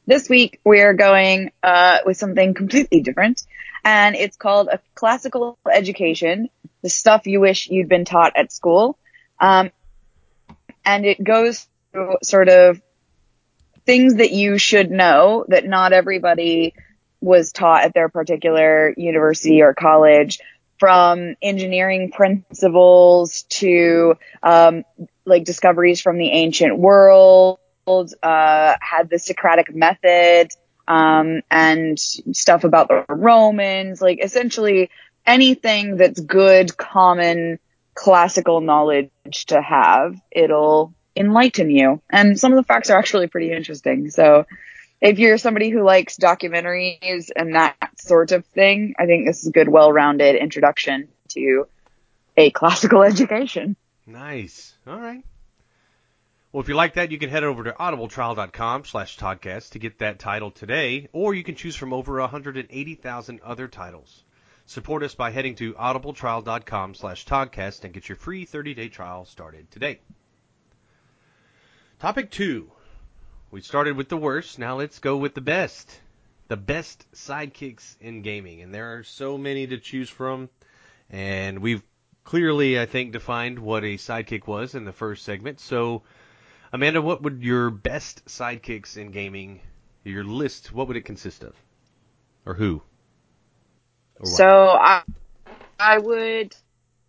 This 0.06 0.28
week 0.28 0.60
we're 0.64 0.94
going 0.94 1.52
uh, 1.62 1.98
with 2.06 2.16
something 2.16 2.54
completely 2.54 3.02
different, 3.02 3.42
and 3.84 4.16
it's 4.16 4.36
called 4.36 4.68
a 4.68 4.80
classical 4.94 5.58
education: 5.70 6.48
the 6.82 6.88
stuff 6.88 7.26
you 7.26 7.38
wish 7.38 7.68
you'd 7.68 7.88
been 7.88 8.04
taught 8.04 8.32
at 8.36 8.50
school. 8.50 8.98
Um, 9.38 9.70
and 10.84 11.04
it 11.04 11.22
goes 11.22 11.66
through 11.92 12.16
sort 12.22 12.48
of 12.48 12.80
things 13.84 14.16
that 14.16 14.32
you 14.32 14.58
should 14.58 14.90
know 14.90 15.44
that 15.48 15.66
not 15.66 15.92
everybody 15.92 16.74
was 17.20 17.52
taught 17.52 17.84
at 17.84 17.94
their 17.94 18.08
particular 18.08 18.92
university 18.96 19.62
or 19.62 19.74
college 19.74 20.40
from 20.78 21.36
engineering 21.40 22.10
principles 22.10 23.44
to 23.44 24.14
um, 24.42 24.84
like 25.24 25.44
discoveries 25.44 26.00
from 26.00 26.18
the 26.18 26.30
ancient 26.30 26.76
world 26.78 27.58
uh, 27.86 28.74
had 28.80 29.08
the 29.10 29.18
Socratic 29.18 29.74
method 29.74 30.50
um, 30.88 31.42
and 31.50 31.98
stuff 31.98 32.64
about 32.64 32.88
the 32.88 33.04
Romans, 33.08 34.00
like 34.00 34.22
essentially 34.22 34.90
anything 35.26 35.96
that's 35.96 36.20
good, 36.20 36.76
common, 36.76 37.58
classical 37.94 38.60
knowledge 38.60 39.10
to 39.46 39.60
have, 39.60 40.20
it'll 40.30 40.94
enlighten 41.16 41.70
you. 41.70 42.00
And 42.10 42.38
some 42.38 42.52
of 42.52 42.56
the 42.56 42.64
facts 42.64 42.90
are 42.90 42.98
actually 42.98 43.26
pretty 43.26 43.52
interesting. 43.52 44.10
So 44.10 44.46
if 45.00 45.18
you're 45.18 45.38
somebody 45.38 45.70
who 45.70 45.82
likes 45.82 46.16
documentaries 46.16 47.30
and 47.34 47.54
that 47.54 47.76
sort 47.98 48.32
of 48.32 48.46
thing, 48.46 48.94
I 48.98 49.06
think 49.06 49.26
this 49.26 49.40
is 49.40 49.48
a 49.48 49.52
good, 49.52 49.68
well-rounded 49.68 50.36
introduction 50.36 51.08
to 51.30 51.66
a 52.36 52.50
classical 52.50 53.02
education. 53.04 53.76
Nice. 54.06 54.74
All 54.86 54.98
right. 54.98 55.24
Well, 56.52 56.60
if 56.60 56.68
you 56.68 56.74
like 56.74 56.94
that, 56.94 57.10
you 57.10 57.18
can 57.18 57.30
head 57.30 57.44
over 57.44 57.64
to 57.64 57.72
audibletrial.com 57.72 58.84
slash 58.84 59.16
Toddcast 59.16 59.70
to 59.70 59.78
get 59.78 60.00
that 60.00 60.18
title 60.18 60.50
today, 60.50 61.08
or 61.12 61.34
you 61.34 61.42
can 61.42 61.54
choose 61.54 61.74
from 61.74 61.94
over 61.94 62.20
180,000 62.20 63.40
other 63.42 63.68
titles. 63.68 64.22
Support 64.66 65.02
us 65.02 65.14
by 65.14 65.30
heading 65.30 65.54
to 65.56 65.74
audibletrial.com 65.74 66.94
slash 66.94 67.26
Toddcast 67.26 67.84
and 67.84 67.92
get 67.92 68.08
your 68.08 68.16
free 68.16 68.46
30-day 68.46 68.88
trial 68.88 69.24
started 69.24 69.70
today. 69.70 70.00
Topic 71.98 72.30
two. 72.30 72.70
We 73.50 73.60
started 73.60 73.96
with 73.96 74.08
the 74.08 74.16
worst, 74.16 74.58
now 74.58 74.76
let's 74.78 74.98
go 74.98 75.16
with 75.16 75.34
the 75.34 75.40
best. 75.40 76.00
The 76.48 76.56
best 76.56 77.06
sidekicks 77.12 77.96
in 78.00 78.22
gaming, 78.22 78.62
and 78.62 78.74
there 78.74 78.96
are 78.96 79.04
so 79.04 79.36
many 79.36 79.66
to 79.66 79.78
choose 79.78 80.08
from, 80.08 80.48
and 81.10 81.58
we've 81.58 81.82
clearly, 82.24 82.80
I 82.80 82.86
think, 82.86 83.12
defined 83.12 83.58
what 83.58 83.84
a 83.84 83.98
sidekick 83.98 84.46
was 84.46 84.74
in 84.74 84.84
the 84.84 84.92
first 84.92 85.24
segment, 85.24 85.60
so 85.60 86.02
Amanda, 86.72 87.02
what 87.02 87.22
would 87.22 87.42
your 87.42 87.70
best 87.70 88.24
sidekicks 88.24 88.96
in 88.96 89.10
gaming, 89.10 89.60
your 90.04 90.24
list, 90.24 90.72
what 90.72 90.88
would 90.88 90.96
it 90.96 91.04
consist 91.04 91.42
of? 91.42 91.54
Or 92.46 92.54
who? 92.54 92.82
So 94.24 94.46
I, 94.46 95.02
I 95.78 95.98
would 95.98 96.54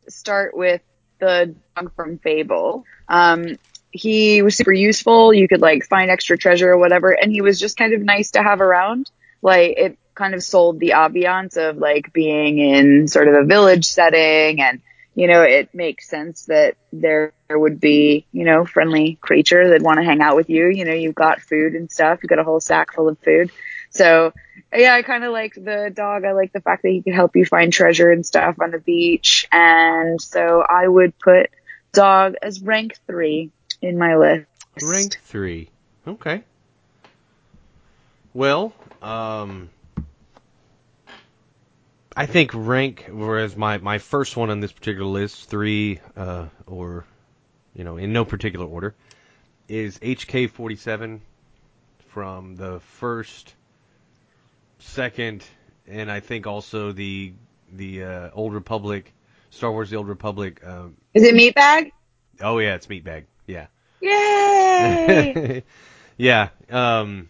start 0.07 0.55
with 0.55 0.81
the 1.19 1.55
dog 1.75 1.95
from 1.95 2.17
Fable. 2.17 2.85
Um, 3.07 3.57
he 3.91 4.41
was 4.41 4.55
super 4.55 4.73
useful. 4.73 5.33
You 5.33 5.47
could 5.47 5.61
like 5.61 5.85
find 5.85 6.09
extra 6.09 6.37
treasure 6.37 6.71
or 6.71 6.77
whatever, 6.77 7.11
and 7.11 7.31
he 7.31 7.41
was 7.41 7.59
just 7.59 7.77
kind 7.77 7.93
of 7.93 8.01
nice 8.01 8.31
to 8.31 8.41
have 8.41 8.61
around. 8.61 9.11
Like 9.41 9.75
it 9.77 9.97
kind 10.15 10.33
of 10.33 10.43
sold 10.43 10.79
the 10.79 10.93
ambiance 10.95 11.57
of 11.57 11.77
like 11.77 12.13
being 12.13 12.57
in 12.59 13.07
sort 13.07 13.27
of 13.27 13.35
a 13.35 13.45
village 13.45 13.85
setting 13.85 14.61
and 14.61 14.81
you 15.15 15.27
know, 15.27 15.43
it 15.43 15.73
makes 15.73 16.09
sense 16.09 16.45
that 16.45 16.75
there 16.91 17.33
would 17.51 17.79
be, 17.79 18.25
you 18.31 18.45
know, 18.45 18.65
friendly 18.65 19.17
creature 19.21 19.69
that 19.69 19.81
want 19.81 19.99
to 19.99 20.03
hang 20.03 20.21
out 20.21 20.35
with 20.35 20.49
you. 20.49 20.69
You 20.69 20.85
know, 20.85 20.93
you've 20.93 21.13
got 21.13 21.41
food 21.41 21.75
and 21.75 21.91
stuff. 21.91 22.19
You've 22.23 22.31
got 22.31 22.39
a 22.39 22.43
whole 22.43 22.59
sack 22.59 22.93
full 22.93 23.09
of 23.09 23.19
food. 23.19 23.51
So 23.93 24.33
yeah, 24.75 24.93
I 24.93 25.01
kind 25.03 25.23
of 25.23 25.31
like 25.31 25.53
the 25.53 25.91
dog. 25.93 26.25
I 26.25 26.33
like 26.33 26.51
the 26.51 26.61
fact 26.61 26.83
that 26.83 26.89
he 26.89 27.01
can 27.01 27.13
help 27.13 27.35
you 27.35 27.45
find 27.45 27.71
treasure 27.71 28.11
and 28.11 28.25
stuff 28.25 28.55
on 28.61 28.71
the 28.71 28.79
beach. 28.79 29.47
And 29.51 30.21
so 30.21 30.63
I 30.67 30.87
would 30.87 31.17
put 31.19 31.49
dog 31.91 32.35
as 32.41 32.61
rank 32.61 32.97
three 33.07 33.51
in 33.81 33.97
my 33.97 34.15
list. 34.15 34.47
Rank 34.81 35.17
three. 35.23 35.69
Okay. 36.07 36.43
Well, 38.33 38.73
um, 39.01 39.69
I 42.15 42.25
think 42.25 42.51
rank, 42.53 43.09
whereas 43.11 43.55
my, 43.55 43.77
my 43.77 43.99
first 43.99 44.35
one 44.35 44.49
on 44.49 44.59
this 44.59 44.71
particular 44.71 45.07
list, 45.07 45.49
three, 45.49 45.99
uh, 46.15 46.47
or, 46.65 47.05
you 47.75 47.83
know, 47.83 47.97
in 47.97 48.11
no 48.11 48.25
particular 48.25 48.65
order, 48.65 48.95
is 49.67 49.99
HK47 49.99 51.19
from 52.09 52.55
the 52.55 52.79
first, 52.79 53.53
second, 54.79 55.43
and 55.87 56.11
I 56.11 56.19
think 56.19 56.47
also 56.47 56.91
the 56.91 57.33
the 57.71 58.03
uh, 58.03 58.29
Old 58.33 58.53
Republic, 58.53 59.13
Star 59.49 59.71
Wars: 59.71 59.89
The 59.89 59.97
Old 59.97 60.07
Republic. 60.07 60.65
Um, 60.65 60.95
is 61.13 61.23
it 61.23 61.35
Meatbag? 61.35 61.91
Oh 62.41 62.59
yeah, 62.59 62.75
it's 62.75 62.87
Meatbag. 62.87 63.25
Yeah. 63.47 63.67
Yay! 64.01 65.63
yeah. 66.17 66.49
Um, 66.69 67.29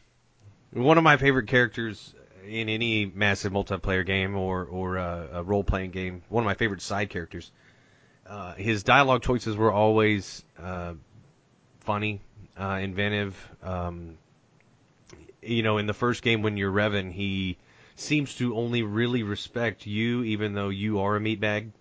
one 0.72 0.98
of 0.98 1.04
my 1.04 1.18
favorite 1.18 1.48
characters 1.48 2.14
in 2.48 2.70
any 2.70 3.06
massive 3.06 3.54
multiplayer 3.54 4.06
game 4.06 4.36
or 4.36 4.66
or 4.66 4.98
uh, 4.98 5.28
a 5.34 5.44
role 5.44 5.64
playing 5.64 5.92
game, 5.92 6.24
one 6.30 6.44
of 6.44 6.46
my 6.46 6.56
favorite 6.56 6.82
side 6.82 7.10
characters. 7.10 7.52
Uh, 8.26 8.54
his 8.56 8.84
dialogue 8.84 9.22
choices 9.22 9.56
were 9.56 9.72
always 9.72 10.44
uh, 10.62 10.94
funny, 11.82 12.22
uh, 12.60 12.80
inventive. 12.82 13.36
Um, 13.62 14.18
you 15.46 15.64
know, 15.64 15.78
in 15.78 15.86
the 15.86 15.94
first 15.94 16.22
game 16.22 16.42
when 16.42 16.58
you're 16.58 16.72
Revan, 16.72 17.12
he 17.12 17.58
seems 17.96 18.36
to 18.36 18.56
only 18.56 18.84
really 18.84 19.24
respect 19.24 19.86
you, 19.86 20.24
even 20.24 20.54
though 20.54 20.70
you 20.70 21.00
are 21.00 21.16
a 21.16 21.20
meatbag 21.20 21.72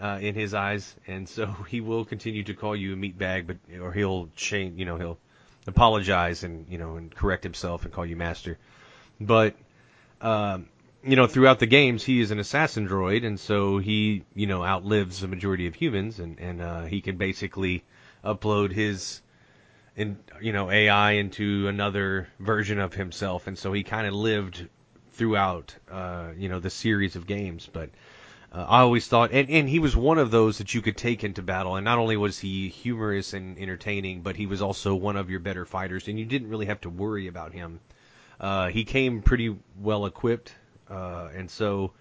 uh, 0.00 0.18
in 0.20 0.34
his 0.34 0.54
eyes, 0.54 0.94
and 1.06 1.28
so 1.28 1.46
he 1.68 1.80
will 1.80 2.04
continue 2.04 2.42
to 2.44 2.54
call 2.54 2.74
you 2.74 2.92
a 2.92 2.96
meatbag, 2.96 3.46
but 3.46 3.56
or 3.80 3.92
he'll 3.92 4.28
change. 4.36 4.78
You 4.78 4.84
know, 4.84 4.96
he'll 4.96 5.18
apologize 5.66 6.42
and 6.42 6.66
you 6.68 6.78
know 6.78 6.96
and 6.96 7.14
correct 7.14 7.44
himself 7.44 7.84
and 7.84 7.92
call 7.92 8.04
you 8.04 8.16
master. 8.16 8.58
But 9.20 9.54
um, 10.20 10.66
you 11.04 11.16
know, 11.16 11.26
throughout 11.26 11.58
the 11.58 11.66
games, 11.66 12.04
he 12.04 12.20
is 12.20 12.30
an 12.30 12.38
assassin 12.38 12.88
droid, 12.88 13.24
and 13.24 13.38
so 13.38 13.78
he, 13.78 14.24
you 14.34 14.46
know, 14.46 14.64
outlives 14.64 15.20
the 15.20 15.28
majority 15.28 15.66
of 15.66 15.74
humans, 15.74 16.18
and 16.18 16.38
and 16.38 16.60
uh, 16.60 16.82
he 16.82 17.00
can 17.00 17.16
basically 17.16 17.84
upload 18.24 18.72
his, 18.72 19.20
in 19.96 20.18
you 20.40 20.52
know, 20.52 20.70
AI 20.70 21.12
into 21.12 21.68
another 21.68 22.28
version 22.38 22.78
of 22.78 22.94
himself, 22.94 23.46
and 23.46 23.58
so 23.58 23.72
he 23.72 23.82
kind 23.82 24.06
of 24.06 24.14
lived 24.14 24.68
throughout, 25.12 25.74
uh, 25.90 26.28
you 26.36 26.48
know, 26.48 26.60
the 26.60 26.70
series 26.70 27.16
of 27.16 27.26
games. 27.26 27.68
But 27.70 27.90
uh, 28.52 28.64
I 28.68 28.80
always 28.80 29.06
thought, 29.06 29.32
and 29.32 29.50
and 29.50 29.68
he 29.68 29.78
was 29.78 29.94
one 29.94 30.18
of 30.18 30.30
those 30.30 30.58
that 30.58 30.74
you 30.74 30.82
could 30.82 30.96
take 30.96 31.24
into 31.24 31.42
battle, 31.42 31.76
and 31.76 31.84
not 31.84 31.98
only 31.98 32.16
was 32.16 32.38
he 32.38 32.68
humorous 32.68 33.34
and 33.34 33.58
entertaining, 33.58 34.22
but 34.22 34.36
he 34.36 34.46
was 34.46 34.62
also 34.62 34.94
one 34.94 35.16
of 35.16 35.30
your 35.30 35.40
better 35.40 35.64
fighters, 35.64 36.08
and 36.08 36.18
you 36.18 36.24
didn't 36.24 36.48
really 36.48 36.66
have 36.66 36.80
to 36.82 36.90
worry 36.90 37.26
about 37.26 37.52
him. 37.52 37.80
Uh, 38.40 38.68
he 38.68 38.84
came 38.84 39.22
pretty 39.22 39.56
well 39.78 40.06
equipped, 40.06 40.54
uh, 40.90 41.28
and 41.34 41.50
so 41.50 41.92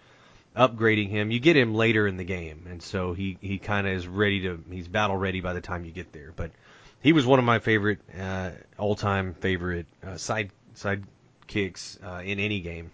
upgrading 0.55 1.09
him, 1.09 1.31
you 1.31 1.39
get 1.39 1.55
him 1.55 1.75
later 1.75 2.07
in 2.07 2.17
the 2.17 2.23
game, 2.23 2.65
and 2.69 2.81
so 2.81 3.13
he 3.13 3.37
he 3.41 3.57
kind 3.57 3.85
of 3.85 3.93
is 3.93 4.07
ready 4.07 4.41
to 4.41 4.63
he's 4.71 4.87
battle 4.87 5.17
ready 5.17 5.41
by 5.41 5.53
the 5.53 5.61
time 5.61 5.85
you 5.85 5.91
get 5.91 6.11
there. 6.11 6.33
But 6.35 6.51
he 7.01 7.13
was 7.13 7.25
one 7.25 7.39
of 7.39 7.45
my 7.45 7.59
favorite, 7.59 7.99
uh, 8.17 8.51
all-time 8.77 9.33
favorite 9.33 9.87
uh, 10.05 10.17
side 10.17 10.51
sidekicks 10.75 12.03
uh, 12.03 12.21
in 12.21 12.39
any 12.39 12.61
game. 12.61 12.91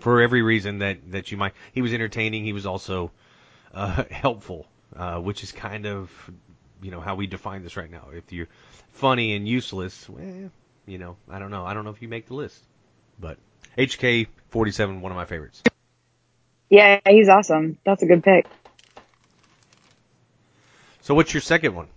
For 0.00 0.20
every 0.20 0.42
reason 0.42 0.78
that 0.80 1.10
that 1.12 1.32
you 1.32 1.38
might, 1.38 1.54
he 1.72 1.82
was 1.82 1.92
entertaining. 1.92 2.44
He 2.44 2.52
was 2.52 2.66
also 2.66 3.10
uh, 3.74 4.04
helpful, 4.10 4.66
uh, 4.94 5.18
which 5.18 5.42
is 5.42 5.52
kind 5.52 5.86
of 5.86 6.10
you 6.82 6.90
know 6.90 7.00
how 7.00 7.14
we 7.14 7.26
define 7.26 7.62
this 7.62 7.76
right 7.76 7.90
now. 7.90 8.08
If 8.12 8.32
you're 8.32 8.48
funny 8.92 9.34
and 9.34 9.48
useless, 9.48 10.08
well, 10.08 10.50
you 10.86 10.98
know, 10.98 11.16
I 11.28 11.38
don't 11.38 11.50
know. 11.50 11.64
I 11.64 11.74
don't 11.74 11.84
know 11.84 11.90
if 11.90 12.02
you 12.02 12.08
make 12.08 12.26
the 12.26 12.34
list, 12.34 12.62
but 13.18 13.38
HK 13.76 14.26
47, 14.50 15.00
one 15.00 15.10
of 15.10 15.16
my 15.16 15.24
favorites. 15.24 15.62
Yeah, 16.68 17.00
he's 17.08 17.28
awesome. 17.28 17.78
That's 17.84 18.02
a 18.02 18.06
good 18.06 18.22
pick. 18.22 18.46
So 21.00 21.14
what's 21.14 21.32
your 21.32 21.40
second 21.40 21.74
one? 21.74 21.88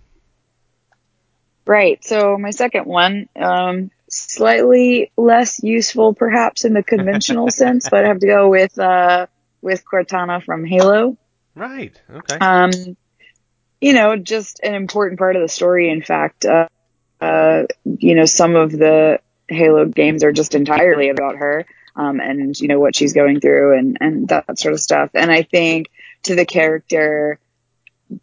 Right. 1.64 2.04
So 2.04 2.36
my 2.38 2.50
second 2.50 2.86
one, 2.86 3.28
um, 3.36 3.90
slightly 4.08 5.10
less 5.16 5.62
useful 5.62 6.14
perhaps 6.14 6.64
in 6.64 6.74
the 6.74 6.82
conventional 6.82 7.50
sense, 7.50 7.88
but 7.88 8.04
I 8.04 8.08
have 8.08 8.20
to 8.20 8.26
go 8.26 8.48
with, 8.48 8.78
uh, 8.78 9.26
with 9.60 9.84
Cortana 9.84 10.42
from 10.42 10.64
Halo. 10.64 11.16
Right. 11.54 12.00
Okay. 12.10 12.36
Um, 12.36 12.96
you 13.80 13.94
know, 13.94 14.16
just 14.16 14.60
an 14.62 14.74
important 14.74 15.18
part 15.18 15.36
of 15.36 15.42
the 15.42 15.48
story. 15.48 15.90
In 15.90 16.02
fact, 16.02 16.44
uh, 16.44 16.68
uh, 17.20 17.64
you 17.84 18.14
know, 18.14 18.24
some 18.24 18.56
of 18.56 18.70
the 18.70 19.20
Halo 19.48 19.86
games 19.86 20.24
are 20.24 20.32
just 20.32 20.54
entirely 20.54 21.08
about 21.08 21.36
her, 21.36 21.66
um, 21.96 22.20
and 22.20 22.58
you 22.58 22.68
know 22.68 22.80
what 22.80 22.96
she's 22.96 23.12
going 23.12 23.40
through 23.40 23.78
and 23.78 23.98
and 24.00 24.28
that 24.28 24.58
sort 24.58 24.74
of 24.74 24.80
stuff. 24.80 25.10
And 25.14 25.30
I 25.30 25.42
think 25.42 25.90
to 26.24 26.34
the 26.34 26.46
character, 26.46 27.38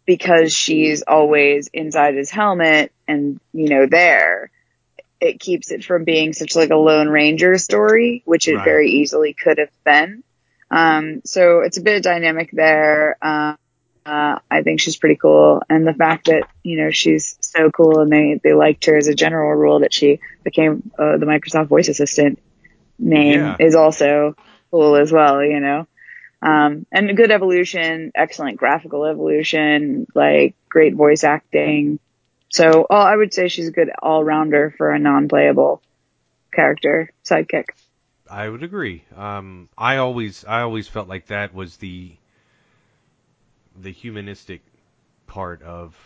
because 0.06 0.52
she's 0.54 1.02
always 1.02 1.68
inside 1.72 2.14
his 2.14 2.30
helmet 2.30 2.92
and 3.08 3.40
you 3.52 3.68
know 3.68 3.86
there, 3.86 4.50
it 5.20 5.40
keeps 5.40 5.70
it 5.70 5.84
from 5.84 6.04
being 6.04 6.32
such 6.32 6.56
like 6.56 6.70
a 6.70 6.76
Lone 6.76 7.08
Ranger 7.08 7.58
story, 7.58 8.22
which 8.24 8.48
it 8.48 8.56
Right. 8.56 8.64
very 8.64 8.90
easily 8.90 9.34
could 9.34 9.58
have 9.58 9.70
been. 9.84 10.22
Um, 10.70 11.20
so 11.24 11.60
it's 11.60 11.78
a 11.78 11.82
bit 11.82 11.96
of 11.96 12.02
dynamic 12.02 12.50
there. 12.52 13.16
Uh, 13.20 13.54
uh, 14.06 14.38
I 14.50 14.62
think 14.62 14.80
she's 14.80 14.96
pretty 14.96 15.16
cool. 15.16 15.62
And 15.68 15.86
the 15.86 15.92
fact 15.94 16.26
that, 16.26 16.46
you 16.62 16.82
know, 16.82 16.90
she's 16.90 17.36
so 17.40 17.70
cool 17.70 18.00
and 18.00 18.10
they, 18.10 18.40
they 18.42 18.54
liked 18.54 18.86
her 18.86 18.96
as 18.96 19.08
a 19.08 19.14
general 19.14 19.52
rule 19.54 19.80
that 19.80 19.92
she 19.92 20.20
became 20.44 20.90
uh, 20.98 21.18
the 21.18 21.26
Microsoft 21.26 21.68
voice 21.68 21.88
assistant 21.88 22.38
name 22.98 23.40
Yeah. 23.40 23.56
is 23.58 23.74
also 23.74 24.34
cool 24.70 24.96
as 24.96 25.12
well, 25.12 25.42
you 25.44 25.60
know. 25.60 25.86
Um, 26.42 26.86
and 26.90 27.16
good 27.16 27.30
evolution, 27.30 28.12
excellent 28.14 28.56
graphical 28.56 29.04
evolution, 29.04 30.06
like 30.14 30.54
great 30.68 30.94
voice 30.94 31.22
acting. 31.22 31.98
So 32.48 32.86
I 32.90 33.14
would 33.14 33.34
say 33.34 33.48
she's 33.48 33.68
a 33.68 33.72
good 33.72 33.90
all 34.02 34.24
rounder 34.24 34.74
for 34.76 34.90
a 34.90 34.98
non-playable 34.98 35.82
character 36.52 37.10
sidekick. 37.24 37.66
I 38.28 38.48
would 38.48 38.62
agree. 38.62 39.04
Um, 39.16 39.68
I 39.76 39.96
always, 39.98 40.44
I 40.44 40.62
always 40.62 40.88
felt 40.88 41.08
like 41.08 41.26
that 41.26 41.52
was 41.52 41.76
the, 41.76 42.12
the 43.80 43.92
humanistic 43.92 44.62
part 45.26 45.62
of, 45.62 45.96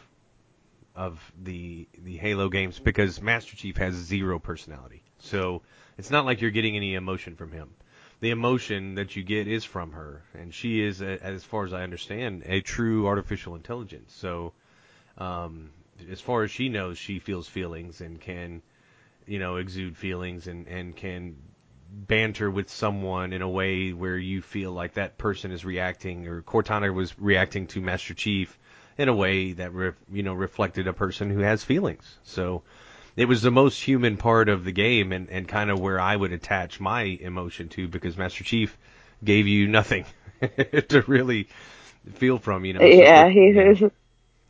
of 0.96 1.32
the 1.42 1.88
the 2.04 2.16
Halo 2.16 2.48
games 2.48 2.78
because 2.78 3.20
Master 3.20 3.56
Chief 3.56 3.76
has 3.78 3.94
zero 3.94 4.38
personality. 4.38 5.02
So 5.18 5.62
it's 5.98 6.10
not 6.10 6.24
like 6.24 6.40
you're 6.40 6.52
getting 6.52 6.76
any 6.76 6.94
emotion 6.94 7.34
from 7.34 7.50
him. 7.50 7.70
The 8.24 8.30
emotion 8.30 8.94
that 8.94 9.16
you 9.16 9.22
get 9.22 9.46
is 9.46 9.64
from 9.64 9.92
her, 9.92 10.22
and 10.32 10.54
she 10.54 10.80
is, 10.80 11.02
as 11.02 11.44
far 11.44 11.66
as 11.66 11.74
I 11.74 11.82
understand, 11.82 12.42
a 12.46 12.62
true 12.62 13.06
artificial 13.06 13.54
intelligence. 13.54 14.14
So, 14.14 14.54
um, 15.18 15.68
as 16.10 16.22
far 16.22 16.42
as 16.42 16.50
she 16.50 16.70
knows, 16.70 16.96
she 16.96 17.18
feels 17.18 17.48
feelings 17.48 18.00
and 18.00 18.18
can, 18.18 18.62
you 19.26 19.38
know, 19.38 19.56
exude 19.56 19.98
feelings 19.98 20.46
and 20.46 20.66
and 20.68 20.96
can 20.96 21.36
banter 21.90 22.50
with 22.50 22.70
someone 22.70 23.34
in 23.34 23.42
a 23.42 23.48
way 23.60 23.92
where 23.92 24.16
you 24.16 24.40
feel 24.40 24.72
like 24.72 24.94
that 24.94 25.18
person 25.18 25.52
is 25.52 25.62
reacting, 25.66 26.26
or 26.26 26.40
Cortana 26.40 26.94
was 26.94 27.18
reacting 27.18 27.66
to 27.66 27.82
Master 27.82 28.14
Chief 28.14 28.58
in 28.96 29.10
a 29.10 29.14
way 29.14 29.52
that 29.52 29.74
re- 29.74 29.92
you 30.10 30.22
know 30.22 30.32
reflected 30.32 30.88
a 30.88 30.94
person 30.94 31.28
who 31.28 31.40
has 31.40 31.62
feelings. 31.62 32.18
So 32.22 32.62
it 33.16 33.26
was 33.26 33.42
the 33.42 33.50
most 33.50 33.82
human 33.82 34.16
part 34.16 34.48
of 34.48 34.64
the 34.64 34.72
game, 34.72 35.12
and 35.12 35.30
and 35.30 35.46
kind 35.46 35.70
of 35.70 35.80
where 35.80 36.00
I 36.00 36.14
would 36.14 36.32
attach 36.32 36.80
my 36.80 37.02
emotion 37.02 37.68
to 37.70 37.88
because 37.88 38.16
Master 38.16 38.44
Chief 38.44 38.76
gave 39.22 39.46
you 39.46 39.68
nothing 39.68 40.04
to 40.40 41.04
really 41.06 41.48
feel 42.14 42.38
from. 42.38 42.64
You 42.64 42.74
know, 42.74 42.84
yeah, 42.84 43.24
for- 43.24 43.30
he, 43.30 43.50
yeah. 43.50 43.88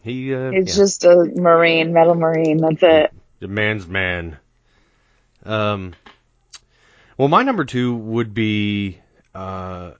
he 0.03 0.35
uh, 0.35 0.51
it's 0.51 0.77
yeah. 0.77 0.83
just 0.83 1.05
a 1.05 1.31
marine, 1.35 1.93
metal 1.93 2.15
marine. 2.15 2.59
That's 2.59 2.83
it. 2.83 3.12
The 3.41 3.49
man's 3.49 3.87
man. 3.87 4.39
Um, 5.45 5.95
well, 7.19 7.29
my 7.29 7.43
number 7.43 7.65
two 7.65 7.95
would 7.95 8.35
be, 8.35 8.99
uh, 9.35 9.93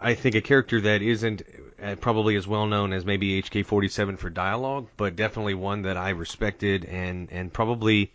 I 0.00 0.14
think 0.14 0.34
a 0.34 0.40
character 0.40 0.80
that 0.80 1.02
isn't 1.02 1.42
uh, 1.82 1.94
probably 1.96 2.36
as 2.36 2.46
well 2.46 2.66
known 2.66 2.92
as 2.92 3.04
maybe 3.04 3.40
HK47 3.42 4.18
for 4.18 4.30
dialogue, 4.30 4.88
but 4.96 5.14
definitely 5.14 5.54
one 5.54 5.82
that 5.82 5.98
I 5.98 6.10
respected 6.10 6.86
and 6.86 7.30
and 7.30 7.52
probably 7.52 8.12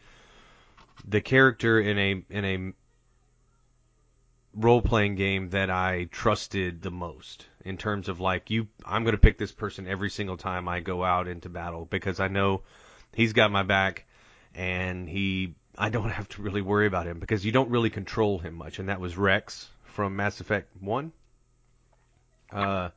the 1.07 1.21
character 1.21 1.79
in 1.79 1.99
a 1.99 2.23
in 2.29 2.45
a 2.45 2.73
role 4.55 4.81
playing 4.81 5.15
game 5.15 5.49
that 5.49 5.69
I 5.69 6.07
trusted 6.11 6.81
the 6.81 6.91
most 6.91 7.45
in 7.63 7.77
terms 7.77 8.09
of 8.09 8.19
like 8.19 8.49
you 8.49 8.67
I'm 8.83 9.03
going 9.03 9.15
to 9.15 9.21
pick 9.21 9.37
this 9.37 9.51
person 9.51 9.87
every 9.87 10.09
single 10.09 10.37
time 10.37 10.67
I 10.67 10.79
go 10.79 11.03
out 11.03 11.27
into 11.27 11.49
battle 11.49 11.85
because 11.85 12.19
I 12.19 12.29
know 12.29 12.61
he's 13.13 13.33
got 13.33 13.51
my 13.51 13.63
back 13.63 14.05
and 14.55 15.07
he 15.07 15.53
I 15.77 15.89
don't 15.89 16.09
have 16.19 16.29
to 16.29 16.41
really 16.41 16.61
worry 16.61 16.87
about 16.87 17.05
him 17.05 17.19
because 17.19 17.45
you 17.45 17.51
don't 17.51 17.69
really 17.69 17.91
control 17.91 18.39
him 18.39 18.55
much. 18.55 18.79
And 18.79 18.89
that 18.89 18.99
was 18.99 19.17
Wrex 19.17 19.69
from 19.83 20.15
Mass 20.15 20.39
Effect 20.39 20.69
1 20.79 21.11
uh 22.51 22.89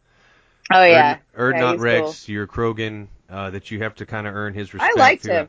Oh 0.70 0.84
yeah, 0.84 1.18
Erd, 1.34 1.55
Yeah, 1.57 1.61
not 1.61 1.78
Wrex, 1.78 2.28
you're 2.28 2.46
Krogan 2.46 3.09
uh 3.30 3.51
that 3.51 3.70
you 3.70 3.82
have 3.82 3.94
to 3.96 4.07
kind 4.07 4.26
of 4.26 4.34
earn 4.34 4.55
his 4.55 4.74
respect. 4.74 4.96
I 4.96 5.01
liked 5.01 5.22
throughout- 5.22 5.42
him. 5.42 5.49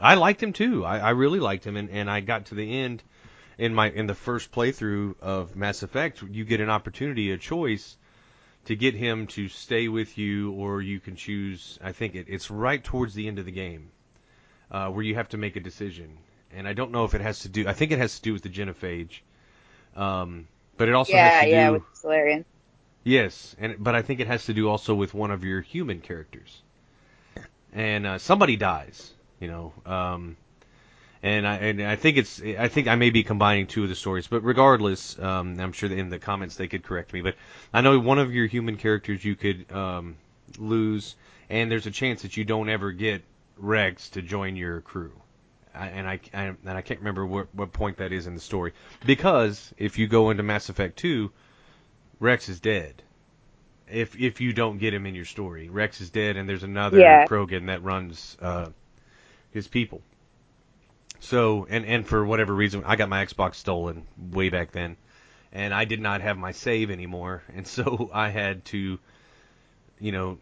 I 0.00 0.14
liked 0.14 0.40
him 0.42 0.52
too. 0.52 0.84
I, 0.84 0.98
I 0.98 1.10
really 1.10 1.40
liked 1.40 1.66
him, 1.66 1.76
and, 1.76 1.90
and 1.90 2.08
I 2.08 2.20
got 2.20 2.46
to 2.46 2.54
the 2.54 2.80
end 2.82 3.02
in 3.58 3.74
my 3.74 3.90
in 3.90 4.06
the 4.06 4.14
first 4.14 4.52
playthrough 4.52 5.18
of 5.20 5.56
Mass 5.56 5.82
Effect. 5.82 6.22
You 6.22 6.44
get 6.44 6.60
an 6.60 6.70
opportunity, 6.70 7.32
a 7.32 7.36
choice 7.36 7.96
to 8.66 8.76
get 8.76 8.94
him 8.94 9.26
to 9.28 9.48
stay 9.48 9.88
with 9.88 10.16
you, 10.16 10.52
or 10.52 10.80
you 10.82 11.00
can 11.00 11.16
choose. 11.16 11.80
I 11.82 11.90
think 11.90 12.14
it, 12.14 12.26
it's 12.28 12.48
right 12.48 12.82
towards 12.84 13.14
the 13.14 13.26
end 13.26 13.40
of 13.40 13.44
the 13.44 13.50
game 13.50 13.90
uh, 14.70 14.88
where 14.90 15.02
you 15.02 15.16
have 15.16 15.30
to 15.30 15.36
make 15.36 15.56
a 15.56 15.60
decision, 15.60 16.16
and 16.54 16.68
I 16.68 16.74
don't 16.74 16.92
know 16.92 17.04
if 17.04 17.14
it 17.14 17.20
has 17.20 17.40
to 17.40 17.48
do. 17.48 17.66
I 17.66 17.72
think 17.72 17.90
it 17.90 17.98
has 17.98 18.16
to 18.18 18.22
do 18.22 18.32
with 18.32 18.42
the 18.42 18.50
genophage, 18.50 19.22
um, 19.96 20.46
but 20.76 20.88
it 20.88 20.94
also 20.94 21.14
Yeah, 21.14 21.28
has 21.30 21.42
to 21.44 21.50
yeah, 21.50 21.66
do. 21.68 21.72
with 21.72 21.82
Salarian. 21.94 22.44
Yes, 23.08 23.56
and 23.58 23.76
but 23.78 23.94
I 23.94 24.02
think 24.02 24.20
it 24.20 24.26
has 24.26 24.44
to 24.44 24.52
do 24.52 24.68
also 24.68 24.94
with 24.94 25.14
one 25.14 25.30
of 25.30 25.42
your 25.42 25.62
human 25.62 26.02
characters, 26.02 26.60
and 27.72 28.06
uh, 28.06 28.18
somebody 28.18 28.56
dies, 28.56 29.14
you 29.40 29.48
know. 29.48 29.72
Um, 29.86 30.36
and 31.22 31.48
I 31.48 31.54
and 31.56 31.82
I 31.82 31.96
think 31.96 32.18
it's 32.18 32.42
I 32.42 32.68
think 32.68 32.86
I 32.86 32.96
may 32.96 33.08
be 33.08 33.24
combining 33.24 33.66
two 33.66 33.82
of 33.82 33.88
the 33.88 33.94
stories, 33.94 34.26
but 34.26 34.44
regardless, 34.44 35.18
um, 35.18 35.58
I'm 35.58 35.72
sure 35.72 35.90
in 35.90 36.10
the 36.10 36.18
comments 36.18 36.56
they 36.56 36.68
could 36.68 36.82
correct 36.82 37.14
me. 37.14 37.22
But 37.22 37.36
I 37.72 37.80
know 37.80 37.98
one 37.98 38.18
of 38.18 38.34
your 38.34 38.46
human 38.46 38.76
characters 38.76 39.24
you 39.24 39.36
could 39.36 39.72
um, 39.72 40.16
lose, 40.58 41.16
and 41.48 41.70
there's 41.70 41.86
a 41.86 41.90
chance 41.90 42.20
that 42.22 42.36
you 42.36 42.44
don't 42.44 42.68
ever 42.68 42.92
get 42.92 43.22
Wrex 43.56 44.10
to 44.10 44.20
join 44.20 44.54
your 44.54 44.82
crew. 44.82 45.12
I, 45.74 45.86
and 45.86 46.06
I, 46.06 46.20
I 46.34 46.42
and 46.42 46.58
I 46.76 46.82
can't 46.82 47.00
remember 47.00 47.24
what 47.24 47.54
what 47.54 47.72
point 47.72 47.96
that 47.96 48.12
is 48.12 48.26
in 48.26 48.34
the 48.34 48.40
story 48.42 48.74
because 49.06 49.72
if 49.78 49.98
you 49.98 50.08
go 50.08 50.28
into 50.28 50.42
Mass 50.42 50.68
Effect 50.68 50.98
2, 50.98 51.32
Wrex 52.20 52.48
is 52.48 52.60
dead. 52.60 53.02
If 53.90 54.18
if 54.20 54.40
you 54.40 54.52
don't 54.52 54.78
get 54.78 54.92
him 54.92 55.06
in 55.06 55.14
your 55.14 55.24
story, 55.24 55.68
Wrex 55.70 56.00
is 56.00 56.10
dead, 56.10 56.36
and 56.36 56.48
there's 56.48 56.62
another 56.62 56.98
Yeah. 56.98 57.26
Krogan 57.26 57.66
that 57.66 57.82
runs 57.82 58.36
uh, 58.40 58.70
his 59.50 59.66
people. 59.68 60.02
So 61.20 61.66
and 61.70 61.84
and 61.86 62.06
for 62.06 62.24
whatever 62.24 62.54
reason, 62.54 62.82
I 62.84 62.96
got 62.96 63.08
my 63.08 63.24
Xbox 63.24 63.54
stolen 63.56 64.06
way 64.30 64.50
back 64.50 64.72
then, 64.72 64.96
and 65.52 65.72
I 65.72 65.84
did 65.84 66.00
not 66.00 66.20
have 66.20 66.36
my 66.36 66.52
save 66.52 66.90
anymore, 66.90 67.42
and 67.54 67.66
so 67.76 68.10
I 68.12 68.28
had 68.28 68.64
to, 68.66 68.98
you 69.98 70.12
know, 70.12 70.38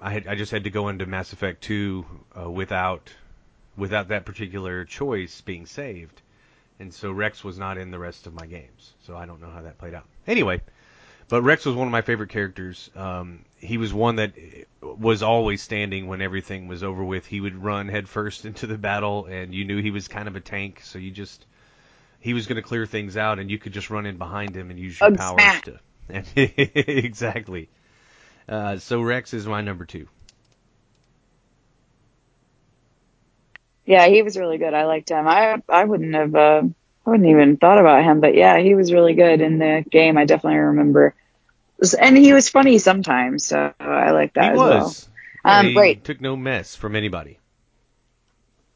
I 0.00 0.10
had 0.12 0.26
I 0.26 0.34
just 0.34 0.50
had 0.52 0.64
to 0.64 0.70
go 0.70 0.88
into 0.88 1.06
Mass 1.06 1.32
Effect 1.32 1.62
2 1.62 2.06
uh, 2.42 2.50
without 2.50 3.12
without 3.76 4.08
that 4.08 4.24
particular 4.26 4.84
choice 4.84 5.40
being 5.42 5.64
saved, 5.66 6.22
and 6.80 6.92
so 6.92 7.12
Wrex 7.12 7.44
was 7.44 7.58
not 7.58 7.78
in 7.78 7.90
the 7.90 7.98
rest 7.98 8.26
of 8.26 8.34
my 8.34 8.46
games, 8.46 8.94
so 9.06 9.16
I 9.16 9.26
don't 9.26 9.40
know 9.40 9.50
how 9.50 9.62
that 9.62 9.78
played 9.78 9.94
out. 9.94 10.06
Anyway, 10.26 10.60
but 11.30 11.42
Wrex 11.42 11.64
was 11.64 11.76
one 11.76 11.86
of 11.86 11.92
my 11.92 12.02
favorite 12.02 12.28
characters. 12.30 12.90
Um, 12.96 13.44
he 13.56 13.78
was 13.78 13.94
one 13.94 14.16
that 14.16 14.34
was 14.82 15.22
always 15.22 15.62
standing 15.62 16.08
when 16.08 16.20
everything 16.20 16.66
was 16.66 16.82
over 16.82 17.04
with. 17.04 17.24
He 17.24 17.40
would 17.40 17.62
run 17.62 17.88
headfirst 17.88 18.44
into 18.46 18.66
the 18.66 18.76
battle, 18.76 19.26
and 19.26 19.54
you 19.54 19.64
knew 19.64 19.80
he 19.80 19.92
was 19.92 20.08
kind 20.08 20.28
of 20.28 20.34
a 20.36 20.40
tank, 20.40 20.80
so 20.82 20.98
you 20.98 21.12
just 21.12 21.46
he 22.18 22.34
was 22.34 22.46
going 22.46 22.56
to 22.56 22.62
clear 22.62 22.84
things 22.84 23.16
out, 23.16 23.38
and 23.38 23.50
you 23.50 23.58
could 23.58 23.72
just 23.72 23.90
run 23.90 24.06
in 24.06 24.18
behind 24.18 24.54
him 24.56 24.70
and 24.70 24.78
use 24.78 25.00
your 25.00 25.12
Ugh, 25.12 25.16
powers 25.16 25.62
to. 25.62 25.80
exactly. 26.36 27.68
Uh, 28.48 28.78
so 28.78 29.00
Wrex 29.00 29.32
is 29.32 29.46
my 29.46 29.60
number 29.60 29.84
two. 29.84 30.08
Yeah, 33.86 34.08
he 34.08 34.22
was 34.22 34.36
really 34.36 34.58
good. 34.58 34.74
I 34.74 34.84
liked 34.84 35.10
him. 35.10 35.26
I 35.28 35.62
I 35.68 35.84
wouldn't 35.84 36.14
have 36.14 36.34
uh, 36.34 36.62
I 37.10 37.14
wouldn't 37.14 37.28
even 37.28 37.56
thought 37.56 37.78
about 37.78 38.04
him, 38.04 38.20
but 38.20 38.36
yeah, 38.36 38.60
he 38.60 38.76
was 38.76 38.92
really 38.92 39.14
good 39.14 39.40
in 39.40 39.58
the 39.58 39.84
game. 39.90 40.16
I 40.16 40.26
definitely 40.26 40.60
remember, 40.60 41.12
and 41.98 42.16
he 42.16 42.32
was 42.32 42.48
funny 42.48 42.78
sometimes, 42.78 43.44
so 43.44 43.72
I 43.80 44.12
like 44.12 44.34
that 44.34 44.44
he 44.44 44.50
as 44.50 44.56
was. 44.58 45.08
well. 45.44 45.56
Um, 45.56 45.66
he 45.66 45.74
great. 45.74 46.04
took 46.04 46.20
no 46.20 46.36
mess 46.36 46.76
from 46.76 46.94
anybody. 46.94 47.40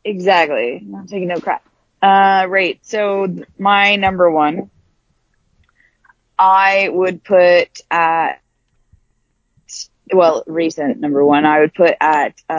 Exactly. 0.04 0.82
Not 0.84 1.06
taking 1.06 1.28
no 1.28 1.38
crap. 1.38 1.64
Uh, 2.02 2.46
right. 2.48 2.80
So 2.82 3.32
my 3.56 3.94
number 3.94 4.28
one, 4.28 4.68
I 6.36 6.88
would 6.88 7.22
put 7.22 7.68
at, 7.88 8.40
well, 10.12 10.42
recent 10.48 10.98
number 10.98 11.24
one, 11.24 11.46
I 11.46 11.60
would 11.60 11.72
put 11.72 11.94
at, 12.00 12.34
uh, 12.50 12.52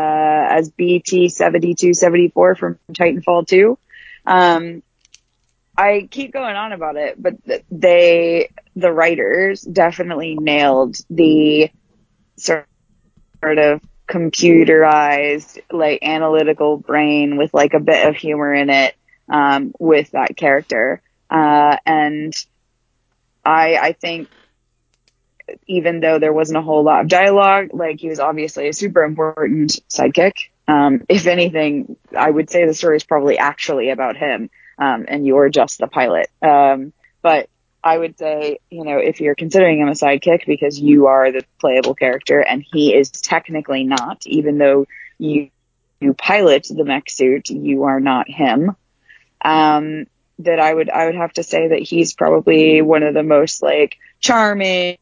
as 0.51 0.69
BT 0.69 1.27
7274 1.27 2.55
from 2.55 2.79
Titanfall 2.93 3.45
2. 3.45 3.77
Um, 4.25 4.81
I 5.77 6.07
keep 6.09 6.33
going 6.33 6.55
on 6.55 6.71
about 6.71 6.95
it, 6.95 7.21
but 7.21 7.35
they, 7.69 8.49
the 8.75 8.91
writers 8.91 9.61
definitely 9.61 10.35
nailed 10.35 10.97
the 11.09 11.69
sort 12.37 12.67
of 13.43 13.81
computerized, 14.07 15.59
like 15.71 15.99
analytical 16.03 16.77
brain 16.77 17.37
with 17.37 17.53
like 17.53 17.73
a 17.73 17.79
bit 17.79 18.07
of 18.07 18.15
humor 18.15 18.53
in 18.53 18.69
it, 18.69 18.95
um, 19.29 19.73
with 19.79 20.11
that 20.11 20.37
character. 20.37 21.01
Uh, 21.29 21.77
and 21.85 22.33
I, 23.43 23.77
I 23.77 23.91
think 23.93 24.29
even 25.67 25.99
though 25.99 26.19
there 26.19 26.33
wasn't 26.33 26.57
a 26.57 26.61
whole 26.61 26.83
lot 26.83 27.01
of 27.01 27.07
dialogue, 27.07 27.69
like 27.73 27.99
he 27.99 28.09
was 28.09 28.19
obviously 28.19 28.67
a 28.67 28.73
super 28.73 29.03
important 29.03 29.79
sidekick. 29.89 30.33
Um, 30.67 31.03
if 31.07 31.27
anything, 31.27 31.97
I 32.17 32.29
would 32.29 32.49
say 32.49 32.65
the 32.65 32.73
story 32.73 32.97
is 32.97 33.03
probably 33.03 33.37
actually 33.37 33.89
about 33.91 34.17
him, 34.17 34.49
um, 34.77 35.05
and 35.07 35.25
you're 35.25 35.49
just 35.49 35.79
the 35.79 35.87
pilot. 35.87 36.29
Um, 36.41 36.93
but 37.21 37.49
I 37.83 37.97
would 37.97 38.17
say, 38.17 38.59
you 38.71 38.83
know, 38.83 38.97
if 38.97 39.21
you're 39.21 39.35
considering 39.35 39.79
him 39.79 39.87
a 39.87 39.91
sidekick 39.91 40.45
because 40.47 40.79
you 40.79 41.05
are 41.05 41.31
the 41.31 41.43
playable 41.59 41.93
character 41.93 42.39
and 42.39 42.65
he 42.71 42.95
is 42.95 43.11
technically 43.11 43.83
not, 43.83 44.25
even 44.25 44.57
though 44.57 44.87
you 45.19 45.49
you 45.99 46.13
pilot 46.13 46.67
the 46.69 46.83
mech 46.83 47.09
suit, 47.09 47.49
you 47.49 47.83
are 47.83 47.99
not 47.99 48.29
him. 48.29 48.75
Um, 49.41 50.07
that 50.39 50.59
I 50.59 50.73
would 50.73 50.89
I 50.89 51.05
would 51.05 51.15
have 51.15 51.33
to 51.33 51.43
say 51.43 51.69
that 51.69 51.79
he's 51.79 52.13
probably 52.13 52.81
one 52.81 53.03
of 53.03 53.13
the 53.13 53.23
most 53.23 53.61
like 53.61 53.97
charming, 54.19 54.97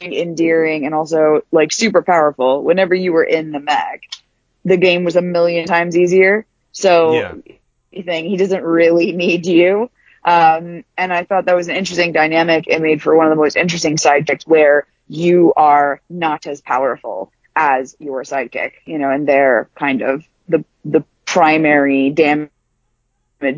endearing, 0.00 0.86
and 0.86 0.94
also 0.94 1.42
like 1.50 1.72
super 1.72 2.02
powerful. 2.02 2.62
Whenever 2.62 2.94
you 2.94 3.12
were 3.12 3.24
in 3.24 3.50
the 3.50 3.60
mech, 3.60 4.02
the 4.64 4.76
game 4.76 5.04
was 5.04 5.16
a 5.16 5.22
million 5.22 5.66
times 5.66 5.96
easier. 5.96 6.46
So 6.72 7.14
Yeah. 7.14 7.34
Thing 7.92 8.28
he 8.28 8.36
doesn't 8.36 8.62
really 8.62 9.12
need 9.12 9.46
you. 9.46 9.90
Um, 10.24 10.84
and 10.96 11.12
I 11.12 11.24
thought 11.24 11.46
that 11.46 11.56
was 11.56 11.68
an 11.68 11.76
interesting 11.76 12.12
dynamic 12.12 12.66
it 12.66 12.80
made 12.80 13.02
for 13.02 13.16
one 13.16 13.26
of 13.26 13.30
the 13.30 13.42
most 13.42 13.56
interesting 13.56 13.96
sidekicks 13.96 14.46
where 14.46 14.86
you 15.08 15.52
are 15.56 16.00
not 16.08 16.46
as 16.46 16.60
powerful 16.60 17.32
as 17.56 17.96
your 17.98 18.22
sidekick, 18.22 18.72
you 18.84 18.98
know, 18.98 19.10
and 19.10 19.26
they're 19.26 19.68
kind 19.74 20.02
of 20.02 20.24
the, 20.48 20.64
the 20.84 21.04
primary 21.24 22.10
damage 22.10 22.50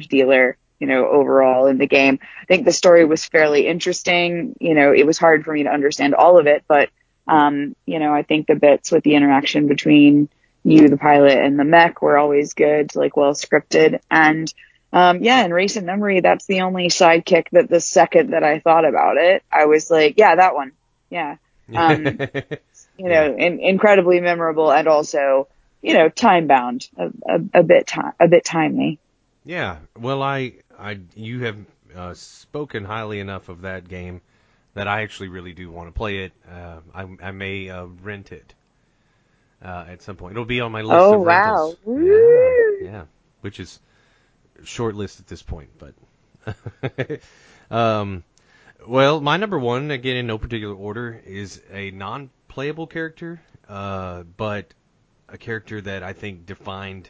dealer, 0.08 0.56
you 0.78 0.86
know, 0.86 1.06
overall 1.06 1.66
in 1.66 1.78
the 1.78 1.86
game. 1.86 2.18
I 2.40 2.44
think 2.46 2.64
the 2.64 2.72
story 2.72 3.04
was 3.04 3.24
fairly 3.24 3.66
interesting. 3.66 4.56
You 4.60 4.74
know, 4.74 4.92
it 4.92 5.06
was 5.06 5.18
hard 5.18 5.44
for 5.44 5.52
me 5.52 5.64
to 5.64 5.70
understand 5.70 6.14
all 6.14 6.38
of 6.38 6.46
it, 6.46 6.64
but, 6.66 6.90
um, 7.26 7.76
you 7.86 7.98
know, 7.98 8.14
I 8.14 8.22
think 8.22 8.46
the 8.46 8.54
bits 8.54 8.90
with 8.90 9.04
the 9.04 9.14
interaction 9.14 9.68
between 9.68 10.28
you, 10.64 10.88
the 10.88 10.96
pilot, 10.96 11.38
and 11.38 11.58
the 11.58 11.64
mech 11.64 12.02
were 12.02 12.16
always 12.16 12.54
good, 12.54 12.94
like 12.94 13.16
well 13.16 13.34
scripted. 13.34 14.00
And, 14.10 14.52
um, 14.92 15.22
yeah, 15.22 15.44
in 15.44 15.52
recent 15.52 15.86
memory, 15.86 16.20
that's 16.20 16.46
the 16.46 16.60
only 16.60 16.88
sidekick 16.88 17.46
that 17.52 17.68
the 17.68 17.80
second 17.80 18.30
that 18.30 18.44
I 18.44 18.60
thought 18.60 18.84
about 18.84 19.16
it, 19.16 19.42
I 19.50 19.66
was 19.66 19.90
like, 19.90 20.14
yeah, 20.16 20.36
that 20.36 20.54
one. 20.54 20.72
Yeah. 21.10 21.36
Um, 21.74 22.04
you 22.96 23.08
know, 23.08 23.36
in, 23.36 23.60
incredibly 23.60 24.20
memorable 24.20 24.72
and 24.72 24.86
also, 24.86 25.48
you 25.80 25.94
know, 25.94 26.08
time 26.08 26.46
bound, 26.46 26.88
a, 26.96 27.10
a, 27.28 27.60
a 27.60 27.62
bit 27.62 27.86
time, 27.86 28.12
a 28.20 28.28
bit 28.28 28.44
timely. 28.44 28.98
Yeah, 29.44 29.78
well, 29.98 30.22
I, 30.22 30.54
I, 30.78 31.00
you 31.16 31.44
have 31.44 31.56
uh, 31.96 32.14
spoken 32.14 32.84
highly 32.84 33.18
enough 33.18 33.48
of 33.48 33.62
that 33.62 33.88
game 33.88 34.20
that 34.74 34.86
I 34.86 35.02
actually 35.02 35.28
really 35.28 35.52
do 35.52 35.70
want 35.70 35.88
to 35.88 35.92
play 35.92 36.24
it. 36.24 36.32
Uh, 36.48 36.78
I, 36.94 37.08
I 37.20 37.30
may 37.32 37.68
uh, 37.68 37.86
rent 38.02 38.30
it 38.30 38.54
uh, 39.64 39.84
at 39.88 40.02
some 40.02 40.16
point. 40.16 40.32
It'll 40.32 40.44
be 40.44 40.60
on 40.60 40.72
my 40.72 40.82
list 40.82 40.92
Oh, 40.92 41.14
of 41.14 41.22
rentals. 41.24 41.76
wow. 41.86 42.02
Yeah, 42.80 42.90
yeah, 42.90 43.04
which 43.40 43.60
is 43.60 43.80
short 44.64 44.94
list 44.94 45.20
at 45.20 45.26
this 45.26 45.42
point, 45.42 45.70
but. 45.78 45.94
um, 47.70 48.24
well, 48.86 49.20
my 49.20 49.36
number 49.36 49.58
one, 49.58 49.90
again 49.90 50.16
in 50.16 50.26
no 50.26 50.38
particular 50.38 50.74
order, 50.74 51.20
is 51.24 51.62
a 51.70 51.90
non-playable 51.92 52.88
character, 52.88 53.40
uh, 53.68 54.24
but 54.36 54.74
a 55.28 55.38
character 55.38 55.80
that 55.80 56.02
I 56.02 56.12
think 56.12 56.46
defined 56.46 57.08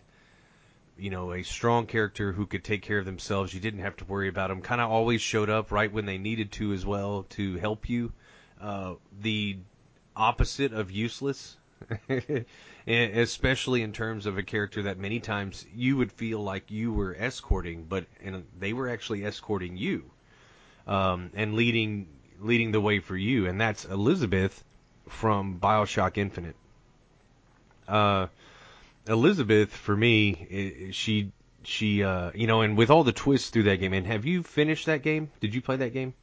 you 0.98 1.10
know, 1.10 1.32
a 1.32 1.42
strong 1.42 1.86
character 1.86 2.32
who 2.32 2.46
could 2.46 2.62
take 2.62 2.82
care 2.82 2.98
of 2.98 3.04
themselves. 3.04 3.52
You 3.52 3.60
didn't 3.60 3.80
have 3.80 3.96
to 3.96 4.04
worry 4.04 4.28
about 4.28 4.48
them. 4.48 4.60
Kind 4.60 4.80
of 4.80 4.90
always 4.90 5.20
showed 5.20 5.50
up 5.50 5.72
right 5.72 5.90
when 5.92 6.06
they 6.06 6.18
needed 6.18 6.52
to 6.52 6.72
as 6.72 6.84
well 6.84 7.24
to 7.30 7.56
help 7.56 7.88
you. 7.88 8.12
Uh, 8.60 8.94
the 9.20 9.56
opposite 10.14 10.72
of 10.72 10.90
useless, 10.90 11.56
especially 12.86 13.82
in 13.82 13.92
terms 13.92 14.26
of 14.26 14.38
a 14.38 14.42
character 14.42 14.82
that 14.82 14.98
many 14.98 15.20
times 15.20 15.66
you 15.74 15.96
would 15.96 16.12
feel 16.12 16.40
like 16.40 16.70
you 16.70 16.92
were 16.92 17.16
escorting, 17.18 17.84
but 17.88 18.06
and 18.22 18.44
they 18.58 18.72
were 18.72 18.88
actually 18.88 19.24
escorting 19.24 19.76
you 19.76 20.10
um, 20.86 21.30
and 21.34 21.54
leading 21.54 22.06
leading 22.40 22.72
the 22.72 22.80
way 22.80 22.98
for 22.98 23.16
you, 23.16 23.46
and 23.46 23.60
that's 23.60 23.84
Elizabeth 23.84 24.64
from 25.08 25.58
Bioshock 25.60 26.18
Infinite. 26.18 26.56
Uh, 27.86 28.26
Elizabeth, 29.06 29.70
for 29.74 29.96
me, 29.96 30.90
she 30.92 31.32
she 31.64 32.02
uh, 32.02 32.30
you 32.34 32.46
know, 32.46 32.62
and 32.62 32.76
with 32.76 32.90
all 32.90 33.04
the 33.04 33.12
twists 33.12 33.50
through 33.50 33.64
that 33.64 33.76
game. 33.76 33.92
And 33.92 34.06
have 34.06 34.24
you 34.24 34.42
finished 34.42 34.86
that 34.86 35.02
game? 35.02 35.30
Did 35.40 35.54
you 35.54 35.62
play 35.62 35.76
that 35.76 35.92
game? 35.92 36.14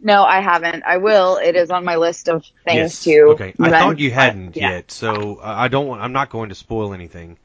No, 0.00 0.24
I 0.24 0.40
haven't. 0.40 0.82
I 0.84 0.98
will. 0.98 1.36
It 1.36 1.56
is 1.56 1.70
on 1.70 1.84
my 1.84 1.96
list 1.96 2.28
of 2.28 2.44
things 2.64 2.76
yes. 2.76 3.04
to. 3.04 3.20
Okay. 3.30 3.54
I 3.58 3.70
thought 3.70 3.98
you 3.98 4.10
hadn't 4.10 4.56
yeah. 4.56 4.70
yet, 4.70 4.90
so 4.90 5.36
uh, 5.36 5.54
I 5.56 5.68
don't. 5.68 5.86
want 5.86 6.02
I'm 6.02 6.12
not 6.12 6.30
going 6.30 6.50
to 6.50 6.54
spoil 6.54 6.92
anything. 6.92 7.38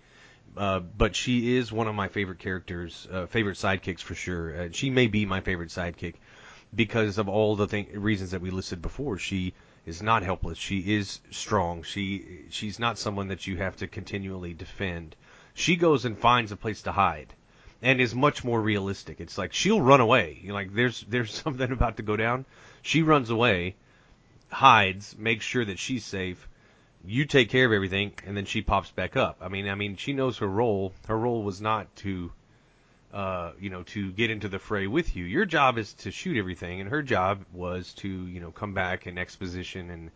Uh, 0.57 0.79
but 0.79 1.15
she 1.15 1.55
is 1.55 1.71
one 1.71 1.87
of 1.87 1.95
my 1.95 2.09
favorite 2.09 2.39
characters, 2.39 3.07
uh, 3.11 3.27
favorite 3.27 3.55
sidekicks 3.55 4.01
for 4.01 4.13
sure. 4.13 4.63
Uh, 4.63 4.69
she 4.71 4.89
may 4.89 5.07
be 5.07 5.25
my 5.25 5.39
favorite 5.39 5.69
sidekick 5.69 6.15
because 6.75 7.17
of 7.17 7.29
all 7.29 7.55
the 7.55 7.67
thing, 7.67 7.87
reasons 7.93 8.31
that 8.31 8.41
we 8.41 8.49
listed 8.49 8.81
before. 8.81 9.17
She 9.17 9.53
is 9.85 10.01
not 10.01 10.23
helpless. 10.23 10.57
She 10.57 10.95
is 10.95 11.21
strong. 11.31 11.83
She 11.83 12.45
she's 12.49 12.77
not 12.77 12.97
someone 12.97 13.29
that 13.29 13.47
you 13.47 13.57
have 13.57 13.77
to 13.77 13.87
continually 13.87 14.53
defend. 14.53 15.15
She 15.53 15.77
goes 15.77 16.05
and 16.05 16.17
finds 16.17 16.51
a 16.51 16.57
place 16.57 16.81
to 16.83 16.91
hide, 16.91 17.33
and 17.81 18.01
is 18.01 18.13
much 18.13 18.43
more 18.43 18.61
realistic. 18.61 19.19
It's 19.19 19.37
like 19.37 19.53
she'll 19.53 19.81
run 19.81 20.01
away. 20.01 20.39
You 20.43 20.53
like 20.53 20.73
there's 20.73 21.05
there's 21.07 21.33
something 21.43 21.71
about 21.71 21.97
to 21.97 22.03
go 22.03 22.15
down. 22.15 22.45
She 22.81 23.01
runs 23.01 23.29
away, 23.29 23.75
hides, 24.49 25.15
makes 25.17 25.45
sure 25.45 25.65
that 25.65 25.79
she's 25.79 26.05
safe. 26.05 26.47
You 27.05 27.25
take 27.25 27.49
care 27.49 27.65
of 27.65 27.71
everything, 27.71 28.11
and 28.25 28.35
then 28.35 28.45
she 28.45 28.61
pops 28.61 28.91
back 28.91 29.15
up. 29.15 29.37
I 29.41 29.47
mean, 29.47 29.69
I 29.69 29.75
mean, 29.75 29.95
she 29.95 30.11
knows 30.11 30.39
her 30.39 30.47
role. 30.47 30.93
Her 31.07 31.17
role 31.17 31.43
was 31.43 31.61
not 31.61 31.93
to 31.97 32.31
uh, 33.13 33.51
you 33.59 33.69
know, 33.69 33.83
to 33.83 34.11
get 34.11 34.29
into 34.29 34.47
the 34.47 34.59
fray 34.59 34.87
with 34.87 35.15
you. 35.15 35.25
Your 35.25 35.45
job 35.45 35.77
is 35.77 35.93
to 35.93 36.11
shoot 36.11 36.37
everything, 36.37 36.79
and 36.79 36.89
her 36.89 37.01
job 37.01 37.43
was 37.51 37.93
to, 37.95 38.07
you 38.07 38.39
know, 38.39 38.51
come 38.51 38.73
back 38.73 39.07
and 39.07 39.17
exposition 39.17 39.89
and 39.89 40.11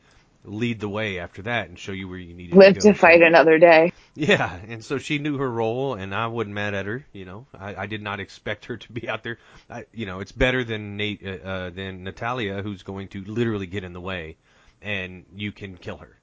lead 0.46 0.80
the 0.80 0.90
way 0.90 1.20
after 1.20 1.44
that 1.44 1.70
and 1.70 1.80
show 1.80 1.92
you 1.92 2.08
where 2.08 2.18
you 2.18 2.34
needed 2.34 2.56
Live 2.56 2.76
to 2.76 2.80
go. 2.82 2.92
to 2.92 2.98
fight 2.98 3.22
another 3.22 3.58
day. 3.58 3.94
Yeah, 4.16 4.60
and 4.68 4.84
so 4.84 4.98
she 4.98 5.18
knew 5.18 5.38
her 5.38 5.50
role, 5.50 5.96
and 5.96 6.14
I 6.14 6.28
wasn't 6.28 6.56
mad 6.56 6.74
at 6.74 6.86
her. 6.86 7.06
You 7.14 7.26
know, 7.26 7.48
I, 7.58 7.76
I 7.76 7.86
did 7.88 8.02
not 8.02 8.20
expect 8.20 8.66
her 8.66 8.78
to 8.78 8.92
be 8.92 9.08
out 9.10 9.24
there. 9.24 9.40
I, 9.70 9.86
you 9.94 10.06
know, 10.06 10.20
it's 10.20 10.32
better 10.32 10.64
than 10.64 10.98
Nate, 10.98 11.26
uh, 11.26 11.48
uh, 11.48 11.70
than 11.70 12.04
Natalia, 12.04 12.62
who's 12.62 12.84
going 12.84 13.08
to 13.10 13.24
literally 13.24 13.66
get 13.68 13.84
in 13.84 13.94
the 13.94 14.02
way, 14.02 14.38
and 14.82 15.26
you 15.36 15.52
can 15.52 15.78
kill 15.78 15.98
her. 15.98 16.20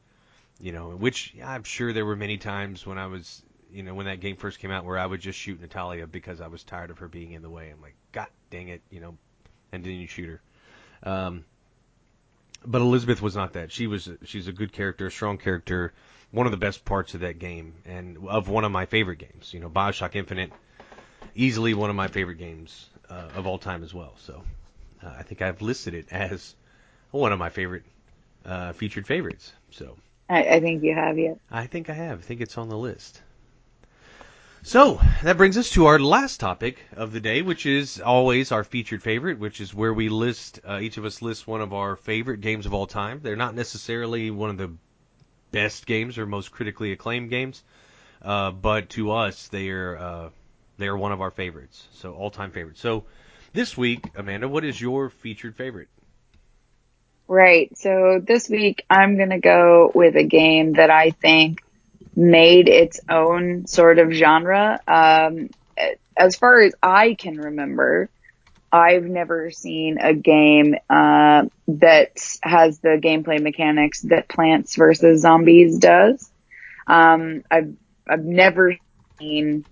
You 0.61 0.73
know, 0.73 0.91
which 0.91 1.35
I'm 1.43 1.65
sure 1.65 1.93
there 1.93 2.05
were 2.05 2.17
many 2.17 2.37
times 2.37 2.87
when 2.87 2.99
I 2.99 3.07
was, 3.07 3.43
you 3.73 3.83
know, 3.83 3.95
when 3.95 4.07
that 4.07 4.21
game 4.21 4.37
first 4.37 4.59
came 4.59 4.71
out, 4.71 4.85
where 4.85 4.99
I 4.99 5.07
would 5.07 5.21
just 5.21 5.39
shoot 5.39 5.59
Natalia 5.61 6.07
because 6.07 6.43
I 6.43 6.49
was 6.49 6.63
tired 6.63 6.91
of 6.91 6.99
her 6.99 7.09
being 7.09 7.33
in 7.33 7.41
the 7.41 7.49
way. 7.51 7.71
I'm 7.71 7.81
like, 7.81 7.95
God 8.13 8.29
dang 8.51 8.69
it, 8.69 8.83
you 8.91 9.01
know, 9.01 9.17
and 9.73 9.83
then 9.83 9.95
you 9.95 10.07
shoot 10.07 10.29
her. 10.29 11.11
Um, 11.11 11.45
but 12.65 12.81
Elizabeth 12.81 13.23
was 13.23 13.37
not 13.37 13.55
that. 13.55 13.73
She 13.73 13.87
was 13.87 14.09
she's 14.25 14.49
a 14.49 14.53
good 14.53 14.73
character, 14.73 15.07
a 15.07 15.11
strong 15.11 15.39
character, 15.39 15.93
one 16.31 16.47
of 16.47 16.53
the 16.53 16.59
best 16.59 16.85
parts 16.85 17.15
of 17.15 17.21
that 17.21 17.39
game, 17.39 17.75
and 17.85 18.19
of 18.29 18.49
one 18.49 18.65
of 18.65 18.73
my 18.73 18.87
favorite 18.87 19.19
games. 19.19 19.53
You 19.53 19.61
know, 19.61 19.69
Bioshock 19.69 20.15
Infinite, 20.15 20.53
easily 21.35 21.75
one 21.75 21.91
of 21.91 21.97
my 21.97 22.09
favorite 22.09 22.39
games 22.39 22.89
uh, 23.09 23.29
of 23.35 23.47
all 23.47 23.59
time 23.59 23.83
as 23.83 23.95
well. 23.95 24.15
So 24.19 24.43
uh, 25.03 25.15
I 25.19 25.23
think 25.23 25.43
I've 25.43 25.63
listed 25.63 25.95
it 25.95 26.07
as 26.11 26.55
one 27.11 27.33
of 27.33 27.39
my 27.39 27.49
favorite 27.51 27.85
uh, 28.45 28.73
featured 28.73 29.07
favorites. 29.07 29.53
So 29.71 29.97
I, 30.29 30.45
I 30.45 30.61
think 30.61 30.83
you 30.83 30.95
have 30.95 31.19
yet. 31.19 31.39
I 31.51 31.67
think 31.67 31.91
I 31.91 31.95
have. 31.95 32.19
I 32.19 32.23
think 32.23 32.41
it's 32.41 32.59
on 32.59 32.69
the 32.69 32.79
list. 32.79 33.23
So 34.63 35.01
that 35.23 35.39
brings 35.39 35.57
us 35.57 35.71
to 35.71 35.87
our 35.87 35.99
last 35.99 36.39
topic 36.39 36.85
of 36.93 37.13
the 37.13 37.21
day, 37.21 37.41
which 37.41 37.65
is 37.65 37.99
always 37.99 38.53
our 38.53 38.63
featured 38.63 39.03
favorite, 39.03 39.39
which 39.39 39.59
is 39.59 39.75
where 39.75 39.93
we 39.95 40.11
list 40.11 40.61
uh, 40.69 40.81
each 40.83 40.99
of 40.99 41.07
us 41.07 41.23
lists 41.23 41.47
one 41.47 41.63
of 41.63 41.73
our 41.73 41.97
favorite 41.97 42.43
games 42.43 42.67
of 42.67 42.75
all 42.75 42.87
time. 42.87 43.21
They're 43.23 43.37
not 43.37 43.55
necessarily 43.55 44.31
one 44.31 44.51
of 44.51 44.59
the 44.59 44.71
best 45.51 45.87
games 45.87 46.19
or 46.19 46.27
most 46.27 46.53
critically 46.53 46.93
acclaimed 46.93 47.31
games, 47.31 47.65
uh, 48.21 48.51
but 48.51 48.91
to 48.91 49.13
us 49.13 49.49
they 49.49 49.71
are 49.71 49.97
uh, 49.97 50.29
they 50.77 50.89
are 50.89 50.97
one 50.97 51.13
of 51.13 51.23
our 51.23 51.31
favorites, 51.31 51.89
so 51.93 52.13
all 52.13 52.31
time 52.31 52.51
favorites. 52.51 52.81
So 52.81 53.05
this 53.55 53.79
week, 53.79 54.11
Amanda, 54.15 54.47
what 54.47 54.65
is 54.67 54.79
your 54.79 55.09
featured 55.09 55.57
favorite? 55.57 55.89
Right. 57.29 57.77
So 57.79 58.21
this 58.23 58.51
week 58.51 58.85
I'm 58.91 59.17
going 59.17 59.31
to 59.31 59.41
go 59.41 59.91
with 59.95 60.17
a 60.17 60.25
game 60.25 60.75
that 60.75 60.91
I 60.91 61.13
think 61.13 61.63
made 62.15 62.69
its 62.69 63.01
own 63.09 63.67
sort 63.67 63.99
of 63.99 64.11
genre. 64.13 64.81
Um, 64.87 65.51
as 66.17 66.37
far 66.37 66.61
as 66.61 66.75
I 66.83 67.15
can 67.15 67.39
remember, 67.39 68.11
I've 68.73 69.05
never 69.05 69.51
seen 69.51 69.99
a 69.99 70.15
game 70.15 70.77
uh, 70.89 71.45
that 71.69 72.39
has 72.43 72.79
the 72.79 73.01
gameplay 73.03 73.41
mechanics 73.41 74.03
that 74.03 74.29
Plants 74.29 74.77
vs 74.77 75.23
Zombies 75.23 75.79
does. 75.79 76.31
Um, 76.87 77.43
I've 77.51 77.75
I've 78.09 78.25
never 78.25 78.77
seen 79.19 79.65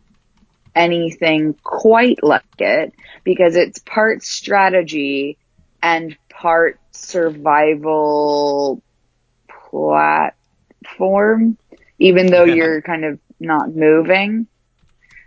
anything 0.75 1.55
quite 1.63 2.23
like 2.23 2.43
it 2.59 2.93
because 3.25 3.57
it's 3.57 3.79
part 3.81 4.23
strategy 4.23 5.39
and 5.83 6.17
part 6.29 6.79
survival 6.93 8.83
platform 9.71 11.57
even 11.99 12.27
though 12.27 12.45
you're 12.45 12.83
kind 12.83 13.05
of 13.05 13.19
not 13.41 13.75
moving. 13.75 14.47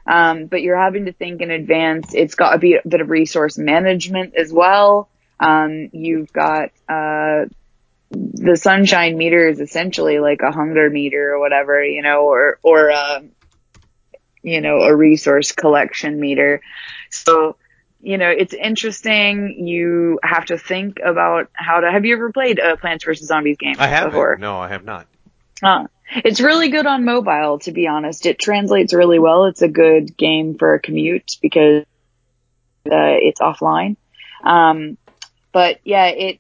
Um, 0.06 0.48
but 0.48 0.64
you're 0.64 0.82
having 0.82 1.06
to 1.06 1.14
think 1.14 1.42
in 1.42 1.52
advance. 1.52 2.14
It's 2.16 2.34
got 2.34 2.56
a 2.56 2.58
bit, 2.58 2.84
a 2.84 2.88
bit 2.88 3.02
of 3.02 3.10
resource 3.10 3.58
management 3.58 4.36
as 4.36 4.52
well. 4.52 5.10
Um, 5.40 5.90
you've 5.94 6.34
got, 6.34 6.70
uh, 6.90 7.46
the 8.10 8.58
sunshine 8.58 9.18
meter 9.18 9.48
is 9.48 9.60
essentially 9.60 10.20
like 10.20 10.42
a 10.42 10.52
hunger 10.52 10.90
meter 10.90 11.34
or 11.34 11.40
whatever, 11.40 11.84
you 11.84 12.02
know, 12.02 12.22
or, 12.24 12.60
or, 12.64 12.92
uh, 12.92 13.22
you 14.42 14.60
know, 14.60 14.82
a 14.82 14.96
resource 14.96 15.52
collection 15.52 16.20
meter. 16.20 16.62
So, 17.12 17.58
you 18.02 18.18
know, 18.18 18.30
it's 18.30 18.54
interesting. 18.54 19.66
You 19.68 20.20
have 20.24 20.46
to 20.46 20.58
think 20.58 21.00
about 21.00 21.50
how 21.54 21.80
to, 21.80 21.92
have 21.92 22.06
you 22.06 22.16
ever 22.16 22.32
played 22.32 22.58
a 22.58 22.76
Plants 22.76 23.06
vs. 23.06 23.28
Zombies 23.28 23.58
game 23.58 23.76
I 23.78 24.04
before? 24.04 24.38
No, 24.38 24.58
I 24.58 24.68
have 24.70 24.84
not. 24.84 25.06
Uh, 25.62 25.86
it's 26.16 26.42
really 26.42 26.70
good 26.70 26.86
on 26.86 27.06
mobile, 27.06 27.60
to 27.60 27.72
be 27.72 27.88
honest. 27.88 28.26
It 28.26 28.40
translates 28.40 28.94
really 28.94 29.20
well. 29.20 29.46
It's 29.46 29.62
a 29.62 29.68
good 29.68 30.18
game 30.18 30.58
for 30.58 30.74
a 30.74 30.80
commute 30.80 31.38
because 31.42 31.84
uh, 32.86 33.18
it's 33.22 33.40
offline. 33.40 33.96
Um, 34.44 34.98
but 35.52 35.80
yeah, 35.84 36.08
it 36.08 36.40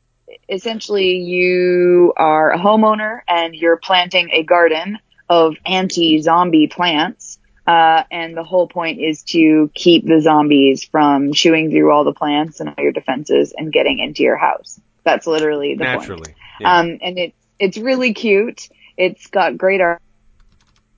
essentially 0.49 1.17
you 1.17 2.13
are 2.15 2.51
a 2.51 2.57
homeowner 2.57 3.21
and 3.27 3.53
you're 3.53 3.77
planting 3.77 4.29
a 4.31 4.43
garden 4.43 4.99
of 5.29 5.55
anti-zombie 5.65 6.67
plants. 6.67 7.37
Uh, 7.67 8.03
and 8.09 8.35
the 8.35 8.43
whole 8.43 8.67
point 8.67 8.99
is 8.99 9.23
to 9.23 9.69
keep 9.73 10.05
the 10.05 10.19
zombies 10.19 10.83
from 10.83 11.31
chewing 11.31 11.69
through 11.69 11.91
all 11.91 12.03
the 12.03 12.13
plants 12.13 12.59
and 12.59 12.69
all 12.69 12.75
your 12.83 12.91
defenses 12.91 13.53
and 13.55 13.71
getting 13.71 13.99
into 13.99 14.23
your 14.23 14.35
house. 14.35 14.79
That's 15.03 15.27
literally 15.27 15.75
the 15.75 15.83
Naturally. 15.83 16.23
point. 16.23 16.37
Yeah. 16.59 16.79
Um, 16.79 16.97
and 17.01 17.19
it's, 17.19 17.37
it's 17.59 17.77
really 17.77 18.13
cute. 18.13 18.67
It's 19.01 19.25
got 19.25 19.57
great 19.57 19.81
art 19.81 19.99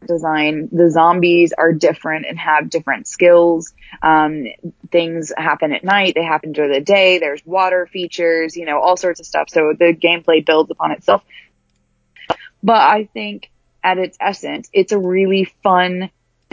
design. 0.06 0.68
The 0.74 0.92
zombies 0.92 1.54
are 1.58 1.72
different 1.72 2.26
and 2.28 2.38
have 2.38 2.70
different 2.70 3.08
skills. 3.08 3.74
Um, 4.02 4.48
things 4.92 5.32
happen 5.38 5.72
at 5.72 5.86
night. 5.86 6.14
They 6.14 6.26
happen 6.26 6.52
during 6.52 6.74
the 6.74 6.82
day. 6.82 7.20
There's 7.20 7.46
water 7.46 7.88
features, 7.88 8.58
you 8.58 8.66
know, 8.66 8.82
all 8.82 8.98
sorts 8.98 9.22
of 9.22 9.26
stuff. 9.26 9.50
So 9.50 9.74
the 9.80 9.96
gameplay 9.96 10.46
builds 10.46 10.70
upon 10.70 10.92
itself. 10.92 11.24
But 12.62 12.82
I 12.82 13.06
think 13.14 13.50
at 13.82 13.98
its 13.98 14.18
essence, 14.20 14.70
it's 14.74 14.92
a 14.92 15.00
really 15.00 15.46
fun, 15.64 16.10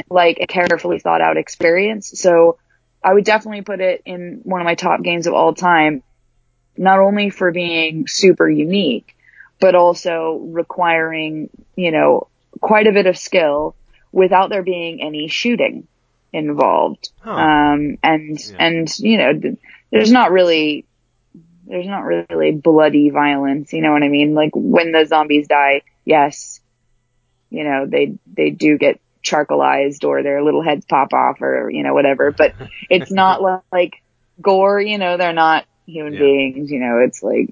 like 0.09 0.39
a 0.41 0.47
carefully 0.47 1.01
thought 1.01 1.21
out 1.21 1.37
experience. 1.37 2.13
So 2.15 2.59
I 3.03 3.13
would 3.13 3.25
definitely 3.25 3.63
put 3.63 3.81
it 3.81 4.03
in 4.07 4.43
one 4.45 4.61
of 4.61 4.67
my 4.67 4.77
top 4.77 5.03
games 5.03 5.27
of 5.27 5.35
all 5.35 5.53
time, 5.53 6.05
not 6.77 7.01
only 7.01 7.31
for 7.31 7.51
being 7.51 8.07
super 8.07 8.49
unique, 8.49 9.17
but 9.61 9.75
also 9.75 10.41
requiring, 10.49 11.51
you 11.77 11.93
know, 11.93 12.27
quite 12.61 12.87
a 12.87 12.93
bit 12.93 13.07
of 13.07 13.17
skill 13.17 13.75
without 14.13 14.51
there 14.51 14.63
being 14.63 15.03
any 15.03 15.29
shooting 15.29 15.87
involved. 16.33 17.11
Huh. 17.21 17.31
Um, 17.31 17.99
and, 18.03 18.39
Yeah. 18.41 18.57
and, 18.59 18.99
you 18.99 19.19
know, 19.19 19.57
there's 19.93 20.11
not 20.13 20.33
really, 20.33 20.85
there's 21.67 21.87
not 21.87 22.05
really 22.05 22.53
bloody 22.53 23.11
violence, 23.11 23.73
you 23.73 23.83
know 23.83 23.93
what 23.93 24.03
I 24.03 24.09
mean? 24.09 24.35
Like 24.35 24.51
when 24.55 24.93
the 24.93 25.05
zombies 25.07 25.47
die, 25.47 25.83
yes, 26.05 26.61
you 27.51 27.65
know, 27.65 27.87
they, 27.87 28.19
they 28.33 28.51
do 28.51 28.79
get 28.79 29.01
charcoalized 29.23 30.05
or 30.05 30.23
their 30.23 30.43
little 30.43 30.63
heads 30.63 30.87
pop 30.87 31.13
off 31.13 31.41
or, 31.43 31.71
you 31.71 31.83
know, 31.83 31.95
whatever, 31.95 32.33
but 32.33 32.55
it's 32.91 33.11
not 33.13 33.63
like 33.73 33.95
gore, 34.41 34.81
you 34.81 34.99
know, 34.99 35.17
they're 35.17 35.33
not 35.33 35.67
human 35.87 36.15
Yeah. 36.15 36.21
beings, 36.21 36.71
you 36.71 36.81
know, 36.81 36.99
it's 37.05 37.23
like, 37.23 37.51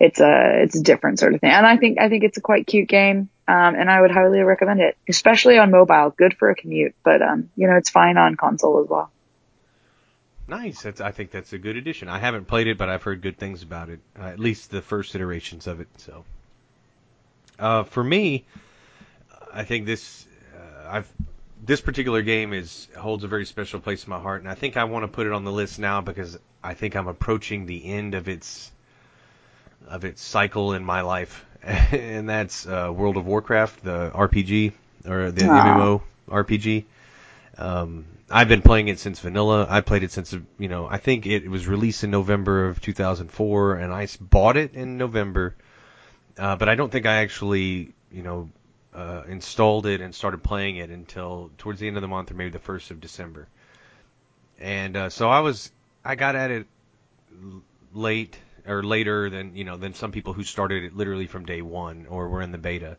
it's 0.00 0.18
a, 0.18 0.62
it's 0.62 0.76
a 0.76 0.82
different 0.82 1.18
sort 1.18 1.34
of 1.34 1.40
thing. 1.40 1.50
And 1.50 1.66
I 1.66 1.76
think, 1.76 2.00
I 2.00 2.08
think 2.08 2.24
it's 2.24 2.38
a 2.38 2.40
quite 2.40 2.66
cute 2.66 2.88
game. 2.88 3.28
Um, 3.46 3.74
and 3.74 3.90
I 3.90 4.00
would 4.00 4.10
highly 4.10 4.40
recommend 4.40 4.80
it, 4.80 4.96
especially 5.08 5.58
on 5.58 5.70
mobile. 5.70 6.10
Good 6.16 6.36
for 6.36 6.50
a 6.50 6.54
commute, 6.54 6.94
but, 7.04 7.20
um, 7.20 7.50
you 7.56 7.66
know, 7.66 7.76
it's 7.76 7.90
fine 7.90 8.16
on 8.16 8.36
console 8.36 8.82
as 8.82 8.88
well. 8.88 9.10
Nice. 10.46 10.82
That's, 10.82 11.00
I 11.00 11.10
think 11.10 11.30
that's 11.30 11.52
a 11.52 11.58
good 11.58 11.76
addition. 11.76 12.08
I 12.08 12.18
haven't 12.18 12.46
played 12.46 12.66
it, 12.66 12.78
but 12.78 12.88
I've 12.88 13.02
heard 13.02 13.22
good 13.22 13.38
things 13.38 13.62
about 13.62 13.88
it. 13.88 14.00
Uh, 14.18 14.24
at 14.24 14.38
least 14.38 14.70
the 14.70 14.82
first 14.82 15.14
iterations 15.14 15.66
of 15.66 15.80
it. 15.80 15.88
So, 15.98 16.24
uh, 17.58 17.82
for 17.84 18.02
me, 18.02 18.46
I 19.52 19.64
think 19.64 19.86
this, 19.86 20.26
uh, 20.56 20.88
I've 20.88 21.12
this 21.64 21.80
particular 21.80 22.22
game 22.22 22.52
is 22.52 22.88
holds 22.96 23.24
a 23.24 23.28
very 23.28 23.44
special 23.44 23.80
place 23.80 24.04
in 24.04 24.10
my 24.10 24.18
heart, 24.18 24.40
and 24.40 24.50
I 24.50 24.54
think 24.54 24.76
I 24.76 24.84
want 24.84 25.04
to 25.04 25.08
put 25.08 25.26
it 25.26 25.32
on 25.32 25.44
the 25.44 25.52
list 25.52 25.78
now 25.78 26.00
because 26.00 26.38
I 26.62 26.74
think 26.74 26.96
I'm 26.96 27.08
approaching 27.08 27.66
the 27.66 27.84
end 27.84 28.14
of 28.14 28.28
its 28.28 28.70
of 29.86 30.04
its 30.04 30.22
cycle 30.22 30.74
in 30.74 30.84
my 30.84 31.00
life, 31.02 31.44
and 31.62 32.28
that's 32.28 32.66
uh, 32.66 32.92
World 32.94 33.16
of 33.16 33.26
Warcraft, 33.26 33.84
the 33.84 34.10
RPG 34.10 34.72
or 35.06 35.30
the 35.30 35.44
Aw. 35.44 35.64
MMO 35.64 36.02
RPG. 36.28 36.84
Um, 37.58 38.04
I've 38.30 38.48
been 38.48 38.62
playing 38.62 38.88
it 38.88 38.98
since 39.00 39.18
vanilla. 39.18 39.66
I 39.68 39.80
played 39.80 40.04
it 40.04 40.12
since 40.12 40.32
you 40.58 40.68
know 40.68 40.86
I 40.86 40.98
think 40.98 41.26
it 41.26 41.48
was 41.48 41.66
released 41.66 42.04
in 42.04 42.10
November 42.10 42.68
of 42.68 42.80
2004, 42.80 43.76
and 43.76 43.92
I 43.92 44.06
bought 44.20 44.56
it 44.56 44.74
in 44.74 44.98
November. 44.98 45.56
Uh, 46.38 46.56
but 46.56 46.68
I 46.68 46.74
don't 46.74 46.90
think 46.90 47.06
I 47.06 47.16
actually 47.16 47.92
you 48.12 48.22
know 48.22 48.50
uh, 48.94 49.22
installed 49.28 49.86
it 49.86 50.00
and 50.00 50.14
started 50.14 50.42
playing 50.42 50.76
it 50.76 50.90
until 50.90 51.50
towards 51.58 51.80
the 51.80 51.88
end 51.88 51.96
of 51.96 52.02
the 52.02 52.08
month 52.08 52.30
or 52.30 52.34
maybe 52.34 52.50
the 52.50 52.58
first 52.58 52.90
of 52.90 53.00
December. 53.00 53.48
And 54.58 54.96
uh, 54.96 55.10
so 55.10 55.28
I 55.28 55.40
was 55.40 55.72
I 56.04 56.14
got 56.14 56.36
at 56.36 56.50
it 56.50 56.66
late 57.92 58.38
or 58.66 58.82
later 58.82 59.30
than 59.30 59.56
you 59.56 59.64
know 59.64 59.76
than 59.76 59.94
some 59.94 60.12
people 60.12 60.32
who 60.32 60.44
started 60.44 60.84
it 60.84 60.96
literally 60.96 61.26
from 61.26 61.44
day 61.44 61.62
one 61.62 62.06
or 62.08 62.28
were 62.28 62.42
in 62.42 62.52
the 62.52 62.58
beta. 62.58 62.96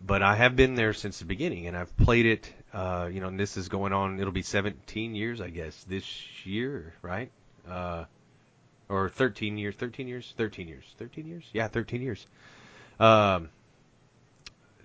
But 0.00 0.22
I 0.22 0.36
have 0.36 0.54
been 0.54 0.74
there 0.74 0.92
since 0.92 1.18
the 1.18 1.24
beginning, 1.24 1.66
and 1.66 1.76
I've 1.76 1.96
played 1.96 2.26
it. 2.26 2.52
Uh, 2.72 3.08
you 3.12 3.20
know, 3.20 3.28
and 3.28 3.40
this 3.40 3.56
is 3.56 3.68
going 3.68 3.92
on. 3.92 4.20
It'll 4.20 4.32
be 4.32 4.42
17 4.42 5.14
years, 5.14 5.40
I 5.40 5.50
guess, 5.50 5.84
this 5.84 6.06
year, 6.44 6.94
right? 7.02 7.30
Uh, 7.68 8.04
or 8.88 9.08
13 9.08 9.58
years. 9.58 9.74
13 9.74 10.06
years. 10.06 10.32
13 10.36 10.68
years. 10.68 10.84
13 10.98 11.26
years. 11.26 11.44
Yeah, 11.52 11.68
13 11.68 12.02
years. 12.02 12.26
Um, 13.00 13.48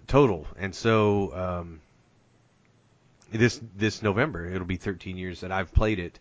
total. 0.07 0.47
And 0.57 0.73
so 0.73 1.35
um, 1.35 1.81
this 3.31 3.59
this 3.75 4.01
November, 4.01 4.45
it'll 4.45 4.67
be 4.67 4.77
13 4.77 5.17
years 5.17 5.41
that 5.41 5.51
I've 5.51 5.73
played 5.73 5.99
it. 5.99 6.19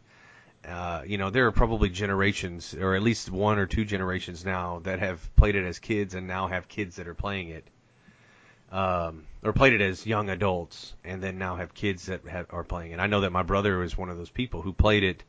Uh, 0.66 1.02
you 1.04 1.18
know, 1.18 1.30
there 1.30 1.46
are 1.46 1.52
probably 1.52 1.88
generations, 1.88 2.74
or 2.74 2.94
at 2.94 3.02
least 3.02 3.30
one 3.30 3.58
or 3.58 3.66
two 3.66 3.84
generations 3.84 4.44
now, 4.44 4.80
that 4.84 5.00
have 5.00 5.34
played 5.34 5.56
it 5.56 5.64
as 5.64 5.78
kids 5.78 6.14
and 6.14 6.26
now 6.26 6.46
have 6.46 6.68
kids 6.68 6.96
that 6.96 7.08
are 7.08 7.14
playing 7.14 7.48
it, 7.48 7.64
um, 8.70 9.24
or 9.42 9.52
played 9.52 9.72
it 9.72 9.80
as 9.80 10.06
young 10.06 10.30
adults, 10.30 10.94
and 11.04 11.20
then 11.20 11.36
now 11.36 11.56
have 11.56 11.74
kids 11.74 12.06
that 12.06 12.24
have, 12.28 12.46
are 12.50 12.62
playing 12.62 12.92
it. 12.92 13.00
I 13.00 13.08
know 13.08 13.22
that 13.22 13.32
my 13.32 13.42
brother 13.42 13.78
was 13.78 13.98
one 13.98 14.08
of 14.08 14.16
those 14.16 14.30
people 14.30 14.62
who 14.62 14.72
played 14.72 15.02
it, 15.02 15.24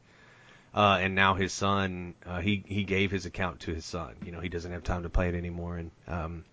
uh, 0.76 1.00
and 1.02 1.16
now 1.16 1.34
his 1.34 1.52
son, 1.52 2.14
uh, 2.26 2.40
he 2.40 2.64
he 2.68 2.84
gave 2.84 3.10
his 3.10 3.26
account 3.26 3.62
to 3.62 3.74
his 3.74 3.86
son. 3.86 4.16
You 4.24 4.32
know, 4.32 4.40
he 4.40 4.50
doesn't 4.50 4.72
have 4.72 4.84
time 4.84 5.02
to 5.04 5.10
play 5.10 5.30
it 5.30 5.36
anymore, 5.36 5.78
and 5.78 5.92
um, 6.08 6.46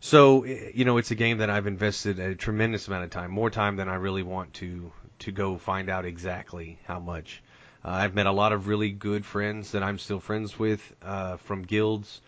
so 0.00 0.44
you 0.44 0.84
know, 0.84 0.98
it's 0.98 1.10
a 1.10 1.16
game 1.16 1.38
that 1.38 1.48
I've 1.48 1.66
invested 1.66 2.18
a 2.18 2.34
tremendous 2.34 2.88
amount 2.88 3.04
of 3.04 3.10
time, 3.10 3.30
more 3.30 3.50
time 3.50 3.76
than 3.76 3.88
I 3.88 3.94
really 3.94 4.22
want 4.22 4.52
to 4.54 4.92
to 5.20 5.32
go 5.32 5.56
find 5.56 5.88
out 5.88 6.04
exactly 6.04 6.78
how 6.84 7.00
much. 7.00 7.42
Uh, 7.84 7.90
I've 7.90 8.14
met 8.14 8.26
a 8.26 8.32
lot 8.32 8.52
of 8.52 8.68
really 8.68 8.90
good 8.90 9.24
friends 9.24 9.72
that 9.72 9.82
I'm 9.82 9.98
still 9.98 10.20
friends 10.20 10.58
with 10.58 10.80
uh, 11.02 11.36
from 11.38 11.62
guilds. 11.62 12.20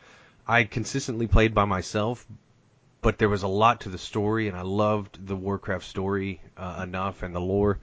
I 0.46 0.64
consistently 0.64 1.26
played 1.26 1.54
by 1.54 1.64
myself, 1.64 2.26
but 3.02 3.18
there 3.18 3.28
was 3.28 3.42
a 3.42 3.48
lot 3.48 3.82
to 3.82 3.88
the 3.88 3.98
story, 3.98 4.48
and 4.48 4.56
I 4.56 4.62
loved 4.62 5.26
the 5.26 5.36
Warcraft 5.36 5.84
story 5.84 6.40
uh, 6.56 6.80
enough 6.82 7.22
and 7.22 7.34
the 7.34 7.40
lore 7.40 7.78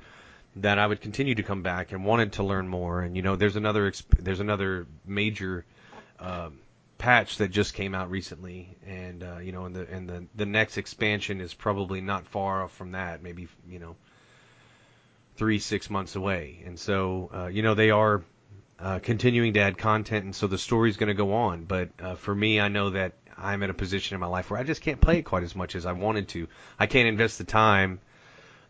that 0.57 0.79
I 0.79 0.87
would 0.87 1.01
continue 1.01 1.35
to 1.35 1.43
come 1.43 1.63
back 1.63 1.91
and 1.91 2.05
wanted 2.05 2.33
to 2.33 2.43
learn 2.43 2.67
more. 2.67 3.01
And 3.01 3.15
you 3.15 3.21
know, 3.21 3.35
there's 3.35 3.55
another 3.55 3.89
exp- 3.89 4.17
there's 4.19 4.39
another 4.39 4.87
major 5.05 5.65
um, 6.19 6.59
patch 6.97 7.37
that 7.37 7.49
just 7.49 7.73
came 7.73 7.93
out 7.93 8.09
recently, 8.09 8.75
and 8.85 9.23
uh, 9.23 9.37
you 9.39 9.51
know, 9.51 9.65
and 9.65 9.75
the 9.75 9.87
and 9.89 10.09
the 10.09 10.25
the 10.35 10.45
next 10.45 10.77
expansion 10.77 11.41
is 11.41 11.53
probably 11.53 12.01
not 12.01 12.25
far 12.25 12.63
off 12.63 12.71
from 12.71 12.91
that, 12.93 13.21
maybe 13.21 13.47
you 13.69 13.79
know, 13.79 13.95
three 15.35 15.59
six 15.59 15.89
months 15.89 16.15
away. 16.15 16.63
And 16.65 16.79
so 16.79 17.29
uh, 17.33 17.47
you 17.47 17.61
know, 17.61 17.73
they 17.73 17.91
are 17.91 18.23
uh, 18.79 18.99
continuing 18.99 19.53
to 19.53 19.61
add 19.61 19.77
content, 19.77 20.25
and 20.25 20.35
so 20.35 20.47
the 20.47 20.57
story's 20.57 20.97
going 20.97 21.07
to 21.07 21.13
go 21.13 21.33
on. 21.33 21.65
But 21.65 21.89
uh, 21.99 22.15
for 22.15 22.35
me, 22.35 22.59
I 22.59 22.67
know 22.67 22.91
that 22.91 23.13
I'm 23.37 23.63
in 23.63 23.69
a 23.69 23.73
position 23.73 24.15
in 24.15 24.21
my 24.21 24.27
life 24.27 24.49
where 24.49 24.59
I 24.59 24.63
just 24.63 24.81
can't 24.81 25.01
play 25.01 25.19
it 25.19 25.23
quite 25.23 25.43
as 25.43 25.55
much 25.55 25.75
as 25.75 25.85
I 25.85 25.93
wanted 25.93 26.29
to. 26.29 26.47
I 26.79 26.87
can't 26.87 27.07
invest 27.07 27.37
the 27.37 27.43
time 27.43 27.99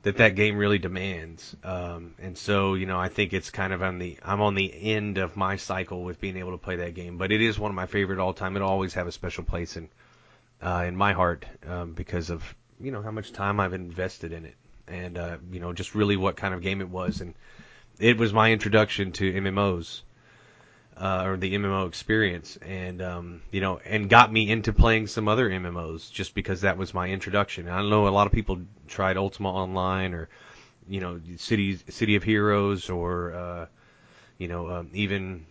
that 0.05 0.17
that 0.17 0.35
game 0.35 0.57
really 0.57 0.77
demands. 0.77 1.55
Um, 1.63 2.13
and 2.19 2.37
so, 2.37 2.75
you 2.75 2.85
know, 2.85 2.99
I 2.99 3.09
think 3.09 3.33
it's 3.33 3.49
kind 3.49 3.73
of 3.73 3.81
on 3.81 3.97
the 3.97 4.17
I'm 4.23 4.41
on 4.41 4.53
the 4.53 4.71
end 4.93 5.17
of 5.17 5.35
my 5.35 5.55
cycle 5.55 6.03
with 6.03 6.21
being 6.21 6.37
able 6.37 6.51
to 6.51 6.57
play 6.57 6.75
that 6.77 6.93
game. 6.93 7.17
But 7.17 7.31
it 7.31 7.41
is 7.41 7.57
one 7.57 7.71
of 7.71 7.75
my 7.75 7.87
favorite 7.87 8.19
all 8.19 8.33
time. 8.33 8.55
It'll 8.55 8.69
always 8.69 8.93
have 8.93 9.07
a 9.07 9.11
special 9.11 9.43
place 9.43 9.77
in 9.77 9.89
uh, 10.61 10.85
in 10.87 10.95
my 10.95 11.13
heart 11.13 11.45
um, 11.67 11.93
because 11.93 12.29
of 12.29 12.43
you 12.79 12.91
know 12.91 13.01
how 13.01 13.11
much 13.11 13.31
time 13.31 13.59
I've 13.59 13.73
invested 13.73 14.31
in 14.31 14.45
it, 14.45 14.55
and 14.87 15.17
uh, 15.17 15.37
you 15.51 15.59
know 15.59 15.73
just 15.73 15.95
really 15.95 16.17
what 16.17 16.35
kind 16.35 16.53
of 16.53 16.61
game 16.61 16.81
it 16.81 16.89
was. 16.89 17.21
And 17.21 17.33
it 17.99 18.17
was 18.17 18.33
my 18.33 18.51
introduction 18.51 19.11
to 19.13 19.33
MMOs 19.33 20.01
uh, 20.97 21.23
or 21.25 21.37
the 21.37 21.53
MMO 21.53 21.87
experience, 21.87 22.57
and 22.57 23.01
um, 23.01 23.41
you 23.51 23.61
know, 23.61 23.79
and 23.85 24.09
got 24.09 24.31
me 24.31 24.49
into 24.49 24.71
playing 24.71 25.07
some 25.07 25.27
other 25.27 25.49
MMOs 25.49 26.11
just 26.11 26.33
because 26.33 26.61
that 26.61 26.77
was 26.77 26.93
my 26.93 27.09
introduction. 27.09 27.67
And 27.67 27.75
I 27.75 27.81
know 27.81 28.07
a 28.07 28.09
lot 28.09 28.27
of 28.27 28.33
people 28.33 28.61
tried 28.87 29.17
Ultima 29.17 29.51
Online 29.51 30.13
or 30.13 30.29
you 30.87 31.01
know 31.01 31.19
City 31.37 31.77
City 31.89 32.15
of 32.15 32.23
Heroes 32.23 32.89
or 32.89 33.33
uh, 33.33 33.65
you 34.37 34.47
know 34.47 34.69
um, 34.69 34.89
even 34.93 35.45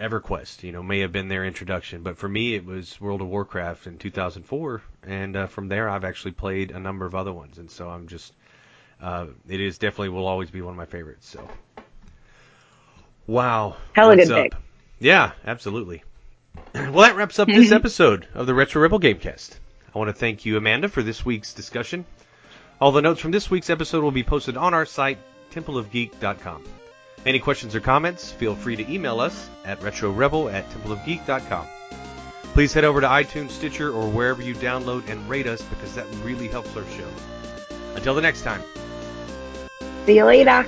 EverQuest. 0.00 0.62
You 0.62 0.72
know, 0.72 0.82
may 0.82 1.00
have 1.00 1.12
been 1.12 1.28
their 1.28 1.44
introduction, 1.44 2.02
but 2.02 2.18
for 2.18 2.28
me 2.28 2.54
it 2.54 2.64
was 2.64 3.00
World 3.00 3.20
of 3.20 3.28
Warcraft 3.28 3.86
in 3.86 3.98
2004, 3.98 4.82
and 5.04 5.36
uh, 5.36 5.46
from 5.46 5.68
there 5.68 5.88
I've 5.88 6.04
actually 6.04 6.32
played 6.32 6.70
a 6.70 6.78
number 6.80 7.06
of 7.06 7.14
other 7.14 7.32
ones, 7.32 7.58
and 7.58 7.70
so 7.70 7.88
I'm 7.88 8.08
just 8.08 8.32
uh, 9.00 9.26
it 9.48 9.60
is 9.60 9.78
definitely 9.78 10.10
will 10.10 10.26
always 10.26 10.50
be 10.50 10.62
one 10.62 10.72
of 10.72 10.78
my 10.78 10.86
favorites. 10.86 11.28
So. 11.28 11.48
Wow. 13.26 13.76
Hella 13.92 14.16
What's 14.16 14.28
good 14.28 14.46
up? 14.46 14.50
pick. 14.52 14.60
Yeah, 14.98 15.32
absolutely. 15.46 16.02
Well, 16.74 17.02
that 17.02 17.16
wraps 17.16 17.38
up 17.38 17.48
this 17.48 17.72
episode 17.72 18.26
of 18.34 18.46
the 18.46 18.54
Retro 18.54 18.82
Rebel 18.82 19.00
Gamecast. 19.00 19.58
I 19.94 19.98
want 19.98 20.08
to 20.08 20.14
thank 20.14 20.44
you, 20.44 20.56
Amanda, 20.56 20.88
for 20.88 21.02
this 21.02 21.24
week's 21.24 21.52
discussion. 21.52 22.04
All 22.80 22.90
the 22.92 23.02
notes 23.02 23.20
from 23.20 23.30
this 23.30 23.50
week's 23.50 23.70
episode 23.70 24.02
will 24.02 24.10
be 24.10 24.24
posted 24.24 24.56
on 24.56 24.74
our 24.74 24.86
site, 24.86 25.18
templeofgeek.com. 25.52 26.64
Any 27.26 27.38
questions 27.38 27.74
or 27.74 27.80
comments, 27.80 28.30
feel 28.30 28.54
free 28.54 28.76
to 28.76 28.92
email 28.92 29.20
us 29.20 29.48
at 29.64 29.80
retrorebel 29.80 30.52
at 30.52 30.68
templeofgeek.com. 30.70 31.66
Please 32.52 32.72
head 32.72 32.84
over 32.84 33.00
to 33.00 33.06
iTunes, 33.06 33.50
Stitcher, 33.50 33.92
or 33.92 34.08
wherever 34.08 34.42
you 34.42 34.54
download 34.54 35.08
and 35.08 35.28
rate 35.28 35.46
us 35.46 35.62
because 35.62 35.94
that 35.94 36.06
really 36.22 36.48
helps 36.48 36.76
our 36.76 36.84
show. 36.90 37.08
Until 37.96 38.14
the 38.14 38.20
next 38.20 38.42
time. 38.42 38.62
See 40.06 40.16
you 40.16 40.24
later. 40.24 40.66